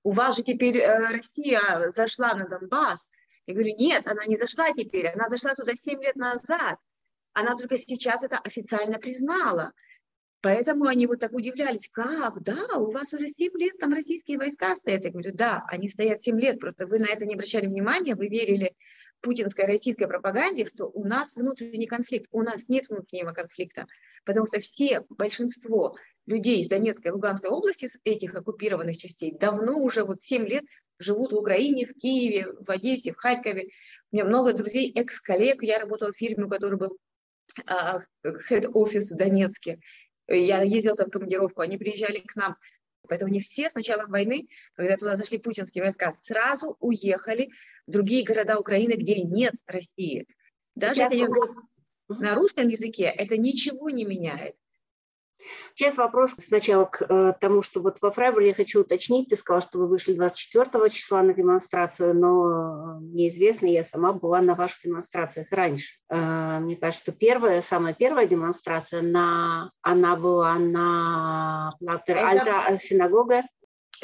У 0.03 0.11
вас 0.11 0.35
же 0.35 0.43
теперь 0.43 0.77
э, 0.77 1.09
Россия 1.09 1.89
зашла 1.89 2.35
на 2.35 2.47
Донбасс. 2.47 3.09
Я 3.47 3.53
говорю, 3.53 3.75
нет, 3.77 4.05
она 4.07 4.25
не 4.25 4.35
зашла 4.35 4.71
теперь, 4.71 5.07
она 5.07 5.29
зашла 5.29 5.53
туда 5.53 5.73
7 5.75 6.01
лет 6.01 6.15
назад. 6.15 6.77
Она 7.33 7.55
только 7.55 7.77
сейчас 7.77 8.23
это 8.23 8.37
официально 8.37 8.97
признала. 8.97 9.73
Поэтому 10.45 10.85
они 10.85 11.07
вот 11.07 11.21
так 11.21 11.33
удивлялись, 11.33 11.89
как, 11.91 12.39
да, 12.43 12.77
у 12.77 12.91
вас 12.91 13.11
уже 13.13 13.27
7 13.27 13.57
лет 13.57 13.79
там 13.79 13.91
российские 13.91 14.37
войска 14.37 14.75
стоят. 14.75 15.03
Я 15.03 15.09
говорю, 15.09 15.31
да, 15.33 15.63
они 15.69 15.87
стоят 15.87 16.21
7 16.21 16.39
лет, 16.39 16.59
просто 16.59 16.85
вы 16.85 16.99
на 16.99 17.07
это 17.07 17.25
не 17.25 17.33
обращали 17.33 17.65
внимания, 17.65 18.13
вы 18.13 18.27
верили 18.27 18.75
путинской 19.21 19.65
российской 19.65 20.05
пропаганде, 20.07 20.67
что 20.67 20.85
у 20.85 21.03
нас 21.03 21.35
внутренний 21.35 21.87
конфликт. 21.87 22.27
У 22.31 22.43
нас 22.43 22.69
нет 22.69 22.87
внутреннего 22.89 23.31
конфликта, 23.31 23.87
потому 24.23 24.45
что 24.45 24.59
все, 24.59 25.03
большинство 25.09 25.97
людей 26.27 26.61
из 26.61 26.67
Донецкой 26.67 27.09
и 27.09 27.13
Луганской 27.15 27.49
области, 27.49 27.87
с 27.87 27.97
этих 28.03 28.35
оккупированных 28.35 28.99
частей, 28.99 29.35
давно 29.35 29.79
уже 29.79 30.03
вот 30.03 30.21
7 30.21 30.45
лет 30.45 30.65
живут 30.99 31.31
в 31.31 31.37
Украине, 31.37 31.85
в 31.85 31.95
Киеве, 31.95 32.53
в 32.59 32.69
Одессе, 32.69 33.13
в 33.13 33.15
Харькове. 33.15 33.69
У 34.11 34.15
меня 34.15 34.25
много 34.25 34.53
друзей, 34.53 34.91
экс-коллег. 34.93 35.63
Я 35.63 35.79
работала 35.79 36.11
в 36.11 36.15
фирме, 36.15 36.45
у 36.45 36.49
которой 36.49 36.77
был 36.77 36.95
хед-офис 38.47 39.09
в 39.09 39.17
Донецке. 39.17 39.79
Я 40.27 40.63
ездила 40.63 40.95
там 40.95 41.07
в 41.07 41.11
командировку, 41.11 41.61
они 41.61 41.77
приезжали 41.77 42.19
к 42.19 42.35
нам. 42.35 42.55
Поэтому 43.07 43.31
не 43.31 43.39
все 43.39 43.69
с 43.69 43.75
началом 43.75 44.09
войны, 44.09 44.47
когда 44.73 44.97
туда 44.97 45.15
зашли 45.15 45.37
путинские 45.37 45.83
войска, 45.83 46.11
сразу 46.11 46.75
уехали 46.79 47.51
в 47.85 47.91
другие 47.91 48.23
города 48.23 48.57
Украины, 48.59 48.93
где 48.93 49.21
нет 49.21 49.53
России. 49.67 50.25
Даже 50.75 50.95
Сейчас 50.95 51.13
если 51.13 51.27
на 52.07 52.35
русском 52.35 52.67
языке, 52.67 53.05
это 53.05 53.37
ничего 53.37 53.89
не 53.89 54.05
меняет. 54.05 54.55
Сейчас 55.73 55.97
вопрос 55.97 56.31
сначала 56.37 56.85
к 56.85 57.01
э, 57.01 57.33
тому, 57.39 57.61
что 57.61 57.81
вот 57.81 57.97
во 58.01 58.11
Фрайбурге 58.11 58.49
я 58.49 58.53
хочу 58.53 58.81
уточнить. 58.81 59.29
Ты 59.29 59.35
сказала, 59.35 59.61
что 59.61 59.79
вы 59.79 59.87
вышли 59.87 60.13
24 60.13 60.89
числа 60.89 61.21
на 61.21 61.33
демонстрацию, 61.33 62.13
но 62.13 62.99
мне 62.99 63.29
известно, 63.29 63.65
я 63.67 63.83
сама 63.83 64.13
была 64.13 64.41
на 64.41 64.55
ваших 64.55 64.83
демонстрациях 64.83 65.47
раньше. 65.51 65.95
Э, 66.09 66.59
мне 66.59 66.75
кажется, 66.75 67.11
первая, 67.11 67.61
самая 67.61 67.93
первая 67.93 68.27
демонстрация, 68.27 69.01
на, 69.01 69.71
она 69.81 70.15
была 70.15 70.55
на 70.55 71.71
Платер 71.79 72.17
Альта 72.17 72.77
синагога. 72.81 73.43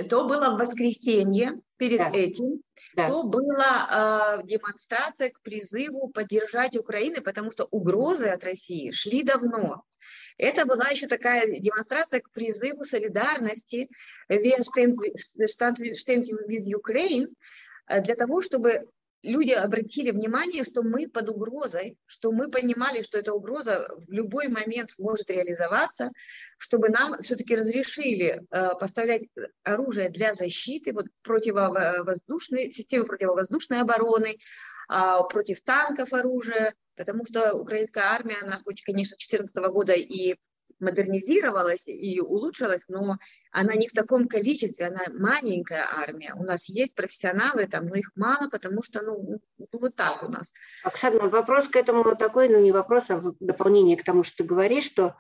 То 0.10 0.26
было 0.26 0.52
в 0.52 0.60
воскресенье 0.60 1.60
перед 1.78 1.98
да. 1.98 2.12
этим, 2.12 2.62
да. 2.96 3.08
то 3.08 3.24
была 3.24 4.40
э, 4.40 4.48
демонстрация 4.48 5.30
к 5.32 5.42
призыву 5.42 6.10
поддержать 6.10 6.78
Украину, 6.78 7.22
потому 7.22 7.52
что 7.52 7.68
угрозы 7.72 8.28
от 8.28 8.44
России 8.44 8.92
шли 8.92 9.24
давно. 9.24 9.84
Это 10.38 10.66
была 10.66 10.88
еще 10.88 11.08
такая 11.08 11.60
демонстрация 11.60 12.22
к 12.22 12.32
призыву 12.32 12.84
солидарности 12.84 13.90
with 16.50 16.66
Ukraine 16.68 17.28
для 18.02 18.16
того, 18.16 18.42
чтобы 18.42 18.82
люди 19.24 19.52
обратили 19.52 20.12
внимание, 20.12 20.64
что 20.64 20.84
мы 20.84 21.08
под 21.08 21.30
угрозой, 21.30 21.98
что 22.06 22.32
мы 22.32 22.50
понимали, 22.50 23.02
что 23.02 23.20
эта 23.20 23.34
угроза 23.34 23.88
в 24.08 24.12
любой 24.12 24.48
момент 24.48 24.92
может 24.98 25.30
реализоваться, 25.30 26.12
чтобы 26.58 26.90
нам 26.90 27.18
все-таки 27.22 27.56
разрешили 27.56 28.42
э, 28.50 28.70
поставлять 28.80 29.24
оружие 29.64 30.10
для 30.10 30.34
защиты, 30.34 30.94
вот 30.94 31.06
противовоздушной, 31.24 32.72
системы 32.72 33.06
противовоздушной 33.06 33.82
обороны, 33.82 34.38
э, 34.38 35.18
против 35.30 35.62
танков 35.62 36.14
оружие, 36.14 36.74
потому 36.96 37.26
что 37.26 37.54
украинская 37.54 38.06
армия, 38.06 38.38
она 38.42 38.60
хоть, 38.64 38.84
конечно, 38.84 39.16
2014 39.16 39.56
года 39.72 39.94
и 39.94 40.36
модернизировалась 40.82 41.84
и 41.86 42.20
улучшилась, 42.20 42.82
но 42.88 43.18
она 43.52 43.76
не 43.76 43.88
в 43.88 43.94
таком 43.94 44.28
количестве, 44.28 44.88
она 44.88 45.06
маленькая 45.14 45.88
армия. 45.90 46.34
У 46.38 46.44
нас 46.44 46.68
есть 46.68 46.96
профессионалы 46.96 47.68
там, 47.68 47.86
но 47.88 47.96
их 47.96 48.12
мало, 48.16 48.50
потому 48.50 48.84
что, 48.84 49.02
ну, 49.02 49.40
вот 49.72 49.96
так 49.96 50.24
у 50.24 50.28
нас. 50.28 50.54
Оксана, 50.84 51.30
вопрос 51.30 51.68
к 51.68 51.76
этому 51.76 52.16
такой, 52.16 52.50
ну 52.50 52.60
не 52.60 52.72
вопрос, 52.72 53.10
а 53.10 53.22
дополнение 53.40 53.98
к 53.98 54.04
тому, 54.04 54.24
что 54.24 54.38
ты 54.38 54.44
говоришь, 54.44 54.86
что 54.86 55.16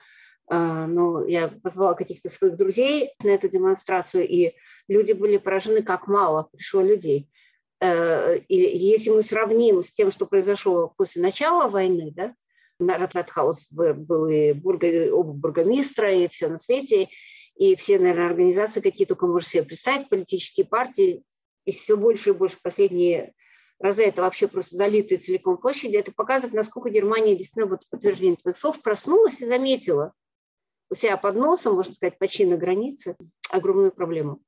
э, 0.49 0.55
ну, 0.55 1.25
я 1.25 1.47
позвала 1.47 1.93
каких-то 1.93 2.29
своих 2.29 2.57
друзей 2.57 3.11
на 3.23 3.29
эту 3.29 3.47
демонстрацию, 3.47 4.27
и 4.27 4.53
люди 4.87 5.13
были 5.13 5.37
поражены, 5.37 5.83
как 5.83 6.07
мало 6.07 6.49
пришло 6.51 6.81
людей. 6.81 7.29
Э, 7.79 8.37
и 8.37 8.55
если 8.55 9.09
мы 9.09 9.23
сравним 9.23 9.83
с 9.83 9.91
тем, 9.93 10.11
что 10.11 10.25
произошло 10.25 10.93
после 10.95 11.21
начала 11.21 11.67
войны, 11.67 12.11
да, 12.15 12.35
на 12.81 12.97
Ратратхаус 12.97 13.67
был 13.71 14.27
и 14.27 14.53
бурго, 14.53 15.13
оба 15.13 15.33
бургомистра, 15.33 16.13
и 16.13 16.27
все 16.27 16.47
на 16.47 16.57
свете, 16.57 17.09
и 17.55 17.75
все, 17.75 17.99
наверное, 17.99 18.27
организации, 18.27 18.81
какие 18.81 19.05
только 19.05 19.27
можно 19.27 19.47
себе 19.47 19.63
представить, 19.63 20.09
политические 20.09 20.65
партии, 20.65 21.23
и 21.65 21.71
все 21.71 21.95
больше 21.95 22.31
и 22.31 22.33
больше 22.33 22.57
последние 22.61 23.33
разы 23.79 24.03
это 24.03 24.21
вообще 24.21 24.47
просто 24.47 24.75
залитые 24.75 25.17
целиком 25.17 25.57
площади, 25.57 25.97
это 25.97 26.11
показывает, 26.11 26.53
насколько 26.53 26.89
Германия 26.89 27.35
действительно, 27.35 27.65
вот 27.65 27.87
подтверждение 27.89 28.37
твоих 28.37 28.57
слов, 28.57 28.81
проснулась 28.81 29.41
и 29.41 29.45
заметила 29.45 30.13
у 30.89 30.95
себя 30.95 31.17
под 31.17 31.35
носом, 31.35 31.75
можно 31.75 31.93
сказать, 31.93 32.17
почти 32.19 32.45
на 32.45 32.57
границе, 32.57 33.15
огромную 33.49 33.91
проблему. 33.91 34.41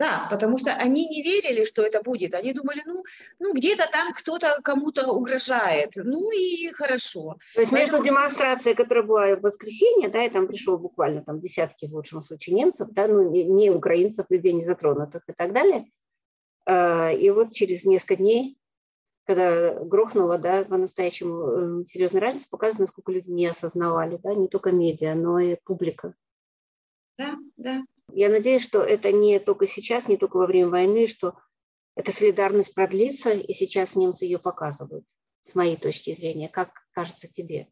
Да, 0.00 0.26
потому 0.30 0.56
что 0.56 0.72
они 0.72 1.06
не 1.06 1.22
верили, 1.22 1.66
что 1.66 1.82
это 1.82 2.00
будет. 2.02 2.32
Они 2.32 2.54
думали, 2.54 2.80
ну, 2.86 3.04
ну 3.38 3.52
где-то 3.52 3.86
там 3.92 4.14
кто-то 4.14 4.58
кому-то 4.64 5.06
угрожает. 5.12 5.90
Ну 5.94 6.30
и 6.32 6.72
хорошо. 6.72 7.36
То 7.54 7.60
есть 7.60 7.70
между 7.70 8.02
демонстрацией, 8.02 8.74
которая 8.74 9.04
была 9.04 9.36
в 9.36 9.42
воскресенье, 9.42 10.08
да, 10.08 10.24
и 10.24 10.30
там 10.30 10.48
пришло 10.48 10.78
буквально 10.78 11.22
там 11.22 11.38
десятки, 11.38 11.84
в 11.84 11.92
лучшем 11.92 12.22
случае, 12.22 12.56
немцев, 12.56 12.88
да, 12.92 13.08
ну 13.08 13.30
не, 13.30 13.44
не 13.44 13.68
украинцев, 13.68 14.24
людей 14.30 14.54
не 14.54 14.64
затронутых 14.64 15.22
и 15.28 15.34
так 15.34 15.52
далее. 15.52 15.84
А, 16.64 17.12
и 17.12 17.28
вот 17.28 17.52
через 17.52 17.84
несколько 17.84 18.16
дней, 18.16 18.56
когда 19.26 19.74
грохнуло, 19.84 20.38
да, 20.38 20.64
по-настоящему 20.64 21.82
э, 21.82 21.84
серьезная 21.86 22.22
разница, 22.22 22.48
показывает, 22.48 22.88
насколько 22.88 23.12
люди 23.12 23.28
не 23.28 23.46
осознавали, 23.46 24.18
да, 24.22 24.34
не 24.34 24.48
только 24.48 24.72
медиа, 24.72 25.14
но 25.14 25.38
и 25.38 25.58
публика. 25.62 26.14
Да, 27.18 27.36
да. 27.58 27.82
Я 28.14 28.28
надеюсь, 28.28 28.62
что 28.62 28.82
это 28.82 29.12
не 29.12 29.38
только 29.38 29.66
сейчас, 29.66 30.08
не 30.08 30.16
только 30.16 30.36
во 30.36 30.46
время 30.46 30.70
войны, 30.70 31.06
что 31.06 31.34
эта 31.96 32.12
солидарность 32.12 32.74
продлится, 32.74 33.30
и 33.32 33.52
сейчас 33.52 33.96
немцы 33.96 34.24
ее 34.24 34.38
показывают, 34.38 35.04
с 35.42 35.54
моей 35.54 35.76
точки 35.76 36.14
зрения. 36.14 36.48
Как 36.48 36.70
кажется 36.92 37.28
тебе? 37.28 37.68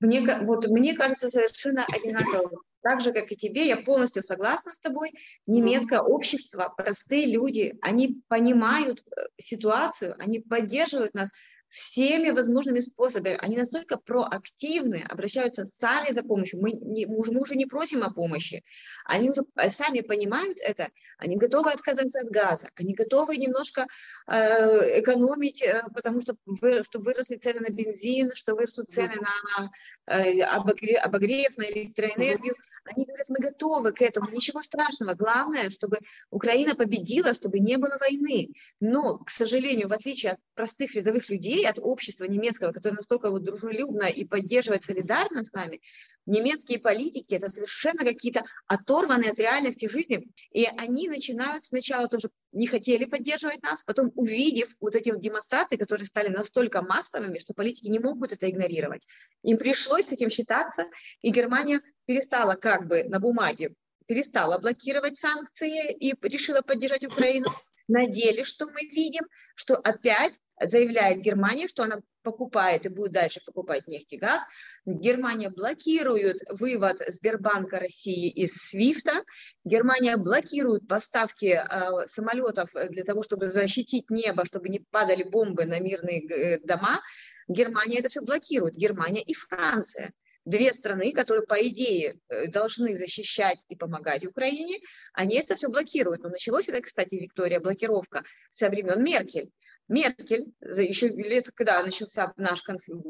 Мне, 0.00 0.22
вот, 0.42 0.66
мне 0.68 0.94
кажется 0.94 1.28
совершенно 1.28 1.84
одинаково. 1.84 2.50
Так 2.82 3.02
же, 3.02 3.12
как 3.12 3.30
и 3.30 3.36
тебе, 3.36 3.66
я 3.66 3.76
полностью 3.76 4.22
согласна 4.22 4.72
с 4.72 4.80
тобой. 4.80 5.12
Немецкое 5.46 6.00
общество, 6.00 6.72
простые 6.74 7.26
люди, 7.26 7.76
они 7.82 8.22
понимают 8.28 9.00
э, 9.00 9.26
ситуацию, 9.36 10.14
они 10.18 10.38
поддерживают 10.40 11.12
нас 11.12 11.30
всеми 11.70 12.30
возможными 12.30 12.80
способами. 12.80 13.38
Они 13.40 13.56
настолько 13.56 13.96
проактивны, 13.96 15.06
обращаются 15.08 15.64
сами 15.64 16.10
за 16.10 16.22
помощью. 16.22 16.60
Мы, 16.60 16.72
не, 16.72 17.06
мы, 17.06 17.18
уже, 17.18 17.32
мы 17.32 17.40
уже 17.40 17.54
не 17.54 17.66
просим 17.66 18.02
о 18.02 18.12
помощи. 18.12 18.64
Они 19.04 19.30
уже 19.30 19.42
э, 19.56 19.70
сами 19.70 20.00
понимают 20.00 20.58
это. 20.60 20.88
Они 21.16 21.36
готовы 21.36 21.70
отказаться 21.70 22.20
от 22.20 22.30
газа. 22.30 22.70
Они 22.74 22.92
готовы 22.94 23.36
немножко 23.36 23.86
э, 24.26 25.00
экономить, 25.00 25.62
э, 25.62 25.84
потому 25.94 26.20
что 26.20 26.34
вы, 26.44 26.82
чтобы 26.82 27.04
выросли 27.04 27.36
цены 27.36 27.60
на 27.60 27.72
бензин, 27.72 28.30
что 28.34 28.54
вырастут 28.54 28.88
цены 28.88 29.14
на 29.20 29.70
э, 30.06 30.40
обогрев, 30.42 31.04
обогрев, 31.04 31.56
на 31.56 31.62
электроэнергию. 31.62 32.56
Они 32.84 33.04
говорят, 33.04 33.28
мы 33.28 33.36
готовы 33.38 33.92
к 33.92 34.02
этому, 34.02 34.28
ничего 34.30 34.60
страшного. 34.60 35.14
Главное, 35.14 35.70
чтобы 35.70 35.98
Украина 36.30 36.74
победила, 36.74 37.32
чтобы 37.32 37.60
не 37.60 37.76
было 37.76 37.96
войны. 38.00 38.48
Но, 38.80 39.18
к 39.18 39.30
сожалению, 39.30 39.88
в 39.88 39.92
отличие 39.92 40.32
от 40.32 40.38
простых 40.54 40.94
рядовых 40.94 41.28
людей, 41.30 41.59
людей, 41.60 41.68
от 41.68 41.78
общества 41.78 42.24
немецкого, 42.24 42.72
которое 42.72 42.96
настолько 42.96 43.30
вот 43.30 43.44
дружелюбно 43.44 44.04
и 44.04 44.24
поддерживает 44.24 44.84
солидарно 44.84 45.44
с 45.44 45.52
нами, 45.52 45.80
немецкие 46.26 46.78
политики– 46.78 47.26
это 47.34 47.48
совершенно 47.48 48.04
какие-то 48.04 48.44
оторванные 48.66 49.30
от 49.30 49.38
реальности 49.38 49.88
жизни. 49.88 50.26
И 50.52 50.64
они 50.64 51.08
начинают 51.08 51.64
сначала 51.64 52.08
тоже 52.08 52.30
не 52.52 52.66
хотели 52.66 53.04
поддерживать 53.04 53.62
нас, 53.62 53.82
потом 53.82 54.12
увидев 54.14 54.74
вот 54.80 54.94
эти 54.94 55.10
вот 55.10 55.20
демонстрации, 55.20 55.76
которые 55.76 56.06
стали 56.06 56.28
настолько 56.28 56.82
массовыми, 56.82 57.38
что 57.38 57.54
политики 57.54 57.88
не 57.88 57.98
могут 57.98 58.32
это 58.32 58.48
игнорировать. 58.48 59.06
Им 59.42 59.58
пришлось 59.58 60.06
с 60.06 60.12
этим 60.12 60.30
считаться, 60.30 60.86
и 61.22 61.30
Германия 61.30 61.80
перестала 62.06 62.54
как 62.54 62.86
бы 62.86 63.04
на 63.04 63.20
бумаге 63.20 63.74
перестала 64.10 64.58
блокировать 64.58 65.16
санкции 65.20 65.92
и 65.92 66.16
решила 66.22 66.62
поддержать 66.62 67.04
Украину. 67.04 67.46
На 67.90 68.06
деле, 68.06 68.44
что 68.44 68.66
мы 68.66 68.82
видим, 68.82 69.24
что 69.56 69.74
опять 69.74 70.38
заявляет 70.62 71.22
Германия, 71.22 71.66
что 71.66 71.82
она 71.82 72.00
покупает 72.22 72.86
и 72.86 72.88
будет 72.88 73.10
дальше 73.10 73.40
покупать 73.44 73.88
нефть 73.88 74.12
и 74.12 74.16
газ. 74.16 74.42
Германия 74.86 75.50
блокирует 75.50 76.36
вывод 76.48 77.02
Сбербанка 77.08 77.80
России 77.80 78.30
из 78.30 78.52
Свифта. 78.52 79.24
Германия 79.64 80.16
блокирует 80.16 80.86
поставки 80.86 81.46
э, 81.46 82.06
самолетов 82.06 82.68
для 82.90 83.02
того, 83.02 83.24
чтобы 83.24 83.48
защитить 83.48 84.08
небо, 84.08 84.44
чтобы 84.44 84.68
не 84.68 84.78
падали 84.78 85.24
бомбы 85.24 85.64
на 85.64 85.80
мирные 85.80 86.28
э, 86.28 86.60
дома. 86.60 87.00
Германия 87.48 87.98
это 87.98 88.08
все 88.08 88.20
блокирует. 88.20 88.74
Германия 88.74 89.22
и 89.22 89.34
Франция 89.34 90.12
две 90.50 90.72
страны, 90.72 91.12
которые, 91.12 91.46
по 91.46 91.54
идее, 91.66 92.18
э, 92.28 92.48
должны 92.48 92.96
защищать 92.96 93.58
и 93.68 93.76
помогать 93.76 94.26
Украине, 94.26 94.78
они 95.12 95.36
это 95.36 95.54
все 95.54 95.68
блокируют. 95.68 96.22
Но 96.22 96.28
началось 96.28 96.68
это, 96.68 96.80
кстати, 96.82 97.14
Виктория, 97.14 97.60
блокировка 97.60 98.24
со 98.50 98.68
времен 98.68 99.02
Меркель. 99.02 99.50
Меркель, 99.88 100.52
еще 100.60 101.08
лет, 101.08 101.50
когда 101.52 101.82
начался 101.82 102.32
наш 102.36 102.62
конфликт, 102.62 103.00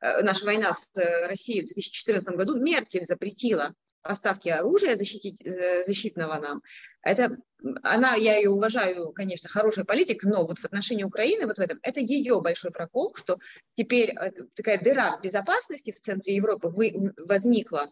э, 0.00 0.22
наша 0.22 0.44
война 0.44 0.72
с 0.72 0.90
э, 0.96 1.26
Россией 1.26 1.62
в 1.62 1.66
2014 1.66 2.28
году, 2.30 2.56
Меркель 2.56 3.04
запретила 3.04 3.74
поставки 4.02 4.48
оружия 4.48 4.96
защитить, 4.96 5.40
э, 5.44 5.84
защитного 5.84 6.38
нам. 6.38 6.62
Это 7.02 7.36
она, 7.82 8.14
я 8.14 8.36
ее 8.36 8.50
уважаю, 8.50 9.12
конечно, 9.12 9.48
хороший 9.48 9.84
политик, 9.84 10.22
но 10.24 10.44
вот 10.44 10.58
в 10.58 10.64
отношении 10.64 11.04
Украины, 11.04 11.46
вот 11.46 11.56
в 11.56 11.60
этом, 11.60 11.78
это 11.82 12.00
ее 12.00 12.40
большой 12.40 12.70
прокол, 12.70 13.14
что 13.16 13.38
теперь 13.74 14.14
такая 14.54 14.80
дыра 14.80 15.16
в 15.16 15.22
безопасности 15.22 15.90
в 15.90 16.00
центре 16.00 16.36
Европы 16.36 16.68
вы, 16.68 17.12
возникла, 17.16 17.90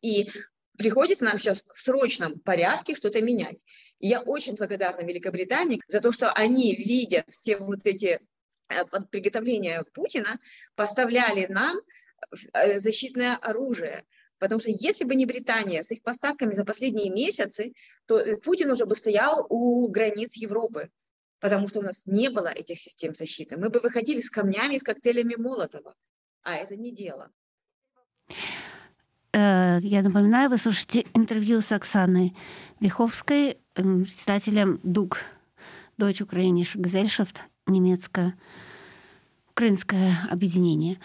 и 0.00 0.30
приходится 0.78 1.24
нам 1.24 1.38
сейчас 1.38 1.64
в 1.64 1.80
срочном 1.80 2.38
порядке 2.40 2.94
что-то 2.94 3.20
менять. 3.22 3.64
И 4.00 4.08
я 4.08 4.20
очень 4.20 4.54
благодарна 4.54 5.06
Великобритании 5.06 5.80
за 5.88 6.00
то, 6.00 6.12
что 6.12 6.30
они, 6.32 6.74
видя 6.74 7.24
все 7.28 7.56
вот 7.58 7.80
эти 7.84 8.20
э, 8.68 8.84
приготовления 9.10 9.84
Путина, 9.92 10.38
поставляли 10.74 11.46
нам 11.46 11.76
э, 12.52 12.80
защитное 12.80 13.36
оружие. 13.36 14.04
Потому 14.44 14.60
что 14.60 14.70
если 14.70 15.04
бы 15.04 15.14
не 15.14 15.24
Британия 15.24 15.82
с 15.82 15.90
их 15.90 16.02
поставками 16.02 16.52
за 16.52 16.66
последние 16.66 17.08
месяцы, 17.08 17.72
то 18.06 18.18
э, 18.18 18.36
Путин 18.36 18.70
уже 18.70 18.84
бы 18.84 18.94
стоял 18.94 19.46
у 19.48 19.88
границ 19.88 20.34
Европы, 20.34 20.90
потому 21.40 21.66
что 21.66 21.78
у 21.78 21.82
нас 21.82 22.02
не 22.04 22.28
было 22.28 22.48
этих 22.48 22.78
систем 22.78 23.14
защиты. 23.14 23.56
Мы 23.56 23.70
бы 23.70 23.80
выходили 23.80 24.20
с 24.20 24.28
камнями, 24.28 24.76
с 24.76 24.82
коктейлями 24.82 25.34
Молотова, 25.36 25.94
а 26.42 26.56
это 26.56 26.76
не 26.76 26.92
дело. 26.92 27.30
Э, 29.32 29.78
я 29.80 30.02
напоминаю, 30.02 30.50
вы 30.50 30.58
слушаете 30.58 31.06
интервью 31.14 31.62
с 31.62 31.72
Оксаной 31.72 32.36
Виховской, 32.80 33.56
председателем 33.72 34.78
ДУК, 34.82 35.20
Deutsche 35.96 36.26
Ukrainische 36.26 36.76
Gesellschaft, 36.76 37.36
немецкое 37.66 38.36
украинское 39.52 40.28
объединение. 40.30 40.98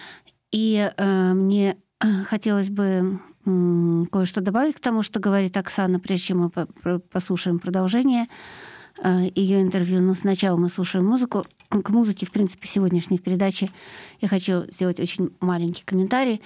И 0.52 0.92
э, 0.98 1.34
мне 1.34 1.78
хотелось 2.26 2.70
бы 2.70 2.84
э, 2.84 3.04
кое-что 3.46 4.42
добавить 4.42 4.76
к 4.76 4.80
тому, 4.80 5.04
что 5.04 5.20
говорит 5.20 5.58
Оксана, 5.58 6.00
прежде 6.00 6.28
чем 6.28 6.52
мы 6.84 7.00
послушаем 7.00 7.60
продолжение 7.60 8.28
э, 9.04 9.30
ее 9.36 9.62
интервью. 9.62 10.02
Но 10.02 10.14
сначала 10.14 10.58
мы 10.58 10.70
слушаем 10.70 11.06
музыку. 11.06 11.46
К 11.70 11.90
музыке, 11.90 12.26
в 12.26 12.32
принципе, 12.32 12.68
сегодняшней 12.68 13.20
передачи 13.20 13.72
я 14.22 14.28
хочу 14.28 14.66
сделать 14.72 15.00
очень 15.00 15.32
маленький 15.40 15.84
комментарий. 15.86 16.42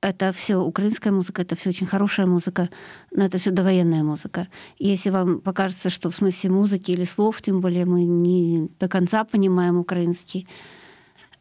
это 0.00 0.32
все 0.32 0.56
украинская 0.56 1.12
музыка, 1.12 1.42
это 1.42 1.56
все 1.56 1.70
очень 1.70 1.86
хорошая 1.86 2.26
музыка, 2.26 2.70
но 3.10 3.24
это 3.24 3.38
все 3.38 3.50
довоенная 3.50 4.02
музыка. 4.02 4.48
Если 4.78 5.10
вам 5.10 5.40
покажется, 5.40 5.90
что 5.90 6.10
в 6.10 6.14
смысле 6.14 6.50
музыки 6.50 6.92
или 6.92 7.04
слов, 7.04 7.42
тем 7.42 7.60
более 7.60 7.84
мы 7.84 8.04
не 8.04 8.70
до 8.78 8.88
конца 8.88 9.24
понимаем 9.24 9.76
украинский, 9.78 10.48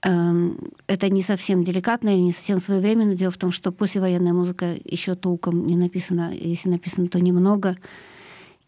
это 0.02 1.10
не 1.10 1.22
совсем 1.22 1.64
деликатно 1.64 2.10
или 2.10 2.22
не 2.22 2.32
совсем 2.32 2.60
своевременно. 2.60 3.16
Дело 3.16 3.32
в 3.32 3.38
том, 3.38 3.52
что 3.52 3.72
послевоенная 3.72 4.34
музыка 4.34 4.78
еще 4.86 5.16
толком 5.16 5.66
не 5.68 5.76
написана. 5.76 6.32
Если 6.34 6.70
написано, 6.70 7.08
то 7.08 7.20
немного. 7.20 7.78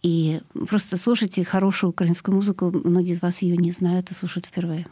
И 0.02 0.42
просто 0.68 0.98
слушайте 0.98 1.44
хорошую 1.44 1.92
украинскую 1.92 2.36
музыку. 2.36 2.72
Многие 2.84 3.14
из 3.14 3.22
вас 3.22 3.42
ее 3.42 3.56
не 3.56 3.72
знают 3.72 4.12
и 4.12 4.14
слушают 4.14 4.46
впервые. 4.46 4.88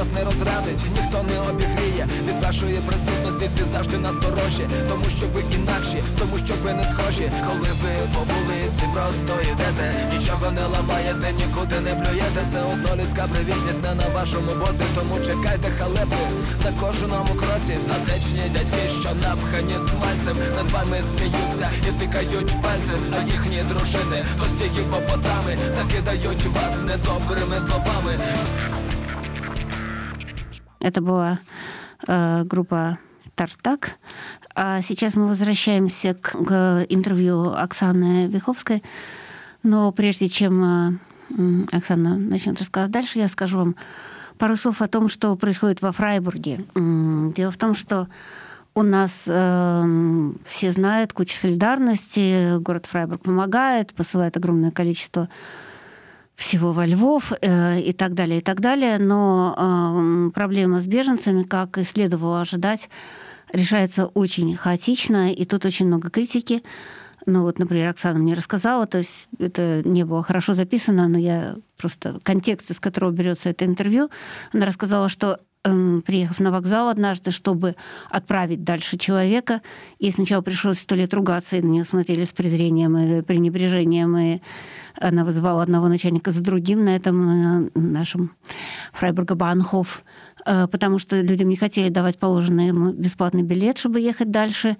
вас 0.00 0.12
не 0.12 0.24
розрадить, 0.24 0.82
ніхто 0.96 1.22
не 1.22 1.50
обігріє. 1.50 2.08
Від 2.26 2.44
вашої 2.44 2.78
присутності, 2.88 3.46
всі 3.48 3.64
завжди 3.72 3.98
насторожі, 3.98 4.64
тому 4.88 5.04
що 5.16 5.26
ви 5.34 5.40
інакші, 5.54 6.02
тому 6.18 6.38
що 6.44 6.54
ви 6.62 6.72
не 6.72 6.84
схожі. 6.90 7.32
Коли 7.46 7.70
ви 7.82 7.92
по 8.14 8.20
вулиці 8.30 8.84
просто 8.94 9.32
йдете, 9.50 9.86
нічого 10.12 10.50
не 10.50 10.64
ламаєте, 10.74 11.26
нікуди 11.40 11.80
не 11.80 11.92
плюєте, 11.94 12.40
все 12.42 12.60
одно 12.72 13.02
людська 13.02 13.24
привітність 13.32 13.82
не 13.82 13.94
на 13.94 14.06
вашому 14.14 14.52
боці, 14.60 14.84
тому 14.94 15.14
чекайте 15.26 15.68
халепи 15.78 16.24
на 16.64 16.70
кожному 16.80 17.32
кроці. 17.40 17.74
Статечні 17.86 18.44
дядьки, 18.54 18.84
що 19.00 19.10
напхані 19.24 19.76
смальцем, 19.90 20.36
над 20.56 20.70
вами 20.70 21.02
сміються 21.12 21.70
і 21.88 21.90
тикають 22.00 22.52
пальцем, 22.62 23.00
а 23.16 23.18
їхні 23.34 23.62
дружини 23.70 24.18
постійні 24.38 24.82
попотами. 24.90 25.52
Закидають 25.76 26.46
вас 26.46 26.74
недобрими 26.88 27.58
словами. 27.66 28.12
Это 30.80 31.00
была 31.00 31.38
э, 32.06 32.44
группа 32.44 32.98
Тартак. 33.34 33.98
А 34.54 34.82
сейчас 34.82 35.14
мы 35.14 35.28
возвращаемся 35.28 36.14
к, 36.14 36.32
к 36.32 36.86
интервью 36.88 37.52
Оксаны 37.52 38.26
Виховской. 38.26 38.82
Но 39.62 39.92
прежде 39.92 40.28
чем 40.28 40.64
э, 40.64 41.66
Оксана 41.72 42.16
начнет 42.16 42.58
рассказывать 42.58 42.92
дальше, 42.92 43.18
я 43.18 43.28
скажу 43.28 43.58
вам 43.58 43.76
пару 44.38 44.56
слов 44.56 44.80
о 44.80 44.88
том, 44.88 45.08
что 45.08 45.36
происходит 45.36 45.82
во 45.82 45.92
Фрайбурге. 45.92 46.64
Дело 46.74 47.50
в 47.50 47.58
том, 47.58 47.74
что 47.74 48.08
у 48.74 48.82
нас 48.82 49.24
э, 49.26 50.32
все 50.46 50.72
знают 50.72 51.12
куча 51.12 51.36
солидарности, 51.36 52.58
город 52.58 52.86
Фрайбург 52.86 53.22
помогает, 53.22 53.92
посылает 53.92 54.36
огромное 54.36 54.70
количество 54.70 55.28
всего 56.40 56.72
во 56.72 56.86
Львов 56.86 57.32
э, 57.32 57.80
и 57.80 57.92
так 57.92 58.14
далее, 58.14 58.38
и 58.38 58.40
так 58.40 58.60
далее. 58.60 58.98
Но 58.98 59.54
э, 59.56 60.30
проблема 60.32 60.80
с 60.80 60.86
беженцами, 60.86 61.42
как 61.42 61.76
и 61.76 61.84
следовало 61.84 62.40
ожидать, 62.40 62.88
решается 63.52 64.06
очень 64.06 64.56
хаотично, 64.56 65.32
и 65.32 65.44
тут 65.44 65.66
очень 65.66 65.86
много 65.86 66.08
критики. 66.08 66.62
Ну 67.26 67.42
вот, 67.42 67.58
например, 67.58 67.90
Оксана 67.90 68.18
мне 68.18 68.32
рассказала, 68.32 68.86
то 68.86 68.98
есть 68.98 69.28
это 69.38 69.82
не 69.84 70.04
было 70.04 70.22
хорошо 70.22 70.54
записано, 70.54 71.08
но 71.08 71.18
я 71.18 71.56
просто 71.76 72.18
контекст, 72.22 72.70
из 72.70 72.80
которого 72.80 73.10
берется 73.10 73.50
это 73.50 73.66
интервью, 73.66 74.08
она 74.54 74.64
рассказала, 74.64 75.10
что 75.10 75.40
эм, 75.64 76.00
приехав 76.00 76.40
на 76.40 76.50
вокзал 76.50 76.88
однажды, 76.88 77.32
чтобы 77.32 77.76
отправить 78.08 78.64
дальше 78.64 78.96
человека, 78.96 79.60
и 79.98 80.10
сначала 80.10 80.40
пришлось 80.40 80.78
сто 80.78 80.94
лет 80.94 81.12
ругаться, 81.12 81.58
и 81.58 81.60
на 81.60 81.68
нее 81.68 81.84
смотрели 81.84 82.24
с 82.24 82.32
презрением 82.32 82.96
и 82.96 83.20
пренебрежением, 83.20 84.16
и 84.16 84.40
она 85.00 85.24
вызывала 85.24 85.62
одного 85.62 85.88
начальника 85.88 86.30
за 86.30 86.42
другим 86.42 86.84
на 86.84 86.94
этом 86.94 87.66
э, 87.66 87.70
нашем 87.74 88.32
Фрайбурга 88.92 89.34
Банхоф, 89.34 90.04
э, 90.44 90.66
потому 90.68 90.98
что 90.98 91.20
людям 91.20 91.48
не 91.48 91.56
хотели 91.56 91.88
давать 91.88 92.18
положенный 92.18 92.68
ему 92.68 92.92
бесплатный 92.92 93.42
билет, 93.42 93.78
чтобы 93.78 94.00
ехать 94.00 94.30
дальше. 94.30 94.76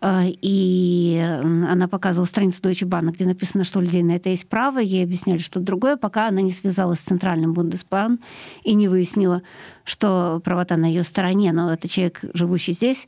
Э, 0.00 0.22
и 0.24 1.20
она 1.68 1.88
показывала 1.88 2.26
страницу 2.26 2.60
Deutsche 2.62 2.86
Bank, 2.86 3.12
где 3.12 3.24
написано, 3.24 3.64
что 3.64 3.78
у 3.78 3.82
людей 3.82 4.02
на 4.02 4.16
это 4.16 4.28
есть 4.28 4.48
право. 4.48 4.78
Ей 4.78 5.04
объясняли 5.04 5.38
что-то 5.38 5.60
другое, 5.60 5.96
пока 5.96 6.28
она 6.28 6.40
не 6.40 6.50
связалась 6.50 7.00
с 7.00 7.04
центральным 7.04 7.54
Бундесбан 7.54 8.18
и 8.64 8.74
не 8.74 8.88
выяснила, 8.88 9.42
что 9.84 10.40
правота 10.44 10.76
на 10.76 10.86
ее 10.86 11.04
стороне. 11.04 11.52
Но 11.52 11.72
это 11.72 11.88
человек, 11.88 12.20
живущий 12.34 12.72
здесь, 12.72 13.06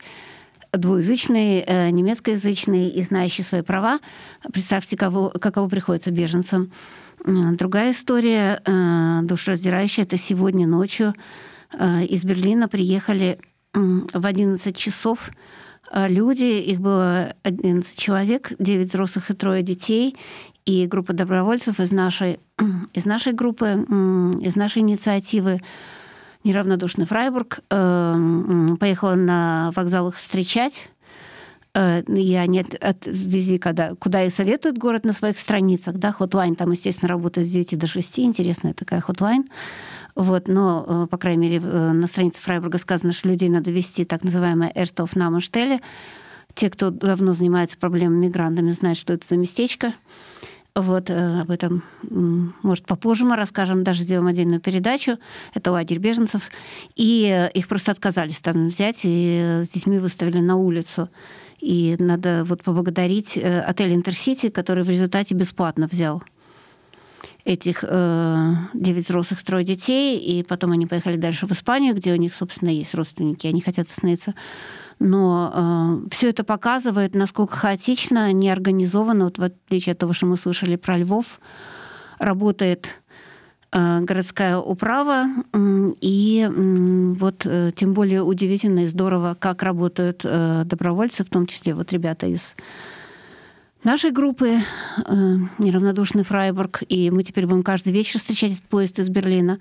двуязычный, 0.71 1.63
э, 1.65 1.89
немецкоязычный 1.89 2.89
и 2.89 3.01
знающий 3.01 3.43
свои 3.43 3.61
права. 3.61 3.99
Представьте, 4.51 4.97
кого, 4.97 5.29
каково 5.29 5.69
приходится 5.69 6.11
беженцам. 6.11 6.71
Другая 7.25 7.91
история, 7.91 8.61
э, 8.63 9.19
душераздирающая, 9.23 10.03
это 10.03 10.17
сегодня 10.17 10.67
ночью 10.67 11.13
э, 11.77 12.05
из 12.05 12.23
Берлина 12.23 12.67
приехали 12.67 13.39
в 13.73 14.25
11 14.25 14.75
часов 14.75 15.29
люди, 15.93 16.43
их 16.43 16.79
было 16.79 17.33
11 17.43 17.97
человек, 17.97 18.51
9 18.59 18.87
взрослых 18.87 19.29
и 19.29 19.33
трое 19.33 19.61
детей, 19.61 20.15
и 20.65 20.85
группа 20.87 21.13
добровольцев 21.13 21.79
из 21.79 21.91
нашей, 21.91 22.39
из 22.93 23.05
нашей 23.05 23.33
группы, 23.33 23.85
из 24.41 24.55
нашей 24.55 24.81
инициативы 24.81 25.61
неравнодушный 26.47 27.05
Фрайбург. 27.05 27.59
Эм, 27.69 28.77
поехала 28.77 29.15
на 29.15 29.71
вокзал 29.75 30.09
их 30.09 30.17
встречать. 30.17 30.89
Э, 31.73 32.01
и 32.01 32.33
они 32.35 32.59
отвезли, 32.59 33.59
когда, 33.59 33.93
куда 33.95 34.23
и 34.23 34.29
советуют 34.29 34.77
город 34.77 35.05
на 35.05 35.13
своих 35.13 35.37
страницах. 35.37 35.95
Да, 35.95 36.11
хотлайн 36.11 36.55
там, 36.55 36.71
естественно, 36.71 37.09
работает 37.09 37.47
с 37.47 37.51
9 37.51 37.77
до 37.77 37.87
6. 37.87 38.19
Интересная 38.19 38.73
такая 38.73 38.99
хотлайн. 38.99 39.45
Вот, 40.15 40.47
но, 40.47 40.85
э, 40.87 41.07
по 41.07 41.17
крайней 41.17 41.47
мере, 41.47 41.61
э, 41.63 41.91
на 41.91 42.07
странице 42.07 42.41
Фрайбурга 42.41 42.79
сказано, 42.79 43.13
что 43.13 43.29
людей 43.29 43.49
надо 43.49 43.69
вести 43.69 44.05
так 44.05 44.23
называемое 44.23 44.71
«Эрстов 44.73 45.15
Намаштеле». 45.15 45.81
Те, 46.55 46.71
кто 46.71 46.89
давно 46.89 47.33
занимается 47.33 47.77
проблемами 47.77 48.25
мигрантами, 48.25 48.71
знают, 48.71 48.97
что 48.97 49.13
это 49.13 49.27
за 49.27 49.37
местечко. 49.37 49.93
Вот 50.77 51.09
э, 51.09 51.41
об 51.41 51.49
этом, 51.49 51.83
может, 52.61 52.85
попозже 52.85 53.25
мы 53.25 53.35
расскажем, 53.35 53.83
даже 53.83 54.03
сделаем 54.03 54.27
отдельную 54.27 54.61
передачу. 54.61 55.17
Это 55.55 55.71
лагерь 55.71 55.97
беженцев. 55.97 56.51
И 56.95 57.27
э, 57.27 57.49
их 57.57 57.67
просто 57.67 57.91
отказались 57.91 58.39
там 58.39 58.67
взять 58.67 59.01
и 59.03 59.39
э, 59.41 59.63
с 59.63 59.69
детьми 59.69 59.97
выставили 59.97 60.37
на 60.37 60.55
улицу. 60.55 61.09
И 61.59 61.95
надо 61.97 62.43
вот 62.43 62.61
поблагодарить 62.61 63.35
отель 63.37 63.95
Интерсити, 63.95 64.49
который 64.49 64.83
в 64.83 64.89
результате 64.89 65.33
бесплатно 65.33 65.87
взял 65.91 66.21
этих 67.43 67.83
э, 67.87 68.53
9 68.75 69.03
взрослых, 69.03 69.43
трое 69.43 69.65
детей, 69.65 70.19
и 70.19 70.43
потом 70.43 70.73
они 70.73 70.85
поехали 70.85 71.15
дальше 71.15 71.47
в 71.47 71.51
Испанию, 71.53 71.95
где 71.95 72.13
у 72.13 72.17
них, 72.17 72.35
собственно, 72.35 72.69
есть 72.69 72.93
родственники, 72.93 73.47
они 73.47 73.61
хотят 73.61 73.89
остановиться 73.89 74.35
но 74.99 76.01
э, 76.05 76.09
все 76.09 76.29
это 76.29 76.43
показывает, 76.43 77.13
насколько 77.13 77.55
хаотично, 77.55 78.31
неорганизованно, 78.33 79.25
вот 79.25 79.37
в 79.37 79.43
отличие 79.43 79.93
от 79.93 79.99
того, 79.99 80.13
что 80.13 80.25
мы 80.25 80.37
слышали 80.37 80.75
про 80.75 80.97
Львов, 80.97 81.39
работает 82.17 82.87
э, 83.71 83.99
городская 84.01 84.57
управа, 84.57 85.27
и 85.53 86.49
вот 87.19 87.45
э, 87.45 87.71
тем 87.75 87.93
более 87.93 88.23
удивительно 88.23 88.81
и 88.81 88.87
здорово, 88.87 89.35
как 89.39 89.61
работают 89.61 90.21
э, 90.23 90.63
добровольцы, 90.65 91.23
в 91.23 91.29
том 91.29 91.45
числе 91.45 91.75
вот 91.75 91.91
ребята 91.91 92.25
из 92.25 92.55
нашей 93.83 94.11
группы 94.11 94.57
«Неравнодушный 95.59 96.23
Фрайбург», 96.23 96.81
и 96.89 97.11
мы 97.11 97.23
теперь 97.23 97.45
будем 97.45 97.63
каждый 97.63 97.93
вечер 97.93 98.19
встречать 98.19 98.53
этот 98.53 98.65
поезд 98.65 98.99
из 98.99 99.09
Берлина 99.09 99.59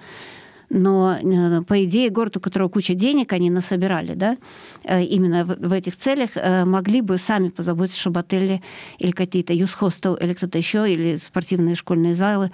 но, 0.68 1.16
э, 1.16 1.62
по 1.62 1.84
идее, 1.84 2.10
город, 2.10 2.36
у 2.36 2.40
которого 2.40 2.68
куча 2.68 2.94
денег, 2.94 3.32
они 3.32 3.50
насобирали, 3.50 4.14
да, 4.14 4.36
э, 4.84 5.02
именно 5.02 5.44
в, 5.44 5.72
этих 5.72 5.96
целях, 5.96 6.30
э, 6.34 6.64
могли 6.64 7.00
бы 7.00 7.18
сами 7.18 7.48
позаботиться, 7.48 8.00
чтобы 8.00 8.20
отели 8.20 8.62
или 8.98 9.12
какие-то 9.12 9.52
юз-хостел 9.52 10.14
или 10.14 10.34
кто-то 10.34 10.58
еще, 10.58 10.90
или 10.90 11.16
спортивные 11.16 11.76
школьные 11.76 12.14
залы, 12.14 12.50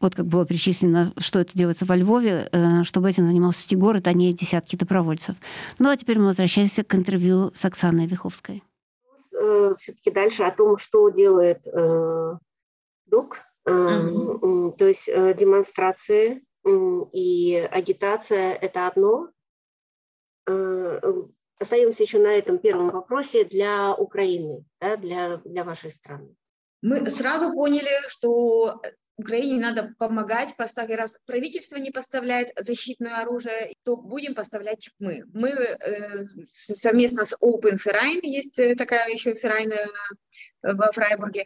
вот 0.00 0.14
как 0.16 0.26
было 0.26 0.44
перечислено, 0.44 1.12
что 1.18 1.38
это 1.38 1.56
делается 1.56 1.84
во 1.84 1.94
Львове, 1.94 2.50
чтобы 2.82 3.08
этим 3.08 3.24
занимался 3.24 3.62
сети 3.62 3.76
город, 3.76 4.08
а 4.08 4.12
не 4.12 4.32
десятки 4.32 4.74
добровольцев. 4.74 5.36
Ну 5.78 5.90
а 5.90 5.96
теперь 5.96 6.18
мы 6.18 6.26
возвращаемся 6.26 6.82
к 6.82 6.92
интервью 6.96 7.52
с 7.54 7.64
Оксаной 7.64 8.06
Виховской. 8.06 8.64
Все-таки 9.78 10.10
дальше 10.10 10.42
о 10.42 10.50
том, 10.50 10.76
что 10.76 11.08
делает 11.08 11.64
э, 11.66 12.34
ДУК, 13.06 13.38
э, 13.64 13.70
mm-hmm. 13.70 14.76
то 14.76 14.86
есть 14.86 15.08
э, 15.08 15.34
демонстрации 15.34 16.42
и 16.64 17.56
агитация– 17.70 18.54
это 18.60 18.86
одно. 18.86 19.30
Э, 20.46 21.00
остаемся 21.58 22.02
еще 22.02 22.18
на 22.18 22.32
этом 22.32 22.58
первом 22.58 22.90
вопросе 22.90 23.44
для 23.44 23.94
Украины, 23.94 24.64
да, 24.80 24.96
для, 24.96 25.38
для 25.38 25.64
вашей 25.64 25.90
страны. 25.90 26.34
Мы 26.82 27.08
сразу 27.08 27.52
поняли, 27.52 28.08
что 28.08 28.80
Украине 29.16 29.60
надо 29.60 29.94
помогать, 29.98 30.56
поставить, 30.56 30.96
раз 30.96 31.18
правительство 31.26 31.76
не 31.76 31.90
поставляет 31.90 32.50
защитное 32.56 33.20
оружие, 33.20 33.74
то 33.84 33.96
будем 33.96 34.34
поставлять 34.34 34.90
мы. 34.98 35.24
Мы 35.32 35.50
э, 35.50 36.24
совместно 36.46 37.24
с 37.24 37.36
Open 37.40 37.78
Ferrain, 37.78 38.20
есть 38.22 38.58
э, 38.58 38.74
такая 38.74 39.10
еще 39.10 39.32
Ferrain 39.32 39.70
э, 39.70 39.86
во 40.62 40.90
Фрайбурге, 40.92 41.44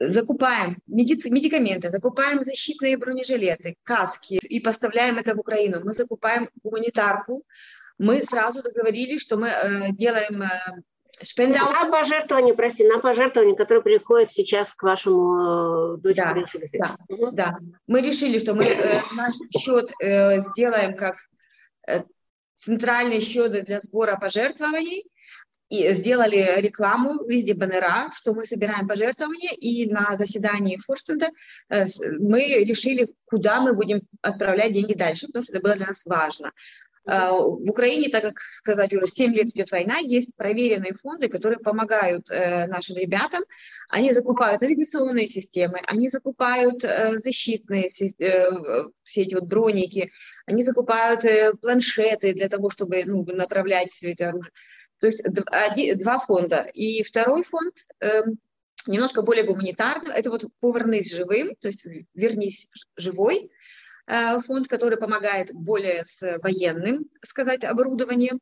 закупаем 0.00 0.78
медици- 0.88 1.30
медикаменты, 1.30 1.90
закупаем 1.90 2.42
защитные 2.42 2.96
бронежилеты, 2.96 3.76
каски 3.82 4.38
и 4.42 4.60
поставляем 4.60 5.18
это 5.18 5.34
в 5.34 5.40
Украину. 5.40 5.80
Мы 5.84 5.92
закупаем 5.92 6.48
гуманитарку. 6.62 7.44
Мы 7.98 8.22
сразу 8.22 8.62
договорились, 8.62 9.20
что 9.20 9.36
мы 9.36 9.48
э, 9.48 9.92
делаем 9.92 10.42
э, 10.42 10.48
Шпендаут... 11.22 11.74
На 11.74 11.90
пожертвование, 11.90 12.54
прости, 12.54 12.86
на 12.86 12.98
пожертвование, 12.98 13.54
которое 13.54 13.82
приходит 13.82 14.30
сейчас 14.30 14.72
к 14.72 14.82
вашему 14.82 15.96
э, 15.96 15.98
дочеру. 15.98 16.46
Да, 16.72 16.96
да, 17.08 17.14
угу. 17.14 17.30
да. 17.32 17.58
Мы 17.86 18.00
решили, 18.00 18.38
что 18.38 18.54
мы 18.54 18.64
э, 18.64 19.02
наш 19.14 19.34
счет 19.54 19.90
э, 20.00 20.40
сделаем 20.40 20.96
как 20.96 21.16
э, 21.86 22.04
центральный 22.54 23.20
счет 23.20 23.64
для 23.66 23.80
сбора 23.80 24.16
пожертвований, 24.16 25.04
и 25.70 25.94
сделали 25.94 26.60
рекламу 26.60 27.24
везде 27.26 27.54
баннера, 27.54 28.10
что 28.12 28.34
мы 28.34 28.44
собираем 28.44 28.88
пожертвования, 28.88 29.52
и 29.52 29.88
на 29.88 30.16
заседании 30.16 30.76
Форштунда 30.76 31.30
э, 31.68 31.86
мы 32.18 32.40
решили, 32.64 33.06
куда 33.24 33.60
мы 33.60 33.74
будем 33.74 34.02
отправлять 34.20 34.72
деньги 34.72 34.94
дальше, 34.94 35.28
потому 35.28 35.44
что 35.44 35.52
это 35.52 35.62
было 35.62 35.76
для 35.76 35.86
нас 35.86 36.04
важно. 36.04 36.52
А, 37.06 37.32
в 37.32 37.70
Украине, 37.70 38.08
так 38.08 38.22
как 38.22 38.38
сказать, 38.38 38.92
уже 38.92 39.06
7 39.06 39.32
лет 39.32 39.48
идет 39.48 39.70
война, 39.70 39.98
есть 39.98 40.36
проверенные 40.36 40.92
фонды, 40.92 41.28
которые 41.28 41.58
помогают 41.58 42.30
э, 42.30 42.66
нашим 42.66 42.96
ребятам. 42.96 43.42
Они 43.88 44.12
закупают 44.12 44.60
навигационные 44.60 45.26
системы, 45.26 45.80
они 45.86 46.08
закупают 46.08 46.84
э, 46.84 47.18
защитные 47.18 47.88
э, 47.88 48.50
все 49.02 49.22
эти 49.22 49.34
вот 49.34 49.44
броники, 49.44 50.10
они 50.46 50.62
закупают 50.62 51.24
планшеты 51.60 52.34
для 52.34 52.48
того, 52.48 52.70
чтобы 52.70 53.02
ну, 53.06 53.24
направлять 53.24 53.90
все 53.90 54.12
это 54.12 54.28
оружие. 54.28 54.52
То 55.00 55.06
есть 55.06 55.22
два 55.98 56.18
фонда. 56.18 56.62
И 56.74 57.02
второй 57.02 57.42
фонд 57.42 57.74
эм, 58.00 58.38
немножко 58.86 59.22
более 59.22 59.44
гуманитарный, 59.44 60.14
это 60.14 60.30
вот 60.30 60.44
«Повернись 60.60 61.12
живым», 61.12 61.56
то 61.56 61.68
есть 61.68 61.86
«Вернись 62.14 62.68
живой», 62.96 63.50
Э, 64.10 64.40
фонд, 64.40 64.66
который 64.66 64.98
помогает 64.98 65.52
более 65.52 66.04
с 66.04 66.38
военным, 66.42 67.04
сказать, 67.22 67.62
оборудованием. 67.62 68.40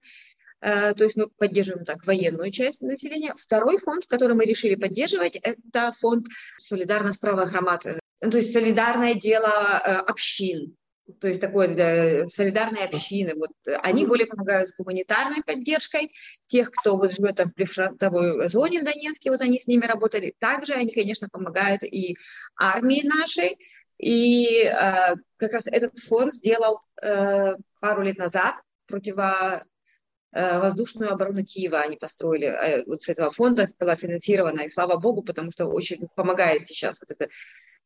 Э, 0.60 0.94
то 0.94 1.04
есть 1.04 1.16
мы 1.16 1.28
поддерживаем 1.28 1.84
так 1.84 2.06
военную 2.06 2.50
часть 2.50 2.80
населения. 2.80 3.34
Второй 3.36 3.78
фонд, 3.78 4.06
который 4.06 4.34
мы 4.34 4.46
решили 4.46 4.76
поддерживать, 4.76 5.36
это 5.36 5.92
фонд 5.92 6.26
«Солидарность 6.56 7.20
права 7.20 7.44
громад», 7.44 7.82
то 7.82 8.36
есть 8.36 8.52
солидарное 8.52 9.14
дело 9.14 9.46
э, 9.46 9.94
общин, 10.06 10.74
то 11.20 11.28
есть 11.28 11.40
такое 11.40 11.74
да, 11.74 12.26
солидарные 12.28 12.84
общины. 12.84 13.34
Вот 13.34 13.50
они 13.82 14.04
более 14.04 14.26
помогают 14.26 14.68
с 14.68 14.76
гуманитарной 14.76 15.42
поддержкой 15.42 16.12
тех, 16.46 16.70
кто 16.70 16.96
вот 16.96 17.12
живет 17.12 17.36
там 17.36 17.48
в 17.48 17.54
прифронтовой 17.54 18.48
зоне 18.48 18.80
в 18.80 18.84
Донецке, 18.84 19.30
вот 19.30 19.40
они 19.40 19.58
с 19.58 19.66
ними 19.66 19.86
работали. 19.86 20.34
Также 20.38 20.74
они, 20.74 20.90
конечно, 20.90 21.28
помогают 21.28 21.82
и 21.82 22.16
армии 22.56 23.06
нашей, 23.06 23.56
и 23.98 24.64
э, 24.64 25.16
как 25.36 25.52
раз 25.52 25.66
этот 25.66 25.98
фонд 25.98 26.32
сделал 26.32 26.80
э, 27.02 27.56
пару 27.80 28.02
лет 28.02 28.18
назад 28.18 28.54
противовоздушную 28.86 31.12
оборону 31.12 31.44
Киева. 31.44 31.80
Они 31.80 31.96
построили, 31.96 32.46
э, 32.46 32.84
вот 32.86 33.02
с 33.02 33.08
этого 33.08 33.30
фонда 33.30 33.66
была 33.78 33.96
финансирована, 33.96 34.60
и 34.60 34.68
слава 34.68 34.98
богу, 34.98 35.22
потому 35.22 35.50
что 35.50 35.66
очень 35.66 36.06
помогает 36.14 36.62
сейчас 36.62 37.00
вот 37.00 37.10
это 37.10 37.28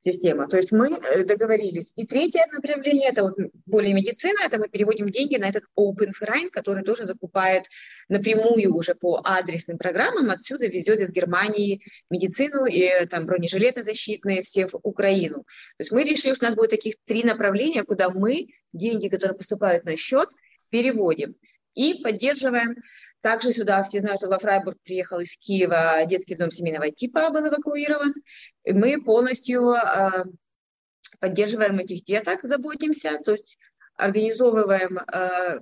система. 0.02 0.48
То 0.48 0.56
есть 0.56 0.72
мы 0.72 0.90
э, 0.90 1.24
договорились. 1.24 1.92
И 1.96 2.06
третье 2.06 2.44
направление, 2.52 3.10
это 3.10 3.22
вот 3.22 3.36
более 3.66 3.94
медицина, 3.94 4.40
это 4.44 4.58
мы 4.58 4.68
переводим 4.68 5.08
деньги 5.08 5.36
на 5.36 5.48
этот 5.48 5.64
Open 5.78 6.10
Verein, 6.20 6.48
который 6.50 6.82
тоже 6.82 7.04
закупает 7.04 7.66
напрямую 8.08 8.74
уже 8.74 8.94
по 8.94 9.20
адресным 9.24 9.78
программам, 9.78 10.30
отсюда 10.30 10.66
везет 10.66 11.00
из 11.00 11.10
Германии 11.10 11.82
медицину 12.10 12.66
и 12.66 13.06
там 13.06 13.26
бронежилеты 13.26 13.82
защитные 13.82 14.42
все 14.42 14.66
в 14.66 14.74
Украину. 14.82 15.44
То 15.76 15.80
есть 15.80 15.92
мы 15.92 16.02
решили, 16.02 16.34
что 16.34 16.46
у 16.46 16.48
нас 16.48 16.56
будет 16.56 16.70
таких 16.70 16.94
три 17.04 17.22
направления, 17.22 17.84
куда 17.84 18.10
мы 18.10 18.48
деньги, 18.72 19.08
которые 19.08 19.36
поступают 19.36 19.84
на 19.84 19.96
счет, 19.96 20.28
переводим 20.70 21.36
и 21.74 21.94
поддерживаем. 22.02 22.76
Также 23.20 23.52
сюда 23.52 23.82
все 23.82 24.00
знают, 24.00 24.20
что 24.20 24.28
во 24.28 24.38
Фрайбург 24.38 24.78
приехал 24.82 25.20
из 25.20 25.36
Киева 25.36 26.04
детский 26.06 26.34
дом 26.34 26.50
семейного 26.50 26.90
типа, 26.90 27.30
был 27.30 27.48
эвакуирован. 27.48 28.14
Мы 28.66 29.02
полностью 29.02 29.74
э, 29.74 30.24
поддерживаем 31.20 31.78
этих 31.78 32.04
деток, 32.04 32.40
заботимся, 32.42 33.18
то 33.24 33.32
есть 33.32 33.58
организовываем 33.96 34.98
э, 34.98 35.60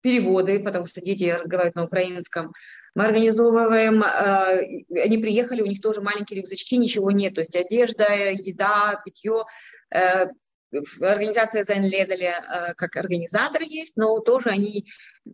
переводы, 0.00 0.60
потому 0.60 0.86
что 0.86 1.00
дети 1.00 1.24
разговаривают 1.24 1.76
на 1.76 1.84
украинском. 1.84 2.52
Мы 2.94 3.04
организовываем, 3.04 4.02
э, 4.02 5.02
они 5.02 5.18
приехали, 5.18 5.62
у 5.62 5.66
них 5.66 5.80
тоже 5.80 6.00
маленькие 6.00 6.40
рюкзачки, 6.40 6.76
ничего 6.76 7.10
нет, 7.10 7.34
то 7.34 7.40
есть 7.40 7.56
одежда, 7.56 8.06
еда, 8.12 9.00
питье, 9.04 9.44
э, 9.94 10.26
организация 11.00 11.62
Зайнледали 11.62 12.26
э, 12.26 12.74
как 12.74 12.96
организатор 12.96 13.62
есть, 13.62 13.96
но 13.96 14.18
тоже 14.20 14.50
они, 14.50 14.86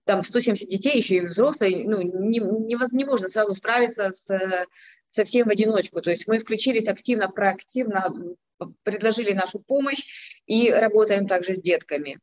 там 0.05 0.22
170 0.22 0.68
детей, 0.68 0.97
еще 0.97 1.16
и 1.16 1.20
взрослые, 1.20 1.89
ну, 1.89 2.03
не, 2.03 2.39
не, 2.39 2.76
не 2.93 3.05
можно 3.05 3.28
сразу 3.28 3.55
справиться 3.55 4.12
с, 4.12 4.66
со 5.09 5.24
всем 5.24 5.49
в 5.49 5.51
одиночку. 5.51 6.01
То 6.01 6.11
есть 6.11 6.26
мы 6.26 6.39
включились 6.39 6.89
активно, 6.89 7.30
проактивно, 7.30 8.14
предложили 8.83 9.33
нашу 9.33 9.59
помощь 9.59 10.41
и 10.47 10.70
работаем 10.70 11.26
также 11.26 11.55
с 11.55 11.62
детками. 11.62 12.18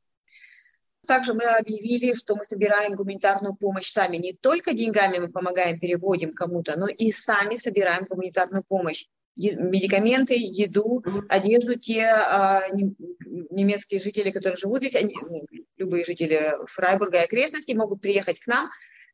Также 1.07 1.33
мы 1.33 1.43
объявили, 1.45 2.13
что 2.13 2.35
мы 2.35 2.43
собираем 2.43 2.93
гуманитарную 2.95 3.55
помощь 3.55 3.91
сами. 3.91 4.17
Не 4.17 4.33
только 4.33 4.73
деньгами 4.73 5.17
мы 5.17 5.29
помогаем, 5.29 5.79
переводим 5.79 6.33
кому-то, 6.33 6.77
но 6.77 6.87
и 6.87 7.11
сами 7.11 7.55
собираем 7.55 8.05
гуманитарную 8.05 8.63
помощь 8.63 9.05
медикаменты, 9.39 10.35
еду, 10.37 11.03
одежду. 11.29 11.75
Те 11.75 12.03
а, 12.05 12.63
немецкие 12.69 13.99
жители, 13.99 14.31
которые 14.31 14.57
живут 14.57 14.79
здесь, 14.79 14.95
они, 14.95 15.15
ну, 15.21 15.45
любые 15.77 16.05
жители 16.05 16.53
Фрайбурга 16.67 17.19
и 17.19 17.23
окрестностей 17.23 17.73
могут 17.73 18.01
приехать 18.01 18.39
к 18.39 18.47
нам, 18.47 18.69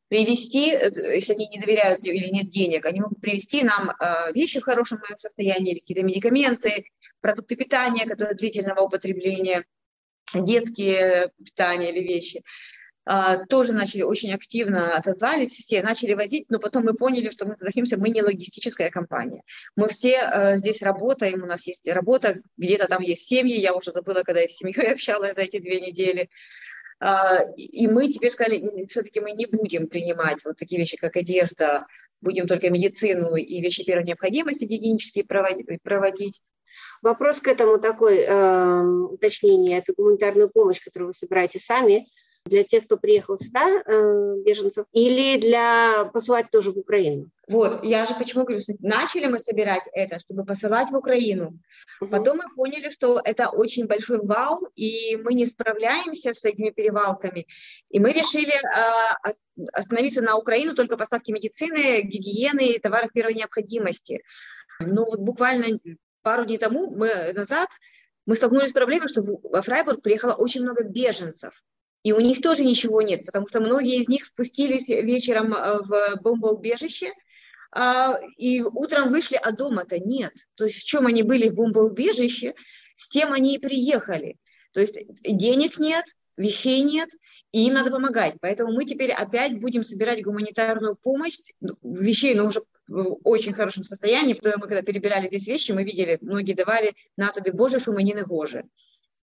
привезти, 0.07 0.71
э, 0.71 0.91
если 1.15 1.33
они 1.33 1.47
не 1.47 1.59
доверяют 1.59 2.03
или 2.03 2.29
нет 2.29 2.49
денег, 2.49 2.85
они 2.85 3.01
могут 3.01 3.21
привезти 3.21 3.63
нам 3.63 3.91
а, 3.99 4.31
вещи 4.31 4.59
в 4.59 4.63
хорошем 4.63 4.99
состоянии, 5.17 5.73
или 5.73 5.79
какие-то 5.79 6.03
медикаменты, 6.03 6.85
продукты 7.21 7.55
питания, 7.55 8.05
которые 8.05 8.35
длительного 8.35 8.81
употребления, 8.81 9.65
детские 10.33 11.31
питания 11.43 11.91
или 11.91 12.05
вещи. 12.05 12.43
А, 13.07 13.45
тоже 13.45 13.71
начали 13.73 14.01
очень 14.01 14.33
активно 14.33 14.95
отозвались, 14.95 15.51
все 15.51 15.83
начали 15.83 16.13
возить, 16.13 16.45
но 16.49 16.59
потом 16.59 16.85
мы 16.85 16.95
поняли, 16.95 17.29
что 17.29 17.45
мы 17.45 17.53
задохнемся, 17.53 17.97
мы 17.97 18.09
не 18.09 18.23
логистическая 18.23 18.89
компания. 18.89 19.43
Мы 19.75 19.89
все 19.89 20.17
э, 20.17 20.57
здесь 20.57 20.81
работаем, 20.81 21.43
у 21.43 21.45
нас 21.45 21.67
есть 21.67 21.87
работа, 21.87 22.41
где-то 22.57 22.87
там 22.87 23.03
есть 23.03 23.27
семьи, 23.27 23.55
я 23.55 23.75
уже 23.75 23.91
забыла, 23.91 24.23
когда 24.23 24.41
я 24.41 24.47
с 24.47 24.55
семьей 24.57 24.91
общалась 24.93 25.35
за 25.35 25.41
эти 25.41 25.59
две 25.59 25.79
недели. 25.79 26.29
А, 26.99 27.43
и 27.57 27.87
мы 27.87 28.07
теперь 28.11 28.31
сказали, 28.31 28.87
все-таки 28.87 29.19
мы 29.19 29.31
не 29.31 29.45
будем 29.45 29.87
принимать 29.87 30.43
вот 30.43 30.57
такие 30.57 30.79
вещи, 30.79 30.97
как 30.97 31.15
одежда, 31.15 31.85
будем 32.21 32.47
только 32.47 32.71
медицину 32.71 33.35
и 33.35 33.61
вещи 33.61 33.83
первой 33.83 34.05
необходимости 34.05 34.63
гигиенические 34.63 35.25
проводить. 35.25 36.41
Вопрос 37.03 37.39
к 37.39 37.47
этому 37.47 37.77
такой, 37.77 38.19
э, 38.19 38.81
уточнение, 38.81 39.77
это 39.77 39.93
гуманитарную 39.95 40.49
помощь, 40.49 40.83
которую 40.83 41.09
вы 41.09 41.13
собираете 41.13 41.59
сами, 41.59 42.07
для 42.45 42.63
тех, 42.63 42.85
кто 42.85 42.97
приехал 42.97 43.37
сюда, 43.37 43.67
э, 43.67 44.35
беженцев, 44.45 44.85
или 44.93 45.39
для 45.39 46.05
посылать 46.13 46.51
тоже 46.51 46.71
в 46.71 46.77
Украину? 46.77 47.29
Вот, 47.47 47.83
я 47.83 48.05
же 48.05 48.13
почему 48.13 48.43
говорю, 48.43 48.61
начали 48.79 49.25
мы 49.25 49.39
собирать 49.39 49.83
это, 49.93 50.19
чтобы 50.19 50.45
посылать 50.45 50.89
в 50.89 50.95
Украину. 50.95 51.59
Угу. 52.01 52.09
Потом 52.11 52.37
мы 52.37 52.43
поняли, 52.55 52.89
что 52.89 53.19
это 53.23 53.49
очень 53.49 53.87
большой 53.87 54.19
вал, 54.19 54.67
и 54.75 55.17
мы 55.17 55.33
не 55.33 55.47
справляемся 55.47 56.33
с 56.33 56.45
этими 56.45 56.69
перевалками. 56.69 57.47
И 57.89 57.99
мы 57.99 58.11
решили 58.11 58.53
э, 58.53 59.31
остановиться 59.73 60.21
на 60.21 60.37
Украину 60.37 60.75
только 60.75 60.97
поставки 60.97 61.31
медицины, 61.31 62.01
гигиены 62.01 62.67
и 62.67 62.79
товаров 62.79 63.11
первой 63.11 63.33
необходимости. 63.33 64.23
Ну 64.79 65.05
вот 65.05 65.19
буквально 65.19 65.79
пару 66.21 66.45
дней 66.45 66.59
тому 66.59 66.91
мы 66.91 67.33
назад 67.33 67.69
мы 68.27 68.35
столкнулись 68.35 68.71
с 68.71 68.73
проблемой, 68.73 69.07
что 69.07 69.21
во 69.23 69.61
Фрайбург 69.61 70.01
приехало 70.01 70.33
очень 70.33 70.63
много 70.63 70.83
беженцев 70.83 71.63
и 72.05 72.13
у 72.13 72.19
них 72.19 72.39
тоже 72.39 72.63
ничего 72.63 73.01
нет, 73.01 73.25
потому 73.25 73.47
что 73.47 73.59
многие 73.59 73.97
из 73.97 74.07
них 74.07 74.25
спустились 74.25 74.89
вечером 74.89 75.51
э, 75.51 75.79
в 75.81 76.21
бомбоубежище, 76.21 77.11
а, 77.71 78.19
и 78.37 78.61
утром 78.61 79.09
вышли, 79.09 79.39
а 79.41 79.51
дома-то 79.51 79.97
нет. 79.97 80.33
То 80.53 80.65
есть 80.65 80.83
в 80.83 80.85
чем 80.85 81.07
они 81.07 81.23
были 81.23 81.49
в 81.49 81.55
бомбоубежище, 81.55 82.53
с 82.95 83.09
тем 83.09 83.33
они 83.33 83.55
и 83.55 83.59
приехали. 83.59 84.37
То 84.71 84.81
есть 84.81 84.99
денег 85.23 85.79
нет, 85.79 86.05
вещей 86.37 86.83
нет, 86.83 87.09
и 87.51 87.65
им 87.65 87.73
надо 87.73 87.89
помогать. 87.89 88.35
Поэтому 88.39 88.71
мы 88.71 88.85
теперь 88.85 89.11
опять 89.11 89.59
будем 89.59 89.81
собирать 89.81 90.23
гуманитарную 90.23 90.95
помощь, 90.95 91.39
ну, 91.59 91.73
вещей, 91.81 92.35
но 92.35 92.45
уже 92.45 92.61
в 92.87 93.17
очень 93.23 93.53
хорошем 93.53 93.83
состоянии, 93.83 94.39
мы 94.43 94.61
когда 94.61 94.83
перебирали 94.83 95.25
здесь 95.25 95.47
вещи, 95.47 95.71
мы 95.71 95.83
видели, 95.83 96.19
многие 96.21 96.53
давали 96.53 96.93
на 97.17 97.31
тобі 97.31 97.49
Боже, 97.51 97.79
що 97.79 97.93
мені 97.93 98.13
не. 98.13 98.63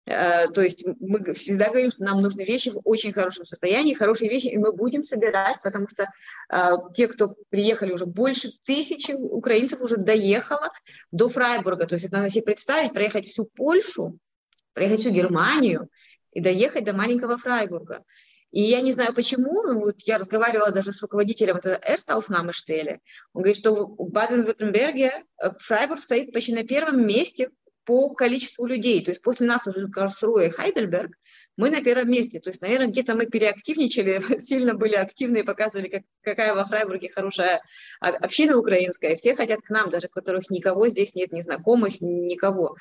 Э, 0.05 0.49
то 0.49 0.63
есть 0.63 0.85
мы 1.01 1.23
всегда 1.35 1.69
говорим, 1.69 1.91
что 1.91 2.03
нам 2.03 2.21
нужны 2.21 2.43
вещи 2.43 2.71
в 2.71 2.81
очень 2.85 3.13
хорошем 3.13 3.45
состоянии, 3.45 3.95
хорошие 3.95 4.29
вещи, 4.29 4.49
и 4.49 4.59
мы 4.59 4.73
будем 4.73 5.05
собирать, 5.05 5.63
потому 5.63 5.87
что 5.87 6.11
э, 6.51 6.71
те, 6.95 7.07
кто 7.07 7.37
приехали 7.51 7.93
уже 7.93 8.07
больше 8.07 8.51
тысячи 8.65 9.13
украинцев 9.13 9.81
уже 9.81 9.97
доехало 9.97 10.71
до 11.13 11.29
Фрайбурга. 11.29 11.87
То 11.87 11.95
есть 11.95 12.05
это 12.07 12.17
надо 12.19 12.31
себе 12.31 12.43
представить, 12.43 12.93
проехать 12.93 13.29
всю 13.29 13.45
Польшу, 13.45 14.19
проехать 14.73 15.01
всю 15.01 15.11
Германию 15.11 15.89
и 16.33 16.41
доехать 16.41 16.85
до 16.85 16.93
маленького 16.93 17.37
Фрайбурга. 17.37 18.05
И 18.51 18.61
я 18.61 18.83
не 18.83 18.93
знаю 18.93 19.15
почему, 19.15 19.81
вот 19.81 20.01
я 20.01 20.19
разговаривала 20.19 20.71
даже 20.71 20.93
с 20.93 21.01
руководителем 21.01 21.57
этого 21.57 21.81
Эрстауфнамештеля, 21.83 23.01
он 23.33 23.43
говорит, 23.43 23.57
что 23.57 23.87
в 23.87 24.11
Баден-Вюртемберге 24.11 25.25
э, 25.41 25.51
Фрайбург 25.59 26.03
стоит 26.03 26.33
почти 26.33 26.55
на 26.55 26.65
первом 26.65 27.07
месте 27.07 27.51
по 27.85 28.14
количеству 28.14 28.66
людей. 28.66 29.05
То 29.05 29.11
есть 29.11 29.22
после 29.22 29.47
нас 29.47 29.66
уже 29.66 29.89
Карлсруэ 29.89 30.49
и 30.49 30.51
Хайдельберг, 30.51 31.18
мы 31.57 31.71
на 31.71 31.83
первом 31.83 32.11
месте. 32.11 32.41
То 32.41 32.51
есть, 32.51 32.63
наверное, 32.63 32.89
где-то 32.89 33.15
мы 33.15 33.27
переактивничали, 33.27 34.21
сильно 34.41 34.75
были 34.75 34.95
активны 34.95 35.39
и 35.39 35.43
показывали, 35.43 35.89
как, 35.89 36.03
какая 36.23 36.55
во 36.55 36.65
Фрайбурге 36.65 37.11
хорошая 37.11 37.63
община 38.01 38.57
украинская. 38.57 39.17
Все 39.17 39.35
хотят 39.35 39.63
к 39.63 39.71
нам, 39.71 39.91
даже 39.91 40.09
которых 40.09 40.51
никого 40.51 40.89
здесь 40.89 41.15
нет, 41.15 41.33
ни 41.33 41.41
знакомых, 41.41 42.01
никого 42.01 42.77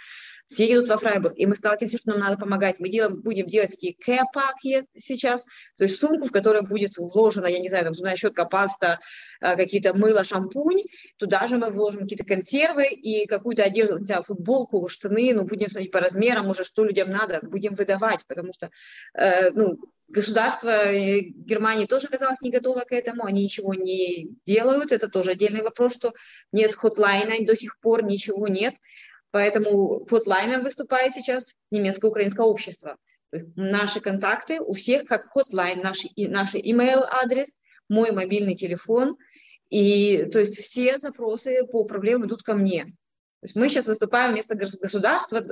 все 0.52 0.68
едут 0.68 0.90
во 0.90 0.98
Фрайбург, 0.98 1.34
и 1.38 1.46
мы 1.46 1.56
сталкиваемся, 1.56 1.98
что 1.98 2.12
нам 2.12 2.20
надо 2.20 2.38
помогать. 2.38 2.78
Мы 2.80 2.90
делаем, 2.90 3.22
будем 3.22 3.48
делать 3.48 3.72
такие 3.72 3.96
care 3.96 4.86
сейчас, 4.94 5.46
то 5.78 5.86
есть 5.86 5.98
сумку, 5.98 6.26
в 6.26 6.32
которой 6.32 6.62
будет 6.62 6.98
вложена, 6.98 7.48
я 7.48 7.60
не 7.60 7.70
знаю, 7.70 7.86
там 7.86 7.96
зубная 7.96 8.18
щетка, 8.18 8.44
паста, 8.44 9.00
а, 9.40 9.56
какие-то 9.56 9.94
мыло, 9.94 10.26
шампунь. 10.26 10.84
Туда 11.18 11.48
же 11.48 11.58
мы 11.58 11.70
вложим 11.70 12.02
какие-то 12.02 12.26
консервы 12.26 12.88
и 12.88 13.26
какую-то 13.28 13.64
одежду, 13.64 13.98
не 13.98 14.06
знаю, 14.06 14.24
футболку, 14.24 14.90
штаны, 14.90 15.34
ну, 15.34 15.46
будем 15.46 15.70
смотреть 15.70 15.92
по 15.92 16.02
размерам 16.02 16.50
уже, 16.50 16.66
что 16.66 16.84
людям 16.84 17.10
надо, 17.10 17.40
будем 17.42 17.74
выдавать, 17.74 18.26
потому 18.28 18.52
что, 18.52 18.61
э, 19.14 19.49
ну, 19.51 19.78
Государство 20.12 20.70
э, 20.70 21.22
Германии 21.22 21.86
тоже 21.86 22.07
оказалось 22.07 22.41
не 22.41 22.51
готово 22.51 22.82
к 22.82 22.91
этому, 22.91 23.24
они 23.24 23.43
ничего 23.43 23.74
не 23.74 24.38
делают, 24.45 24.91
это 24.91 25.07
тоже 25.07 25.32
отдельный 25.32 25.62
вопрос, 25.62 25.93
что 25.93 26.14
нет 26.51 26.74
хотлайна, 26.74 27.45
до 27.45 27.55
сих 27.55 27.80
пор 27.80 28.03
ничего 28.03 28.47
нет. 28.49 28.76
Поэтому 29.32 30.05
хотлайном 30.09 30.64
выступает 30.64 31.14
сейчас 31.14 31.55
немецко-украинское 31.72 32.45
общество. 32.45 32.97
Наши 33.55 34.01
контакты 34.01 34.59
у 34.59 34.74
всех 34.74 35.05
как 35.05 35.28
хотлайн, 35.28 35.82
наш, 35.82 35.99
наш 36.18 36.55
email 36.55 37.05
адрес, 37.09 37.57
мой 37.88 38.12
мобильный 38.12 38.55
телефон. 38.55 39.16
И 39.70 40.28
то 40.34 40.39
есть 40.39 40.59
все 40.59 40.97
запросы 40.97 41.64
по 41.64 41.86
проблемам 41.86 42.28
идут 42.28 42.43
ко 42.43 42.55
мне. 42.55 42.93
То 43.42 43.48
есть 43.48 43.56
мы 43.56 43.70
сейчас 43.70 43.88
выступаем 43.88 44.34
вместо 44.34 44.56
государства 44.56 45.44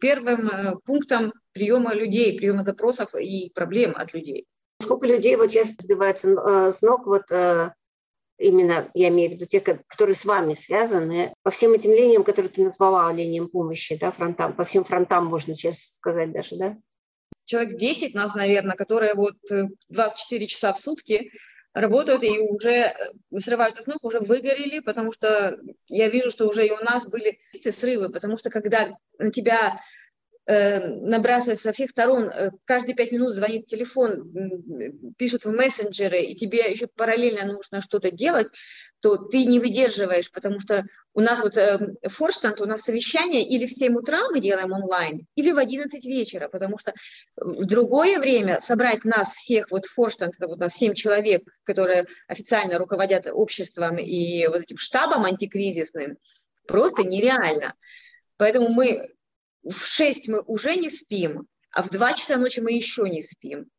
первым 0.00 0.48
э, 0.48 0.76
пунктом 0.84 1.32
приема 1.52 1.94
людей, 1.94 2.36
приема 2.36 2.62
запросов 2.62 3.14
и 3.14 3.50
проблем 3.54 3.94
от 3.96 4.14
людей. 4.14 4.46
Сколько 4.82 5.06
людей 5.06 5.36
вот 5.36 5.52
сейчас 5.52 5.70
сбивается 5.78 6.28
э, 6.28 6.72
с 6.72 6.82
ног 6.82 7.06
вот 7.06 7.30
э, 7.30 7.70
именно, 8.36 8.90
я 8.94 9.08
имею 9.08 9.30
в 9.30 9.34
виду 9.34 9.46
те, 9.46 9.60
которые 9.60 10.16
с 10.16 10.24
вами 10.24 10.54
связаны, 10.54 11.32
по 11.44 11.52
всем 11.52 11.72
этим 11.72 11.92
линиям, 11.92 12.24
которые 12.24 12.50
ты 12.50 12.64
назвала, 12.64 13.12
линиям 13.12 13.48
помощи, 13.48 13.96
да, 13.96 14.10
фронтам, 14.10 14.54
по 14.54 14.64
всем 14.64 14.84
фронтам, 14.84 15.26
можно 15.26 15.54
сейчас 15.54 15.94
сказать 15.94 16.32
даже, 16.32 16.56
да? 16.56 16.76
Человек 17.44 17.76
10 17.76 18.14
нас, 18.14 18.34
наверное, 18.34 18.74
которые 18.74 19.14
вот 19.14 19.36
24 19.88 20.44
э, 20.44 20.48
часа 20.48 20.72
в 20.72 20.78
сутки 20.78 21.30
работают 21.72 22.22
и 22.24 22.38
уже 22.40 22.70
э, 22.70 22.94
срываются 23.38 23.82
с 23.82 23.86
ног, 23.86 24.04
уже 24.04 24.20
выгорели, 24.20 24.80
потому 24.80 25.12
что 25.12 25.58
я 25.86 26.08
вижу, 26.08 26.30
что 26.30 26.48
уже 26.48 26.66
и 26.66 26.72
у 26.72 26.82
нас 26.82 27.08
были 27.08 27.38
срывы, 27.70 28.08
потому 28.08 28.36
что 28.36 28.50
когда 28.50 28.88
на 29.18 29.30
тебя 29.30 29.80
Э, 30.46 30.80
набрасывать 30.88 31.60
со 31.60 31.70
всех 31.70 31.90
сторон, 31.90 32.24
э, 32.24 32.50
каждые 32.64 32.94
пять 32.94 33.12
минут 33.12 33.34
звонит 33.34 33.66
телефон, 33.66 34.32
пишут 35.18 35.44
в 35.44 35.52
мессенджеры, 35.52 36.20
и 36.22 36.34
тебе 36.34 36.70
еще 36.70 36.86
параллельно 36.86 37.44
нужно 37.44 37.82
что-то 37.82 38.10
делать, 38.10 38.48
то 39.00 39.16
ты 39.16 39.44
не 39.44 39.60
выдерживаешь, 39.60 40.30
потому 40.32 40.58
что 40.58 40.86
у 41.14 41.20
нас 41.20 41.42
вот 41.42 41.58
э, 41.58 41.92
форштанд, 42.08 42.60
у 42.62 42.66
нас 42.66 42.82
совещание 42.82 43.46
или 43.46 43.66
в 43.66 43.72
7 43.72 43.94
утра 43.94 44.18
мы 44.30 44.40
делаем 44.40 44.72
онлайн, 44.72 45.26
или 45.36 45.52
в 45.52 45.58
11 45.58 46.04
вечера, 46.06 46.48
потому 46.48 46.78
что 46.78 46.94
в 47.36 47.66
другое 47.66 48.18
время 48.18 48.60
собрать 48.60 49.04
нас 49.04 49.34
всех, 49.34 49.70
вот 49.70 49.84
форштанд, 49.84 50.36
это 50.36 50.48
вот 50.48 50.56
у 50.56 50.60
нас 50.60 50.74
7 50.74 50.94
человек, 50.94 51.42
которые 51.64 52.06
официально 52.26 52.78
руководят 52.78 53.26
обществом 53.30 53.98
и 53.98 54.46
вот 54.46 54.62
этим 54.62 54.78
штабом 54.78 55.26
антикризисным, 55.26 56.16
просто 56.66 57.02
нереально. 57.02 57.74
Поэтому 58.36 58.68
мы 58.68 59.10
в 59.62 59.86
6 59.86 60.28
мы 60.28 60.40
уже 60.42 60.76
не 60.76 60.90
спим, 60.90 61.46
а 61.70 61.82
в 61.82 61.90
2 61.90 62.12
часа 62.14 62.36
ночи 62.36 62.60
мы 62.60 62.72
еще 62.72 63.08
не 63.08 63.22
спим. 63.22 63.70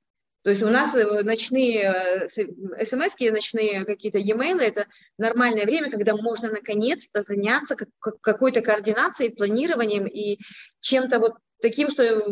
То 0.44 0.50
есть 0.50 0.64
у 0.64 0.70
нас 0.70 0.96
э, 0.96 1.22
ночные 1.24 2.26
э, 2.26 2.28
смс, 2.28 3.20
ночные 3.20 3.86
какие-то 3.86 4.18
e-mail, 4.18 4.60
это 4.60 4.88
нормальное 5.18 5.66
время, 5.66 5.92
когда 5.92 6.16
можно 6.16 6.50
наконец-то 6.50 7.22
заняться 7.22 7.76
какой-то 8.00 8.62
координацией, 8.62 9.36
планированием 9.36 10.08
и 10.08 10.40
чем-то 10.80 11.20
вот 11.20 11.34
таким, 11.62 11.90
что 11.92 12.28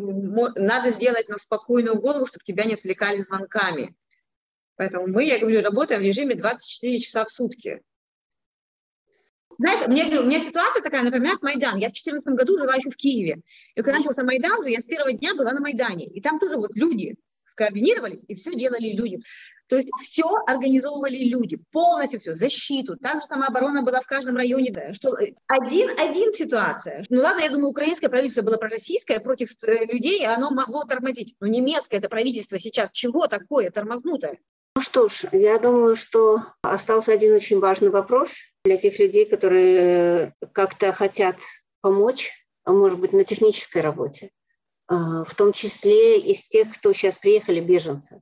надо 0.55 0.89
сделать 0.89 1.29
на 1.29 1.37
спокойную 1.37 2.01
голову, 2.01 2.25
чтобы 2.25 2.43
тебя 2.43 2.65
не 2.65 2.73
отвлекали 2.73 3.21
звонками. 3.21 3.95
Поэтому 4.75 5.07
мы, 5.07 5.25
я 5.25 5.37
говорю, 5.37 5.61
работаем 5.61 6.01
в 6.01 6.05
режиме 6.05 6.33
24 6.35 6.99
часа 7.01 7.25
в 7.25 7.29
сутки. 7.29 7.81
Знаешь, 9.59 9.85
меня, 9.87 10.21
у 10.21 10.23
меня 10.23 10.39
ситуация 10.39 10.81
такая, 10.81 11.03
например, 11.03 11.37
Майдан. 11.41 11.77
Я 11.79 11.89
в 11.89 11.91
2014 11.91 12.27
году 12.29 12.57
жила 12.57 12.75
еще 12.75 12.89
в 12.89 12.95
Киеве. 12.95 13.41
И 13.75 13.81
когда 13.81 13.97
начался 13.97 14.23
Майдан, 14.23 14.61
то 14.61 14.69
я 14.69 14.79
с 14.79 14.85
первого 14.85 15.11
дня 15.11 15.35
была 15.35 15.51
на 15.51 15.59
Майдане. 15.59 16.07
И 16.07 16.21
там 16.21 16.39
тоже 16.39 16.55
вот 16.55 16.77
люди 16.77 17.17
скоординировались, 17.43 18.23
и 18.25 18.35
все 18.35 18.55
делали 18.55 18.93
люди. 18.93 19.19
То 19.69 19.77
есть 19.77 19.89
все 20.01 20.27
организовывали 20.47 21.17
люди, 21.25 21.59
полностью 21.71 22.19
все, 22.19 22.33
защиту. 22.33 22.97
Так 22.97 23.21
же 23.21 23.27
самооборона 23.27 23.83
была 23.83 24.01
в 24.01 24.07
каждом 24.07 24.35
районе. 24.35 24.73
Что 24.93 25.15
один-один 25.47 26.33
ситуация. 26.33 27.05
Ну 27.09 27.21
ладно, 27.21 27.41
я 27.41 27.51
думаю, 27.51 27.69
украинское 27.69 28.09
правительство 28.09 28.41
было 28.41 28.57
пророссийское 28.57 29.19
против 29.19 29.51
э, 29.63 29.85
людей, 29.85 30.21
и 30.21 30.25
оно 30.25 30.49
могло 30.49 30.85
тормозить. 30.85 31.35
Но 31.39 31.45
немецкое 31.45 31.99
это 31.99 32.09
правительство 32.09 32.57
сейчас 32.57 32.91
чего 32.91 33.27
такое 33.27 33.69
тормознутое? 33.69 34.39
Ну 34.75 34.81
что 34.81 35.07
ж, 35.07 35.25
я 35.33 35.59
думаю, 35.59 35.95
что 35.95 36.41
остался 36.63 37.11
один 37.11 37.35
очень 37.35 37.59
важный 37.59 37.89
вопрос 37.89 38.31
для 38.63 38.77
тех 38.77 38.97
людей, 38.97 39.25
которые 39.25 40.33
как-то 40.51 40.91
хотят 40.93 41.35
помочь, 41.81 42.31
а 42.63 42.71
может 42.71 42.99
быть, 42.99 43.13
на 43.13 43.23
технической 43.23 43.83
работе, 43.83 44.31
а, 44.87 45.23
в 45.25 45.35
том 45.35 45.53
числе 45.53 46.19
из 46.19 46.47
тех, 46.47 46.75
кто 46.75 46.91
сейчас 46.93 47.17
приехали 47.17 47.59
беженцы. 47.59 48.19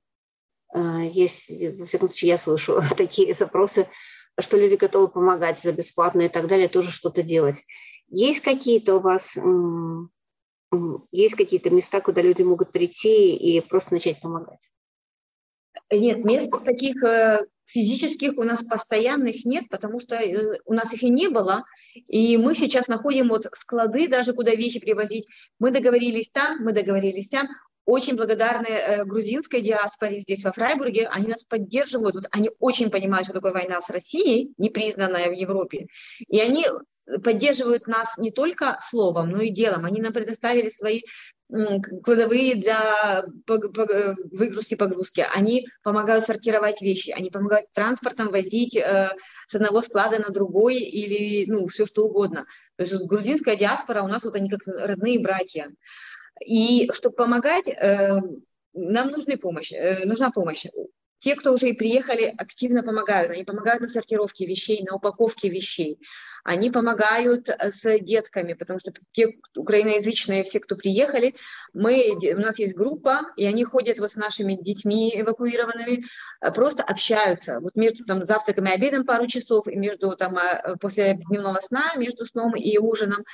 А, 0.69 1.03
есть, 1.03 1.51
во 1.77 1.85
всяком 1.85 2.07
случае, 2.07 2.29
я 2.29 2.37
слышу 2.37 2.81
такие 2.97 3.33
запросы, 3.33 3.87
что 4.39 4.57
люди 4.57 4.75
готовы 4.75 5.07
помогать 5.07 5.59
за 5.59 5.71
бесплатно 5.71 6.23
и 6.23 6.29
так 6.29 6.47
далее, 6.47 6.67
тоже 6.67 6.91
что-то 6.91 7.23
делать. 7.23 7.63
Есть 8.09 8.41
какие-то 8.41 8.95
у 8.95 8.99
вас 8.99 9.37
есть 11.11 11.35
какие-то 11.35 11.69
места, 11.69 12.01
куда 12.01 12.21
люди 12.21 12.41
могут 12.41 12.71
прийти 12.71 13.35
и 13.35 13.61
просто 13.61 13.93
начать 13.93 14.19
помогать? 14.21 14.59
Нет, 15.91 16.25
мест 16.25 16.51
таких 16.65 17.01
э, 17.03 17.45
физических 17.65 18.37
у 18.37 18.43
нас 18.43 18.63
постоянных 18.63 19.45
нет, 19.45 19.69
потому 19.69 19.99
что 19.99 20.15
э, 20.15 20.59
у 20.65 20.73
нас 20.73 20.93
их 20.93 21.03
и 21.03 21.09
не 21.09 21.29
было. 21.29 21.63
И 22.07 22.35
мы 22.37 22.55
сейчас 22.55 22.87
находим 22.87 23.29
вот 23.29 23.47
склады 23.53 24.07
даже, 24.07 24.33
куда 24.33 24.55
вещи 24.55 24.79
привозить. 24.79 25.27
Мы 25.59 25.71
договорились 25.71 26.29
там, 26.29 26.63
мы 26.63 26.73
договорились 26.73 27.29
там. 27.29 27.47
Очень 27.87 28.17
благодарны 28.17 28.67
э, 28.67 29.05
грузинской 29.05 29.61
диаспоре 29.61 30.19
здесь, 30.19 30.43
во 30.43 30.51
Фрайбурге. 30.51 31.07
Они 31.07 31.27
нас 31.27 31.45
поддерживают. 31.45 32.15
Вот 32.15 32.25
они 32.31 32.51
очень 32.59 32.89
понимают, 32.89 33.27
что 33.27 33.33
такое 33.33 33.53
война 33.53 33.79
с 33.79 33.89
Россией, 33.89 34.51
непризнанная 34.57 35.29
в 35.29 35.31
Европе. 35.31 35.87
И 36.27 36.37
они 36.41 36.65
поддерживают 37.23 37.87
нас 37.87 38.17
не 38.17 38.31
только 38.31 38.77
словом, 38.81 39.29
но 39.31 39.41
и 39.41 39.51
делом. 39.51 39.85
Они 39.85 40.01
нам 40.01 40.11
предоставили 40.11 40.67
свои 40.67 41.01
кладовые 42.03 42.55
для 42.55 43.23
выгрузки, 43.45 44.75
погрузки. 44.75 45.25
Они 45.33 45.65
помогают 45.81 46.25
сортировать 46.25 46.81
вещи, 46.81 47.11
они 47.11 47.29
помогают 47.29 47.71
транспортом 47.71 48.31
возить 48.31 48.75
э, 48.75 49.11
с 49.47 49.55
одного 49.55 49.81
склада 49.81 50.19
на 50.19 50.29
другой 50.29 50.79
или 50.79 51.49
ну, 51.49 51.67
все 51.67 51.85
что 51.85 52.03
угодно. 52.03 52.45
То 52.75 52.83
есть 52.83 52.91
вот, 52.91 53.03
грузинская 53.03 53.55
диаспора 53.55 54.01
у 54.01 54.07
нас 54.07 54.25
вот 54.25 54.35
они 54.35 54.49
как 54.49 54.59
родные 54.67 55.19
братья. 55.19 55.71
И 56.45 56.89
чтобы 56.93 57.15
помогать, 57.15 57.67
э, 57.67 58.19
нам 58.73 59.09
нужна 59.09 59.37
помощь, 59.37 59.71
э, 59.71 60.05
нужна 60.05 60.31
помощь. 60.31 60.65
те, 61.19 61.35
кто 61.35 61.51
уже 61.51 61.69
и 61.69 61.73
приехали, 61.73 62.31
активно 62.37 62.83
помогают. 62.83 63.31
Они 63.31 63.43
помогают 63.43 63.81
на 63.81 63.87
сортировке 63.87 64.45
вещей, 64.45 64.83
на 64.83 64.95
упаковке 64.95 65.49
вещей. 65.49 65.99
Они 66.43 66.69
помогают 66.69 67.49
э, 67.49 67.71
с 67.71 67.99
детками, 67.99 68.53
потому 68.53 68.77
что 68.77 68.93
те 69.13 69.33
украиноязычные, 69.55 70.43
все, 70.43 70.59
кто 70.59 70.75
приехали, 70.75 71.33
мы, 71.73 72.15
у 72.35 72.39
нас 72.39 72.59
есть 72.59 72.75
группа, 72.75 73.21
и 73.35 73.47
они 73.47 73.63
ходят 73.63 73.97
вот 73.97 74.11
с 74.11 74.15
нашими 74.15 74.53
детьми 74.61 75.11
эвакуированными, 75.15 76.03
просто 76.53 76.83
общаются. 76.83 77.59
Вот 77.61 77.75
между 77.75 78.05
там, 78.05 78.23
завтраком 78.23 78.67
и 78.67 78.71
обедом 78.71 79.03
пару 79.03 79.25
часов, 79.25 79.67
и 79.67 79.75
между 79.75 80.15
там, 80.15 80.37
после 80.79 81.19
дневного 81.29 81.59
сна, 81.61 81.95
между 81.95 82.25
сном 82.25 82.55
и 82.55 82.77
ужином 82.77 83.25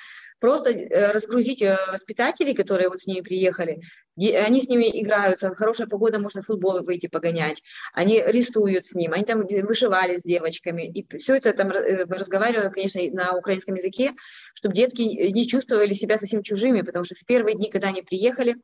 просто 0.44 0.72
э, 0.72 1.12
разгрузить 1.14 1.62
э, 1.62 1.78
воспитателей, 1.90 2.54
которые 2.54 2.90
вот 2.90 3.00
с 3.00 3.08
ними 3.08 3.22
приехали, 3.22 3.80
они 4.18 4.62
с 4.62 4.68
ними 4.68 4.92
играются, 5.02 5.54
хорошая 5.54 5.88
погода, 5.88 6.20
можно 6.20 6.42
в 6.42 6.46
футбол 6.46 6.84
выйти 6.84 7.08
погонять, 7.08 7.64
они 7.94 8.22
рисуют 8.22 8.86
с 8.86 8.94
ним, 8.94 9.14
они 9.14 9.24
там 9.24 9.48
вышивали 9.48 10.18
с 10.18 10.24
девочками, 10.24 10.86
и 10.86 11.08
все 11.18 11.38
это 11.38 11.54
там 11.54 11.72
э, 11.72 12.04
разговаривали, 12.04 12.70
конечно, 12.74 13.00
на 13.14 13.38
украинском 13.38 13.76
языке, 13.76 14.12
чтобы 14.54 14.76
детки 14.76 15.02
не 15.02 15.48
чувствовали 15.48 15.94
себя 15.94 16.18
совсем 16.18 16.44
чужими, 16.44 16.82
потому 16.82 17.06
что 17.06 17.16
в 17.16 17.26
первые 17.26 17.56
дни, 17.56 17.70
когда 17.70 17.88
они 17.88 18.02
приехали, 18.02 18.58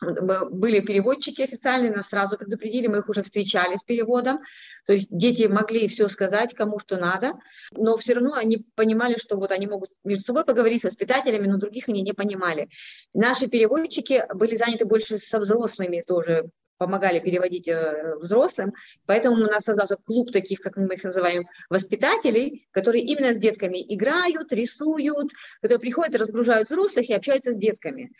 были 0.00 0.80
переводчики 0.80 1.42
официальные, 1.42 1.92
нас 1.92 2.08
сразу 2.08 2.36
предупредили, 2.36 2.86
мы 2.86 2.98
их 2.98 3.08
уже 3.08 3.22
встречали 3.22 3.76
с 3.76 3.82
переводом, 3.82 4.40
то 4.86 4.92
есть 4.92 5.08
дети 5.10 5.44
могли 5.44 5.88
все 5.88 6.08
сказать, 6.08 6.54
кому 6.54 6.78
что 6.78 6.96
надо, 6.96 7.34
но 7.72 7.96
все 7.96 8.14
равно 8.14 8.34
они 8.34 8.64
понимали, 8.74 9.16
что 9.18 9.36
вот 9.36 9.52
они 9.52 9.66
могут 9.66 9.90
между 10.04 10.24
собой 10.24 10.44
поговорить 10.44 10.82
с 10.82 10.84
воспитателями, 10.84 11.46
но 11.46 11.58
других 11.58 11.88
они 11.88 12.02
не 12.02 12.12
понимали. 12.12 12.68
Наши 13.12 13.46
переводчики 13.46 14.24
были 14.34 14.56
заняты 14.56 14.84
больше 14.84 15.18
со 15.18 15.38
взрослыми 15.38 16.02
тоже, 16.06 16.50
помогали 16.80 17.20
переводить 17.20 17.68
э, 17.68 18.14
взрослым, 18.16 18.72
поэтому 19.04 19.36
у 19.36 19.50
нас 19.50 19.64
создался 19.64 19.96
клуб 19.96 20.32
таких, 20.32 20.60
как 20.60 20.78
мы 20.78 20.94
их 20.94 21.04
называем, 21.04 21.46
воспитателей, 21.68 22.66
которые 22.70 23.04
именно 23.04 23.34
с 23.34 23.38
детками 23.38 23.84
играют, 23.86 24.50
рисуют, 24.50 25.30
которые 25.60 25.78
приходят, 25.78 26.16
разгружают 26.16 26.70
взрослых 26.70 27.10
и 27.10 27.12
общаются 27.12 27.52
с 27.52 27.58
детками. 27.58 28.10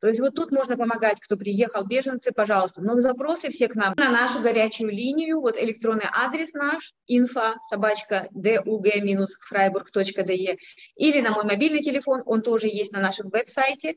То 0.00 0.08
есть 0.08 0.20
вот 0.20 0.34
тут 0.34 0.50
можно 0.50 0.76
помогать, 0.76 1.20
кто 1.20 1.36
приехал, 1.36 1.86
беженцы, 1.86 2.32
пожалуйста. 2.32 2.82
Но 2.82 2.98
запросы 2.98 3.50
все 3.50 3.68
к 3.68 3.74
нам 3.74 3.92
на 3.96 4.10
нашу 4.10 4.40
горячую 4.40 4.90
линию. 4.90 5.40
Вот 5.40 5.58
электронный 5.58 6.06
адрес 6.10 6.54
наш, 6.54 6.94
info 7.10 7.56
собачка 7.68 8.28
dug-freiburg.de 8.34 10.56
или 10.96 11.20
на 11.20 11.32
мой 11.32 11.44
мобильный 11.44 11.82
телефон, 11.82 12.22
он 12.24 12.40
тоже 12.42 12.68
есть 12.68 12.92
на 12.92 13.00
нашем 13.00 13.28
веб-сайте, 13.28 13.96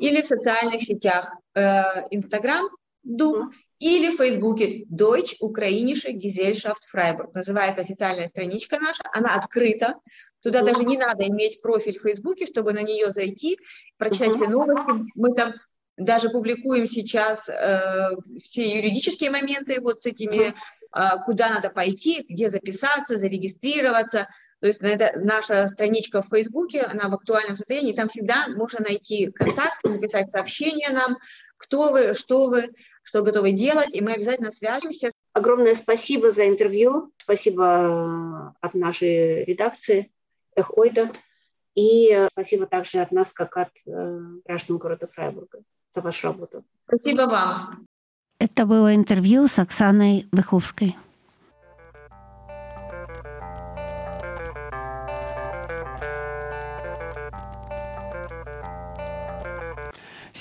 или 0.00 0.22
в 0.22 0.26
социальных 0.26 0.82
сетях 0.82 1.32
Инстаграм, 1.54 2.66
э, 2.66 2.70
Дуг, 3.04 3.52
или 3.78 4.10
в 4.10 4.16
Фейсбуке 4.16 4.86
Deutsch 4.86 5.36
Ukrainische 5.42 6.12
Gesellschaft 6.12 6.86
Freiburg. 6.90 7.34
Называется 7.34 7.82
официальная 7.82 8.28
страничка 8.28 8.80
наша, 8.80 9.02
она 9.12 9.34
открыта, 9.34 9.96
Туда 10.44 10.60
даже 10.60 10.84
не 10.84 10.98
надо 10.98 11.26
иметь 11.26 11.62
профиль 11.62 11.98
в 11.98 12.02
Фейсбуке, 12.02 12.44
чтобы 12.44 12.74
на 12.74 12.82
нее 12.82 13.10
зайти, 13.10 13.58
прочитать 13.96 14.34
все 14.34 14.46
новости. 14.46 15.10
Мы 15.14 15.34
там 15.34 15.54
даже 15.96 16.28
публикуем 16.28 16.86
сейчас 16.86 17.48
э, 17.48 18.10
все 18.42 18.76
юридические 18.76 19.30
моменты 19.30 19.80
вот 19.80 20.02
с 20.02 20.06
этими, 20.06 20.48
э, 20.48 21.00
куда 21.24 21.48
надо 21.48 21.70
пойти, 21.70 22.26
где 22.28 22.50
записаться, 22.50 23.16
зарегистрироваться. 23.16 24.28
То 24.60 24.66
есть 24.66 24.82
это 24.82 25.18
наша 25.18 25.66
страничка 25.66 26.20
в 26.20 26.28
Фейсбуке, 26.28 26.82
она 26.82 27.08
в 27.08 27.14
актуальном 27.14 27.56
состоянии, 27.56 27.94
там 27.94 28.08
всегда 28.08 28.48
можно 28.48 28.80
найти 28.80 29.30
контакт, 29.30 29.82
написать 29.84 30.30
сообщение 30.30 30.90
нам, 30.90 31.16
кто 31.56 31.90
вы, 31.90 32.12
что 32.12 32.48
вы, 32.48 32.74
что 33.02 33.22
готовы 33.22 33.52
делать, 33.52 33.94
и 33.94 34.02
мы 34.02 34.12
обязательно 34.12 34.50
свяжемся. 34.50 35.10
Огромное 35.32 35.74
спасибо 35.74 36.32
за 36.32 36.46
интервью, 36.48 37.12
спасибо 37.16 38.52
э, 38.60 38.66
от 38.66 38.74
нашей 38.74 39.44
редакции. 39.44 40.10
Эхойда. 40.56 41.10
И 41.74 42.10
э, 42.12 42.28
спасибо 42.30 42.66
также 42.66 42.98
от 42.98 43.10
нас, 43.10 43.32
как 43.32 43.56
от 43.56 43.70
э, 43.86 44.20
граждан 44.44 44.78
города 44.78 45.08
Фрайбурга 45.12 45.60
за 45.90 46.00
вашу 46.00 46.28
работу. 46.28 46.64
Спасибо 46.86 47.22
вам. 47.22 47.86
Это 48.38 48.66
было 48.66 48.94
интервью 48.94 49.48
с 49.48 49.58
Оксаной 49.58 50.28
Выховской. 50.30 50.96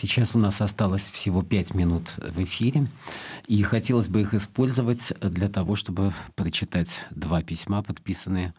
Сейчас 0.03 0.35
у 0.35 0.39
нас 0.39 0.59
осталось 0.59 1.09
всего 1.11 1.43
пять 1.43 1.73
минут 1.73 2.17
в 2.17 2.43
эфире, 2.43 2.89
и 3.47 3.63
хотелось 3.63 4.09
бы 4.09 4.19
их 4.19 4.33
использовать 4.33 5.13
для 5.21 5.47
того, 5.47 5.75
чтобы 5.75 6.13
прочитать 6.35 7.05
два 7.11 7.41
письма, 7.41 7.81
подписанные 7.83 8.53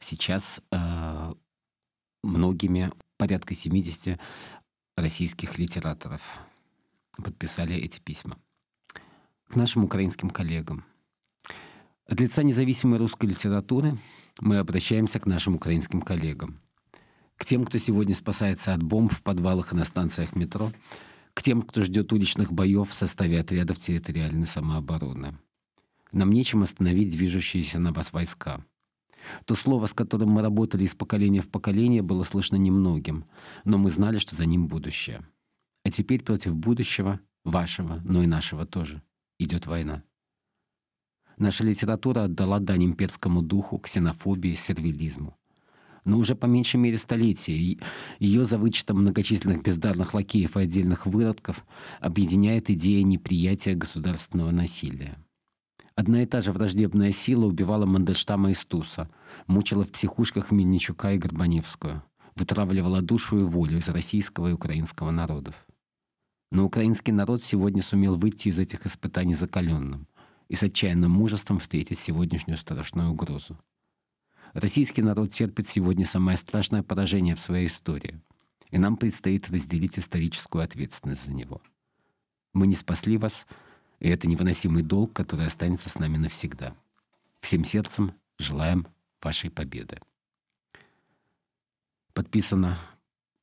сейчас 0.00 0.62
э, 0.72 1.34
многими, 2.22 2.92
порядка 3.18 3.54
70 3.54 4.18
российских 4.96 5.58
литераторов 5.58 6.22
подписали 7.22 7.76
эти 7.76 8.00
письма. 8.00 8.38
К 9.50 9.56
нашим 9.56 9.84
украинским 9.84 10.30
коллегам. 10.30 10.86
От 12.06 12.18
лица 12.20 12.42
независимой 12.42 12.98
русской 12.98 13.26
литературы 13.26 13.98
мы 14.40 14.56
обращаемся 14.56 15.20
к 15.20 15.26
нашим 15.26 15.56
украинским 15.56 16.00
коллегам– 16.00 16.58
к 17.36 17.44
тем, 17.44 17.64
кто 17.64 17.78
сегодня 17.78 18.14
спасается 18.14 18.74
от 18.74 18.82
бомб 18.82 19.12
в 19.12 19.22
подвалах 19.22 19.72
и 19.72 19.76
на 19.76 19.84
станциях 19.84 20.34
метро, 20.34 20.72
к 21.34 21.42
тем, 21.42 21.62
кто 21.62 21.82
ждет 21.82 22.12
уличных 22.12 22.52
боев 22.52 22.90
в 22.90 22.94
составе 22.94 23.40
отрядов 23.40 23.78
территориальной 23.78 24.46
самообороны. 24.46 25.38
Нам 26.12 26.30
нечем 26.30 26.62
остановить 26.62 27.10
движущиеся 27.10 27.78
на 27.78 27.92
вас 27.92 28.12
войска. 28.12 28.64
То 29.44 29.54
слово, 29.54 29.86
с 29.86 29.92
которым 29.92 30.30
мы 30.30 30.40
работали 30.40 30.84
из 30.84 30.94
поколения 30.94 31.42
в 31.42 31.50
поколение, 31.50 32.00
было 32.00 32.22
слышно 32.22 32.56
немногим, 32.56 33.26
но 33.64 33.76
мы 33.76 33.90
знали, 33.90 34.18
что 34.18 34.34
за 34.36 34.46
ним 34.46 34.66
будущее. 34.66 35.26
А 35.84 35.90
теперь 35.90 36.22
против 36.22 36.54
будущего, 36.56 37.20
вашего, 37.44 38.00
но 38.04 38.22
и 38.22 38.26
нашего 38.26 38.66
тоже, 38.66 39.02
идет 39.38 39.66
война. 39.66 40.04
Наша 41.36 41.64
литература 41.64 42.24
отдала 42.24 42.60
дань 42.60 42.84
имперскому 42.84 43.42
духу, 43.42 43.78
ксенофобии, 43.78 44.54
сервилизму 44.54 45.36
но 46.06 46.16
уже 46.18 46.34
по 46.34 46.46
меньшей 46.46 46.76
мере 46.76 46.96
столетия. 46.96 47.78
Ее 48.18 48.44
за 48.46 48.56
вычетом 48.56 49.02
многочисленных 49.02 49.62
бездарных 49.62 50.14
лакеев 50.14 50.56
и 50.56 50.60
отдельных 50.60 51.04
выродков 51.04 51.66
объединяет 52.00 52.70
идея 52.70 53.02
неприятия 53.02 53.74
государственного 53.74 54.52
насилия. 54.52 55.18
Одна 55.96 56.22
и 56.22 56.26
та 56.26 56.40
же 56.40 56.52
враждебная 56.52 57.10
сила 57.10 57.46
убивала 57.46 57.86
Мандельштама 57.86 58.50
и 58.50 58.54
Стуса, 58.54 59.10
мучила 59.46 59.84
в 59.84 59.90
психушках 59.90 60.50
Мельничука 60.50 61.12
и 61.12 61.18
Горбаневскую, 61.18 62.02
вытравливала 62.36 63.02
душу 63.02 63.40
и 63.40 63.42
волю 63.42 63.78
из 63.78 63.88
российского 63.88 64.48
и 64.48 64.52
украинского 64.52 65.10
народов. 65.10 65.66
Но 66.52 66.64
украинский 66.64 67.12
народ 67.12 67.42
сегодня 67.42 67.82
сумел 67.82 68.16
выйти 68.16 68.48
из 68.48 68.58
этих 68.58 68.86
испытаний 68.86 69.34
закаленным 69.34 70.06
и 70.48 70.54
с 70.54 70.62
отчаянным 70.62 71.10
мужеством 71.10 71.58
встретить 71.58 71.98
сегодняшнюю 71.98 72.58
страшную 72.58 73.10
угрозу. 73.10 73.58
Российский 74.56 75.02
народ 75.02 75.32
терпит 75.32 75.68
сегодня 75.68 76.06
самое 76.06 76.38
страшное 76.38 76.82
поражение 76.82 77.34
в 77.34 77.40
своей 77.40 77.66
истории, 77.66 78.18
и 78.70 78.78
нам 78.78 78.96
предстоит 78.96 79.50
разделить 79.50 79.98
историческую 79.98 80.64
ответственность 80.64 81.26
за 81.26 81.34
него. 81.34 81.60
Мы 82.54 82.66
не 82.66 82.74
спасли 82.74 83.18
вас, 83.18 83.46
и 84.00 84.08
это 84.08 84.26
невыносимый 84.26 84.82
долг, 84.82 85.12
который 85.12 85.44
останется 85.44 85.90
с 85.90 85.98
нами 85.98 86.16
навсегда. 86.16 86.74
Всем 87.42 87.64
сердцем 87.64 88.14
желаем 88.38 88.86
вашей 89.20 89.50
победы. 89.50 90.00
Подписано 92.14 92.78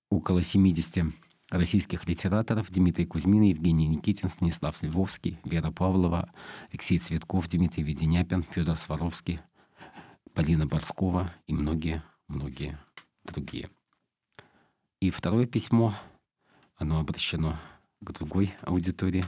около 0.09 0.41
70 0.41 1.13
российских 1.51 2.07
литераторов 2.07 2.71
Дмитрий 2.71 3.05
Кузьмин, 3.05 3.43
Евгений 3.43 3.87
Никитин, 3.87 4.29
Станислав 4.29 4.81
Львовский, 4.81 5.37
Вера 5.43 5.69
Павлова, 5.69 6.33
Алексей 6.71 6.97
Цветков, 6.97 7.47
Дмитрий 7.49 7.83
Веденяпин, 7.83 8.41
Федор 8.41 8.77
Сваровский, 8.77 9.41
Полина 10.33 10.65
Борскова 10.65 11.31
и 11.45 11.53
многие-многие 11.53 12.79
другие. 13.23 13.69
И 14.99 15.11
второе 15.11 15.45
письмо, 15.45 15.93
оно 16.75 16.99
обращено 16.99 17.59
к 18.01 18.11
другой 18.13 18.53
аудитории, 18.61 19.25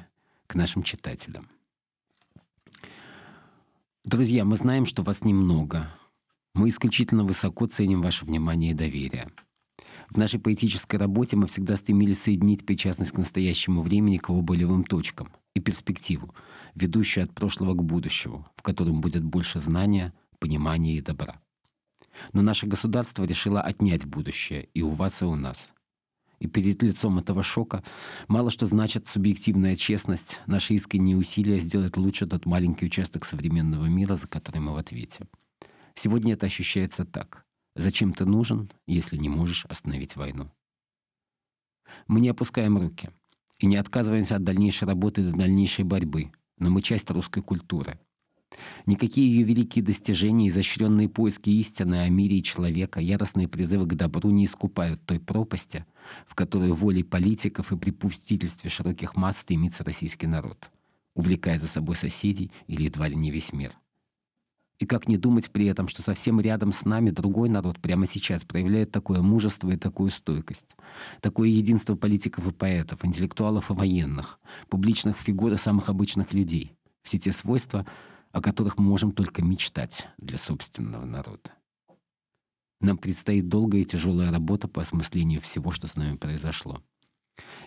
к 0.47 0.56
нашим 0.56 0.82
читателям. 0.82 1.47
Друзья, 4.03 4.45
мы 4.45 4.56
знаем, 4.56 4.88
что 4.88 5.03
вас 5.03 5.24
немного. 5.24 5.95
Мы 6.56 6.70
исключительно 6.70 7.24
высоко 7.24 7.68
ценим 7.68 8.01
ваше 8.01 8.26
внимание 8.26 8.72
и 8.72 8.76
доверие. 8.76 9.32
В 10.10 10.18
нашей 10.18 10.39
поэтической 10.39 10.99
работе 10.99 11.36
мы 11.36 11.47
всегда 11.47 11.76
стремились 11.76 12.22
соединить 12.22 12.66
причастность 12.66 13.12
к 13.12 13.18
настоящему 13.18 13.82
времени 13.82 14.18
к 14.18 14.30
его 14.30 14.41
болевым 14.41 14.84
точкам 14.84 15.32
и 15.53 15.60
перспективу, 15.60 16.34
ведущую 16.74 17.26
от 17.26 17.34
прошлого 17.34 17.74
к 17.74 17.84
будущему, 17.84 18.47
в 18.56 18.62
котором 18.64 19.01
будет 19.01 19.24
больше 19.24 19.60
знания, 19.60 20.14
понимания 20.39 20.97
и 20.97 21.01
добра. 21.01 21.41
Но 22.33 22.41
наше 22.41 22.67
государство 22.67 23.23
решило 23.23 23.61
отнять 23.61 24.05
будущее 24.05 24.69
и 24.73 24.81
у 24.81 24.89
вас, 24.89 25.21
и 25.21 25.25
у 25.25 25.36
нас. 25.36 25.73
И 26.39 26.47
перед 26.47 26.81
лицом 26.83 27.17
этого 27.17 27.43
шока 27.43 27.83
мало 28.27 28.51
что 28.51 28.65
значит 28.65 29.07
субъективная 29.07 29.75
честность, 29.75 30.41
наши 30.47 30.73
искренние 30.73 31.17
усилия 31.17 31.59
сделать 31.59 31.97
лучше 31.97 32.27
тот 32.27 32.45
маленький 32.45 32.86
участок 32.86 33.25
современного 33.25 33.86
мира, 33.86 34.15
за 34.15 34.27
который 34.27 34.59
мы 34.59 34.73
в 34.73 34.77
ответе. 34.77 35.27
Сегодня 35.95 36.33
это 36.33 36.45
ощущается 36.45 37.05
так. 37.05 37.45
Зачем 37.75 38.13
ты 38.13 38.25
нужен, 38.25 38.69
если 38.86 39.17
не 39.17 39.29
можешь 39.29 39.65
остановить 39.65 40.15
войну? 40.15 40.51
Мы 42.07 42.19
не 42.19 42.29
опускаем 42.29 42.77
руки 42.77 43.09
и 43.59 43.65
не 43.65 43.77
отказываемся 43.77 44.36
от 44.36 44.43
дальнейшей 44.43 44.88
работы 44.88 45.21
и 45.21 45.31
дальнейшей 45.31 45.86
борьбы, 45.86 46.31
но 46.57 46.69
мы 46.69 46.81
часть 46.81 47.09
русской 47.11 47.41
культуры. 47.41 47.99
Никакие 48.86 49.28
ее 49.28 49.43
великие 49.43 49.84
достижения, 49.84 50.48
изощренные 50.50 51.10
поиски 51.10 51.50
истины 51.50 52.04
о 52.04 52.10
мире 52.10 52.38
и 52.38 52.43
человека, 52.43 53.00
яростные 53.00 53.48
призывы 53.48 53.86
к 53.88 53.96
добру 53.96 54.30
не 54.30 54.46
искупают 54.46 55.04
той 55.06 55.20
пропасти, 55.20 55.86
в 56.28 56.36
которую 56.36 56.76
волей 56.76 57.04
политиков 57.04 57.72
и 57.72 57.78
при 57.78 57.91
пустительстве 57.91 58.70
широких 58.70 59.16
масс 59.16 59.39
стремится 59.39 59.84
российский 59.84 60.28
народ, 60.28 60.70
увлекая 61.16 61.58
за 61.58 61.68
собой 61.68 61.96
соседей 61.96 62.52
или 62.68 62.84
едва 62.84 63.08
ли 63.08 63.16
не 63.16 63.32
весь 63.32 63.54
мир. 63.54 63.74
И 64.78 64.86
как 64.86 65.08
не 65.08 65.18
думать 65.18 65.52
при 65.52 65.68
этом, 65.68 65.88
что 65.88 66.02
совсем 66.02 66.41
рядом 66.41 66.74
с 66.74 66.84
нами 66.84 67.10
другой 67.10 67.48
народ 67.48 67.80
прямо 67.80 68.06
сейчас 68.06 68.43
проявляет 68.43 68.91
такое 68.91 69.22
мужество 69.22 69.72
и 69.72 69.78
такую 69.78 70.12
стойкость, 70.12 70.76
такое 71.22 71.48
единство 71.48 71.96
политиков 71.96 72.46
и 72.46 72.52
поэтов, 72.52 73.06
интеллектуалов 73.06 73.72
и 73.72 73.74
военных, 73.74 74.38
публичных 74.70 75.18
фигур 75.18 75.54
и 75.54 75.58
самых 75.58 75.88
обычных 75.88 76.34
людей. 76.34 76.74
Все 77.04 77.18
те 77.18 77.32
свойства, 77.32 77.86
о 78.36 78.41
которых 78.41 78.77
мы 78.77 78.83
можем 78.83 79.13
только 79.13 79.41
мечтать 79.41 80.09
для 80.17 80.38
собственного 80.38 81.05
народа. 81.05 81.53
Нам 82.81 82.97
предстоит 82.97 83.47
долгая 83.47 83.83
и 83.83 83.86
тяжелая 83.86 84.29
работа 84.29 84.67
по 84.67 84.81
осмыслению 84.81 85.39
всего, 85.39 85.71
что 85.71 85.88
с 85.88 85.95
нами 85.95 86.17
произошло. 86.17 86.83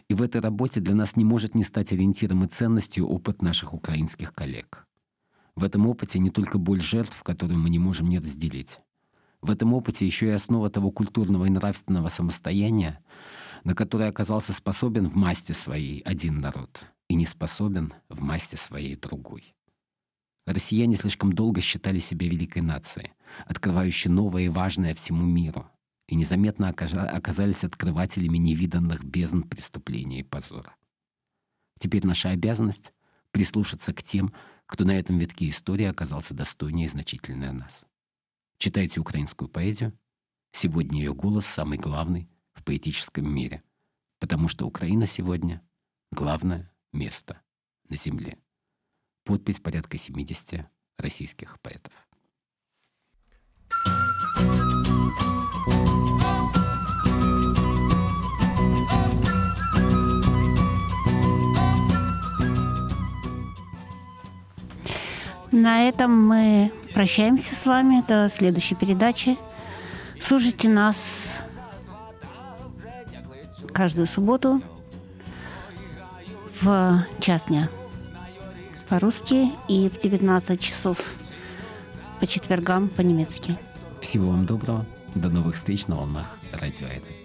И 0.08 0.14
в 0.14 0.20
этой 0.20 0.42
работе 0.42 0.80
для 0.80 0.94
нас 0.94 1.16
не 1.16 1.24
может 1.24 1.54
не 1.54 1.64
стать 1.64 1.90
ориентиром 1.92 2.44
и 2.44 2.48
ценностью 2.48 3.08
опыт 3.08 3.40
наших 3.40 3.72
украинских 3.72 4.34
коллег. 4.34 4.86
В 5.56 5.64
этом 5.64 5.86
опыте 5.86 6.18
не 6.18 6.28
только 6.28 6.58
боль 6.58 6.82
жертв, 6.82 7.22
которую 7.22 7.58
мы 7.58 7.70
не 7.70 7.78
можем 7.78 8.06
не 8.10 8.18
разделить. 8.18 8.78
В 9.40 9.50
этом 9.50 9.72
опыте 9.72 10.04
еще 10.04 10.26
и 10.26 10.32
основа 10.32 10.68
того 10.68 10.90
культурного 10.90 11.46
и 11.46 11.50
нравственного 11.50 12.10
самостояния, 12.10 13.02
на 13.64 13.74
которое 13.74 14.10
оказался 14.10 14.52
способен 14.52 15.08
в 15.08 15.16
масти 15.16 15.52
своей 15.52 16.00
один 16.00 16.40
народ 16.40 16.84
и 17.08 17.14
не 17.14 17.24
способен 17.24 17.94
в 18.10 18.20
масти 18.20 18.56
своей 18.56 18.96
другой. 18.96 19.54
Россияне 20.48 20.96
слишком 20.96 21.34
долго 21.34 21.60
считали 21.60 21.98
себя 21.98 22.26
великой 22.26 22.62
нацией, 22.62 23.12
открывающей 23.44 24.08
новое 24.08 24.44
и 24.44 24.48
важное 24.48 24.94
всему 24.94 25.26
миру, 25.26 25.70
и 26.06 26.16
незаметно 26.16 26.70
оказались 26.70 27.64
открывателями 27.64 28.38
невиданных 28.38 29.04
бездн 29.04 29.42
преступления 29.42 30.20
и 30.20 30.22
позора. 30.22 30.74
Теперь 31.78 32.06
наша 32.06 32.30
обязанность— 32.30 32.94
прислушаться 33.30 33.92
к 33.92 34.02
тем, 34.02 34.32
кто 34.64 34.86
на 34.86 34.92
этом 34.98 35.18
витке 35.18 35.50
истории 35.50 35.84
оказался 35.84 36.32
достойнее 36.32 36.86
и 36.86 36.88
значительнее 36.88 37.52
нас. 37.52 37.84
Читайте 38.56 39.00
украинскую 39.00 39.50
поэзию. 39.50 39.92
Сегодня 40.52 41.00
ее 41.00 41.12
голос 41.12 41.44
самый 41.44 41.76
главный 41.76 42.30
в 42.54 42.64
поэтическом 42.64 43.30
мире, 43.30 43.62
потому 44.18 44.48
что 44.48 44.66
Украина 44.66 45.06
сегодня— 45.06 45.60
главное 46.10 46.72
место 46.90 47.42
на 47.90 47.98
Земле 47.98 48.38
подпись 49.28 49.58
порядка 49.58 49.98
70 49.98 50.64
российских 50.96 51.60
поэтов. 51.60 51.92
На 65.52 65.86
этом 65.86 66.26
мы 66.26 66.72
прощаемся 66.94 67.54
с 67.54 67.66
вами 67.66 68.02
до 68.08 68.30
следующей 68.30 68.76
передачи. 68.76 69.36
Слушайте 70.18 70.70
нас 70.70 71.28
каждую 73.74 74.06
субботу 74.06 74.62
в 76.62 77.04
час 77.20 77.44
дня 77.44 77.68
по-русски 78.88 79.52
и 79.68 79.88
в 79.88 79.98
19 79.98 80.60
часов 80.60 80.98
по 82.20 82.26
четвергам 82.26 82.88
по-немецки. 82.88 83.56
Всего 84.00 84.28
вам 84.30 84.46
доброго. 84.46 84.86
До 85.14 85.28
новых 85.28 85.56
встреч 85.56 85.86
на 85.86 85.96
волнах 85.96 86.38
Радио 86.52 86.86
Эда. 86.86 87.17